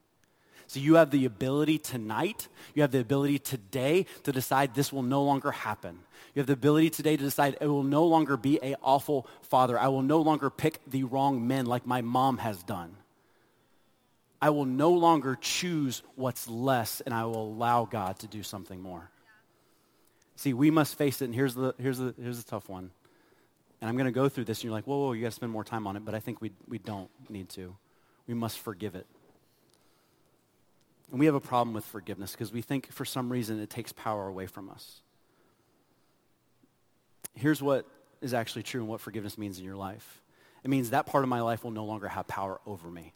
So 0.68 0.80
you 0.80 0.96
have 0.96 1.10
the 1.10 1.24
ability 1.24 1.78
tonight, 1.78 2.46
you 2.74 2.82
have 2.82 2.90
the 2.90 3.00
ability 3.00 3.38
today 3.38 4.04
to 4.24 4.32
decide 4.32 4.74
this 4.74 4.92
will 4.92 5.02
no 5.02 5.22
longer 5.22 5.50
happen. 5.50 5.98
You 6.34 6.40
have 6.40 6.46
the 6.46 6.52
ability 6.52 6.90
today 6.90 7.16
to 7.16 7.22
decide 7.22 7.56
it 7.58 7.66
will 7.66 7.82
no 7.82 8.04
longer 8.04 8.36
be 8.36 8.58
a 8.62 8.76
awful 8.82 9.26
father. 9.40 9.78
I 9.78 9.88
will 9.88 10.02
no 10.02 10.20
longer 10.20 10.50
pick 10.50 10.78
the 10.86 11.04
wrong 11.04 11.48
men 11.48 11.64
like 11.64 11.86
my 11.86 12.02
mom 12.02 12.36
has 12.36 12.62
done. 12.62 12.94
I 14.42 14.50
will 14.50 14.66
no 14.66 14.90
longer 14.90 15.38
choose 15.40 16.02
what's 16.16 16.46
less 16.46 17.00
and 17.00 17.14
I 17.14 17.24
will 17.24 17.48
allow 17.48 17.86
God 17.86 18.18
to 18.18 18.26
do 18.26 18.42
something 18.42 18.80
more. 18.82 19.10
See, 20.36 20.52
we 20.52 20.70
must 20.70 20.96
face 20.96 21.22
it, 21.22 21.24
and 21.24 21.34
here's 21.34 21.54
the, 21.54 21.74
here's 21.78 21.98
the, 21.98 22.14
here's 22.20 22.44
the 22.44 22.48
tough 22.48 22.68
one. 22.68 22.90
And 23.80 23.88
I'm 23.88 23.96
going 23.96 24.04
to 24.04 24.12
go 24.12 24.28
through 24.28 24.44
this, 24.44 24.58
and 24.58 24.64
you're 24.64 24.72
like, 24.72 24.86
whoa, 24.86 24.98
whoa, 24.98 25.12
you 25.12 25.22
got 25.22 25.28
to 25.28 25.34
spend 25.34 25.50
more 25.50 25.64
time 25.64 25.86
on 25.86 25.96
it, 25.96 26.04
but 26.04 26.14
I 26.14 26.20
think 26.20 26.40
we, 26.40 26.52
we 26.68 26.78
don't 26.78 27.10
need 27.28 27.48
to. 27.50 27.74
We 28.28 28.34
must 28.34 28.58
forgive 28.58 28.94
it. 28.94 29.06
And 31.10 31.18
we 31.18 31.26
have 31.26 31.34
a 31.34 31.40
problem 31.40 31.74
with 31.74 31.84
forgiveness 31.84 32.32
because 32.32 32.52
we 32.52 32.62
think 32.62 32.92
for 32.92 33.04
some 33.04 33.30
reason 33.30 33.60
it 33.60 33.70
takes 33.70 33.92
power 33.92 34.26
away 34.26 34.46
from 34.46 34.68
us. 34.68 35.00
Here's 37.34 37.62
what 37.62 37.86
is 38.20 38.34
actually 38.34 38.64
true 38.64 38.80
and 38.80 38.88
what 38.88 39.00
forgiveness 39.00 39.38
means 39.38 39.58
in 39.58 39.64
your 39.64 39.76
life 39.76 40.20
it 40.64 40.70
means 40.70 40.90
that 40.90 41.06
part 41.06 41.24
of 41.24 41.30
my 41.30 41.40
life 41.40 41.64
will 41.64 41.70
no 41.70 41.84
longer 41.84 42.08
have 42.08 42.26
power 42.26 42.60
over 42.66 42.90
me. 42.90 43.12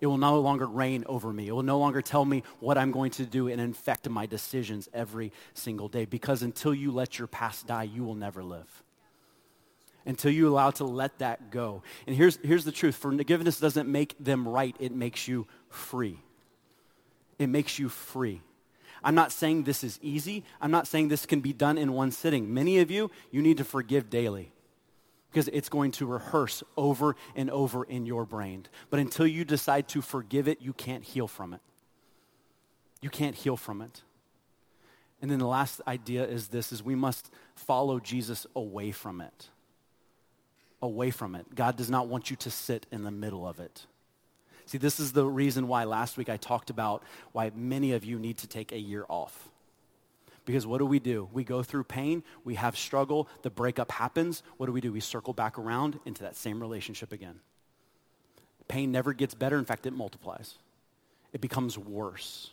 It 0.00 0.06
will 0.06 0.18
no 0.18 0.40
longer 0.40 0.66
reign 0.66 1.04
over 1.06 1.30
me. 1.30 1.46
It 1.46 1.52
will 1.52 1.62
no 1.62 1.78
longer 1.78 2.00
tell 2.00 2.24
me 2.24 2.42
what 2.58 2.78
I'm 2.78 2.90
going 2.90 3.10
to 3.12 3.26
do 3.26 3.48
and 3.48 3.60
infect 3.60 4.08
my 4.08 4.24
decisions 4.24 4.88
every 4.94 5.30
single 5.52 5.88
day. 5.88 6.06
Because 6.06 6.42
until 6.42 6.74
you 6.74 6.90
let 6.90 7.18
your 7.18 7.28
past 7.28 7.66
die, 7.66 7.82
you 7.82 8.02
will 8.02 8.14
never 8.14 8.42
live. 8.42 8.82
Until 10.06 10.30
you 10.30 10.48
allow 10.48 10.70
to 10.72 10.84
let 10.84 11.18
that 11.18 11.50
go. 11.50 11.82
And 12.06 12.16
here's, 12.16 12.38
here's 12.42 12.64
the 12.64 12.72
truth 12.72 12.96
forgiveness 12.96 13.60
doesn't 13.60 13.90
make 13.90 14.16
them 14.18 14.48
right, 14.48 14.74
it 14.80 14.92
makes 14.92 15.28
you 15.28 15.46
free. 15.68 16.18
It 17.40 17.48
makes 17.48 17.78
you 17.78 17.88
free. 17.88 18.42
I'm 19.02 19.14
not 19.14 19.32
saying 19.32 19.64
this 19.64 19.82
is 19.82 19.98
easy. 20.02 20.44
I'm 20.60 20.70
not 20.70 20.86
saying 20.86 21.08
this 21.08 21.24
can 21.24 21.40
be 21.40 21.54
done 21.54 21.78
in 21.78 21.94
one 21.94 22.10
sitting. 22.10 22.52
Many 22.52 22.80
of 22.80 22.90
you, 22.90 23.10
you 23.30 23.40
need 23.40 23.56
to 23.56 23.64
forgive 23.64 24.10
daily 24.10 24.52
because 25.30 25.48
it's 25.48 25.70
going 25.70 25.92
to 25.92 26.04
rehearse 26.04 26.62
over 26.76 27.16
and 27.34 27.48
over 27.50 27.82
in 27.84 28.04
your 28.04 28.26
brain. 28.26 28.66
But 28.90 29.00
until 29.00 29.26
you 29.26 29.46
decide 29.46 29.88
to 29.88 30.02
forgive 30.02 30.48
it, 30.48 30.60
you 30.60 30.74
can't 30.74 31.02
heal 31.02 31.26
from 31.26 31.54
it. 31.54 31.60
You 33.00 33.08
can't 33.08 33.34
heal 33.34 33.56
from 33.56 33.80
it. 33.80 34.02
And 35.22 35.30
then 35.30 35.38
the 35.38 35.46
last 35.46 35.80
idea 35.86 36.26
is 36.26 36.48
this 36.48 36.70
is 36.70 36.82
we 36.82 36.94
must 36.94 37.30
follow 37.54 38.00
Jesus 38.00 38.46
away 38.54 38.90
from 38.90 39.22
it. 39.22 39.48
Away 40.82 41.10
from 41.10 41.34
it. 41.34 41.54
God 41.54 41.76
does 41.76 41.88
not 41.88 42.06
want 42.06 42.28
you 42.28 42.36
to 42.36 42.50
sit 42.50 42.84
in 42.92 43.02
the 43.02 43.10
middle 43.10 43.48
of 43.48 43.60
it. 43.60 43.86
See, 44.70 44.78
this 44.78 45.00
is 45.00 45.10
the 45.10 45.26
reason 45.26 45.66
why 45.66 45.82
last 45.82 46.16
week 46.16 46.28
I 46.28 46.36
talked 46.36 46.70
about 46.70 47.02
why 47.32 47.50
many 47.56 47.90
of 47.90 48.04
you 48.04 48.20
need 48.20 48.38
to 48.38 48.46
take 48.46 48.70
a 48.70 48.78
year 48.78 49.04
off. 49.08 49.48
Because 50.44 50.64
what 50.64 50.78
do 50.78 50.86
we 50.86 51.00
do? 51.00 51.28
We 51.32 51.42
go 51.42 51.64
through 51.64 51.82
pain, 51.84 52.22
we 52.44 52.54
have 52.54 52.78
struggle, 52.78 53.28
the 53.42 53.50
breakup 53.50 53.90
happens. 53.90 54.44
What 54.58 54.66
do 54.66 54.72
we 54.72 54.80
do? 54.80 54.92
We 54.92 55.00
circle 55.00 55.32
back 55.32 55.58
around 55.58 55.98
into 56.06 56.22
that 56.22 56.36
same 56.36 56.60
relationship 56.60 57.12
again. 57.12 57.40
Pain 58.68 58.92
never 58.92 59.12
gets 59.12 59.34
better. 59.34 59.58
In 59.58 59.64
fact, 59.64 59.86
it 59.86 59.92
multiplies, 59.92 60.54
it 61.32 61.40
becomes 61.40 61.76
worse. 61.76 62.50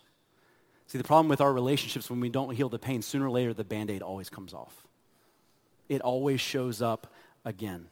See, 0.87 0.97
the 0.97 1.03
problem 1.03 1.29
with 1.29 1.39
our 1.39 1.53
relationships 1.53 2.09
when 2.09 2.19
we 2.19 2.29
don't 2.29 2.55
heal 2.55 2.67
the 2.67 2.79
pain, 2.79 3.03
sooner 3.03 3.27
or 3.27 3.31
later 3.31 3.53
the 3.53 3.63
band 3.63 3.91
aid 3.91 4.01
always 4.01 4.31
comes 4.31 4.55
off. 4.55 4.87
It 5.87 6.01
always 6.01 6.41
shows 6.41 6.81
up 6.81 7.13
again. 7.45 7.89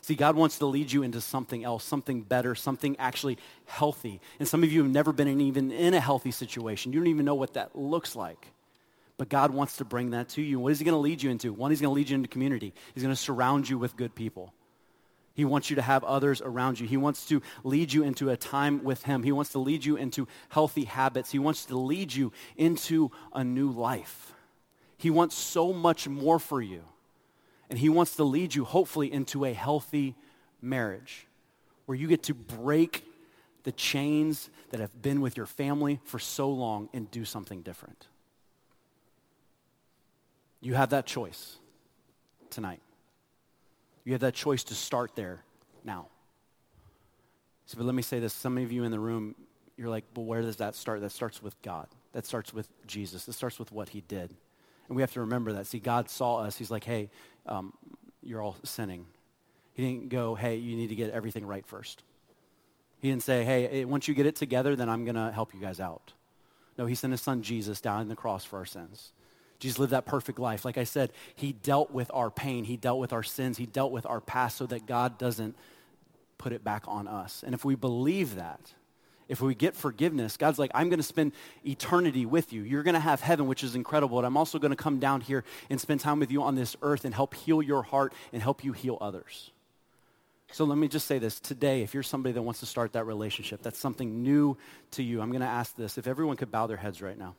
See, 0.00 0.14
God 0.14 0.36
wants 0.36 0.58
to 0.58 0.66
lead 0.66 0.92
you 0.92 1.02
into 1.02 1.20
something 1.20 1.64
else, 1.64 1.84
something 1.84 2.22
better, 2.22 2.54
something 2.54 2.96
actually 2.98 3.38
healthy. 3.66 4.20
And 4.38 4.48
some 4.48 4.62
of 4.62 4.72
you 4.72 4.82
have 4.82 4.92
never 4.92 5.12
been 5.12 5.28
in, 5.28 5.40
even 5.40 5.70
in 5.70 5.94
a 5.94 6.00
healthy 6.00 6.30
situation. 6.30 6.92
You 6.92 7.00
don't 7.00 7.08
even 7.08 7.24
know 7.24 7.34
what 7.34 7.54
that 7.54 7.76
looks 7.76 8.16
like. 8.16 8.48
But 9.16 9.28
God 9.28 9.52
wants 9.52 9.78
to 9.78 9.84
bring 9.84 10.10
that 10.10 10.28
to 10.30 10.42
you. 10.42 10.60
What 10.60 10.72
is 10.72 10.78
He 10.78 10.84
going 10.84 10.94
to 10.94 10.98
lead 10.98 11.22
you 11.22 11.30
into? 11.30 11.52
One, 11.52 11.70
He's 11.70 11.80
going 11.80 11.90
to 11.90 11.94
lead 11.94 12.08
you 12.08 12.14
into 12.14 12.28
community. 12.28 12.72
He's 12.94 13.02
going 13.02 13.14
to 13.14 13.20
surround 13.20 13.68
you 13.68 13.76
with 13.76 13.96
good 13.96 14.14
people. 14.14 14.54
He 15.34 15.44
wants 15.44 15.70
you 15.70 15.76
to 15.76 15.82
have 15.82 16.02
others 16.04 16.40
around 16.40 16.80
you. 16.80 16.86
He 16.86 16.96
wants 16.96 17.26
to 17.26 17.42
lead 17.62 17.92
you 17.92 18.02
into 18.02 18.30
a 18.30 18.36
time 18.36 18.82
with 18.82 19.04
Him. 19.04 19.22
He 19.22 19.32
wants 19.32 19.52
to 19.52 19.58
lead 19.58 19.84
you 19.84 19.96
into 19.96 20.26
healthy 20.48 20.84
habits. 20.84 21.30
He 21.30 21.38
wants 21.38 21.64
to 21.66 21.76
lead 21.76 22.12
you 22.12 22.32
into 22.56 23.10
a 23.32 23.44
new 23.44 23.70
life. 23.70 24.32
He 24.96 25.10
wants 25.10 25.36
so 25.36 25.72
much 25.72 26.08
more 26.08 26.38
for 26.38 26.60
you. 26.60 26.82
And 27.70 27.78
He 27.78 27.88
wants 27.88 28.16
to 28.16 28.24
lead 28.24 28.54
you, 28.54 28.64
hopefully, 28.64 29.12
into 29.12 29.44
a 29.44 29.52
healthy 29.52 30.14
marriage 30.60 31.26
where 31.86 31.96
you 31.96 32.06
get 32.06 32.22
to 32.24 32.34
break 32.34 33.04
the 33.64 33.72
chains 33.72 34.50
that 34.70 34.80
have 34.80 35.02
been 35.02 35.20
with 35.20 35.36
your 35.36 35.46
family 35.46 36.00
for 36.04 36.18
so 36.18 36.50
long 36.50 36.88
and 36.92 37.10
do 37.10 37.24
something 37.24 37.62
different. 37.62 38.06
You 40.60 40.74
have 40.74 40.90
that 40.90 41.06
choice 41.06 41.56
tonight. 42.50 42.80
You 44.04 44.12
have 44.12 44.20
that 44.22 44.34
choice 44.34 44.64
to 44.64 44.74
start 44.74 45.14
there 45.14 45.42
now. 45.84 46.08
So, 47.66 47.76
but 47.76 47.84
let 47.84 47.94
me 47.94 48.02
say 48.02 48.18
this. 48.18 48.32
Some 48.32 48.56
of 48.56 48.72
you 48.72 48.84
in 48.84 48.90
the 48.90 48.98
room, 48.98 49.34
you're 49.76 49.90
like, 49.90 50.04
well, 50.16 50.24
where 50.24 50.40
does 50.40 50.56
that 50.56 50.74
start? 50.74 51.02
That 51.02 51.12
starts 51.12 51.42
with 51.42 51.60
God. 51.62 51.86
That 52.12 52.24
starts 52.24 52.54
with 52.54 52.68
Jesus. 52.86 53.28
It 53.28 53.34
starts 53.34 53.58
with 53.58 53.70
what 53.70 53.90
he 53.90 54.00
did. 54.00 54.34
And 54.88 54.96
we 54.96 55.02
have 55.02 55.12
to 55.12 55.20
remember 55.20 55.52
that. 55.54 55.66
See, 55.66 55.78
God 55.78 56.08
saw 56.08 56.38
us. 56.38 56.56
He's 56.56 56.70
like, 56.70 56.84
hey, 56.84 57.10
um, 57.46 57.72
you're 58.22 58.42
all 58.42 58.56
sinning. 58.64 59.06
He 59.74 59.82
didn't 59.84 60.08
go, 60.08 60.34
hey, 60.34 60.56
you 60.56 60.76
need 60.76 60.88
to 60.88 60.94
get 60.94 61.10
everything 61.10 61.46
right 61.46 61.66
first. 61.66 62.02
He 63.00 63.10
didn't 63.10 63.22
say, 63.22 63.44
hey, 63.44 63.84
once 63.84 64.08
you 64.08 64.14
get 64.14 64.26
it 64.26 64.34
together, 64.34 64.74
then 64.74 64.88
I'm 64.88 65.04
going 65.04 65.14
to 65.14 65.30
help 65.32 65.54
you 65.54 65.60
guys 65.60 65.78
out. 65.78 66.12
No, 66.76 66.86
he 66.86 66.94
sent 66.94 67.12
his 67.12 67.20
son 67.20 67.42
Jesus 67.42 67.80
down 67.80 68.00
on 68.00 68.08
the 68.08 68.16
cross 68.16 68.44
for 68.44 68.58
our 68.58 68.66
sins. 68.66 69.12
Jesus 69.58 69.78
lived 69.78 69.92
that 69.92 70.06
perfect 70.06 70.38
life. 70.38 70.64
Like 70.64 70.78
I 70.78 70.84
said, 70.84 71.12
he 71.34 71.52
dealt 71.52 71.90
with 71.90 72.10
our 72.14 72.30
pain, 72.30 72.64
he 72.64 72.76
dealt 72.76 73.00
with 73.00 73.12
our 73.12 73.24
sins, 73.24 73.58
he 73.58 73.66
dealt 73.66 73.90
with 73.90 74.06
our 74.06 74.20
past 74.20 74.56
so 74.56 74.66
that 74.66 74.86
God 74.86 75.18
doesn't 75.18 75.56
put 76.38 76.52
it 76.52 76.62
back 76.62 76.84
on 76.86 77.08
us. 77.08 77.42
And 77.44 77.54
if 77.54 77.64
we 77.64 77.74
believe 77.74 78.36
that, 78.36 78.60
if 79.28 79.40
we 79.40 79.54
get 79.54 79.76
forgiveness, 79.76 80.36
God's 80.36 80.58
like, 80.58 80.70
I'm 80.74 80.88
going 80.88 80.98
to 80.98 81.04
spend 81.04 81.32
eternity 81.64 82.24
with 82.24 82.52
you. 82.52 82.62
You're 82.62 82.82
going 82.82 82.94
to 82.94 83.00
have 83.00 83.20
heaven, 83.20 83.46
which 83.46 83.62
is 83.62 83.74
incredible. 83.74 84.18
And 84.18 84.26
I'm 84.26 84.36
also 84.36 84.58
going 84.58 84.70
to 84.70 84.76
come 84.76 84.98
down 84.98 85.20
here 85.20 85.44
and 85.68 85.80
spend 85.80 86.00
time 86.00 86.18
with 86.18 86.30
you 86.30 86.42
on 86.42 86.54
this 86.54 86.76
earth 86.82 87.04
and 87.04 87.14
help 87.14 87.34
heal 87.34 87.60
your 87.60 87.82
heart 87.82 88.14
and 88.32 88.42
help 88.42 88.64
you 88.64 88.72
heal 88.72 88.96
others. 89.00 89.50
So 90.50 90.64
let 90.64 90.78
me 90.78 90.88
just 90.88 91.06
say 91.06 91.18
this. 91.18 91.40
Today, 91.40 91.82
if 91.82 91.92
you're 91.92 92.02
somebody 92.02 92.32
that 92.32 92.42
wants 92.42 92.60
to 92.60 92.66
start 92.66 92.94
that 92.94 93.04
relationship, 93.04 93.62
that's 93.62 93.78
something 93.78 94.22
new 94.22 94.56
to 94.92 95.02
you, 95.02 95.20
I'm 95.20 95.30
going 95.30 95.42
to 95.42 95.46
ask 95.46 95.76
this. 95.76 95.98
If 95.98 96.06
everyone 96.06 96.36
could 96.36 96.50
bow 96.50 96.66
their 96.66 96.78
heads 96.78 97.02
right 97.02 97.18
now. 97.18 97.34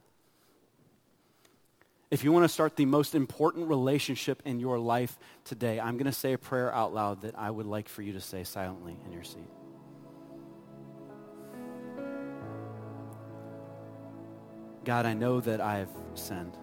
If 2.11 2.23
you 2.23 2.31
want 2.31 2.43
to 2.43 2.49
start 2.49 2.75
the 2.75 2.85
most 2.85 3.13
important 3.13 3.67
relationship 3.67 4.41
in 4.43 4.59
your 4.59 4.79
life 4.79 5.17
today, 5.45 5.79
I'm 5.79 5.95
going 5.95 6.05
to 6.05 6.11
say 6.11 6.33
a 6.33 6.39
prayer 6.39 6.73
out 6.73 6.93
loud 6.93 7.21
that 7.21 7.37
I 7.37 7.51
would 7.51 7.67
like 7.67 7.87
for 7.87 8.01
you 8.01 8.13
to 8.13 8.21
say 8.21 8.43
silently 8.43 8.97
in 9.05 9.11
your 9.11 9.23
seat. 9.23 9.47
God, 14.89 15.05
I 15.05 15.13
know 15.13 15.39
that 15.41 15.61
I 15.61 15.77
have 15.77 15.91
sinned. 16.15 16.57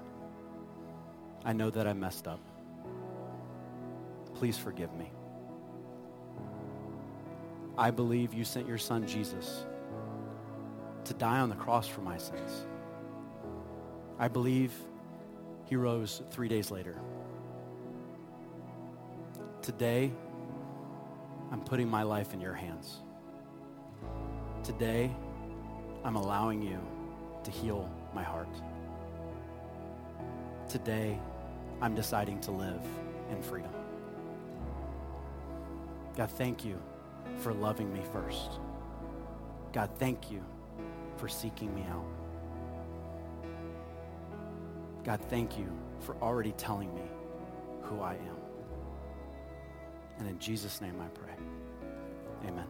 I 1.44 1.52
know 1.52 1.70
that 1.70 1.86
I 1.86 1.92
messed 1.92 2.26
up. 2.26 2.40
Please 4.34 4.58
forgive 4.58 4.92
me. 4.94 5.12
I 7.78 7.92
believe 7.92 8.34
you 8.34 8.44
sent 8.44 8.66
your 8.66 8.78
son 8.78 9.06
Jesus 9.06 9.64
to 11.04 11.14
die 11.14 11.38
on 11.38 11.50
the 11.50 11.54
cross 11.54 11.86
for 11.86 12.00
my 12.00 12.18
sins. 12.18 12.66
I 14.18 14.26
believe 14.26 14.72
he 15.66 15.76
rose 15.76 16.20
three 16.32 16.48
days 16.48 16.72
later. 16.72 16.98
Today, 19.62 20.10
I'm 21.52 21.60
putting 21.60 21.88
my 21.88 22.02
life 22.02 22.34
in 22.34 22.40
your 22.40 22.54
hands. 22.54 23.02
Today, 24.64 25.14
I'm 26.02 26.16
allowing 26.16 26.60
you 26.60 26.80
to 27.44 27.52
heal 27.52 27.88
my 28.14 28.22
heart. 28.22 28.48
Today, 30.68 31.18
I'm 31.80 31.94
deciding 31.94 32.40
to 32.40 32.50
live 32.50 32.82
in 33.30 33.42
freedom. 33.42 33.70
God, 36.16 36.30
thank 36.30 36.64
you 36.64 36.80
for 37.38 37.52
loving 37.52 37.92
me 37.92 38.00
first. 38.12 38.58
God, 39.72 39.90
thank 39.98 40.30
you 40.30 40.42
for 41.16 41.28
seeking 41.28 41.74
me 41.74 41.84
out. 41.90 42.06
God, 45.04 45.20
thank 45.28 45.58
you 45.58 45.70
for 46.00 46.16
already 46.22 46.52
telling 46.52 46.92
me 46.94 47.02
who 47.82 48.00
I 48.00 48.14
am. 48.14 48.36
And 50.18 50.28
in 50.28 50.38
Jesus' 50.38 50.80
name 50.80 51.00
I 51.00 51.08
pray. 51.08 51.34
Amen. 52.48 52.66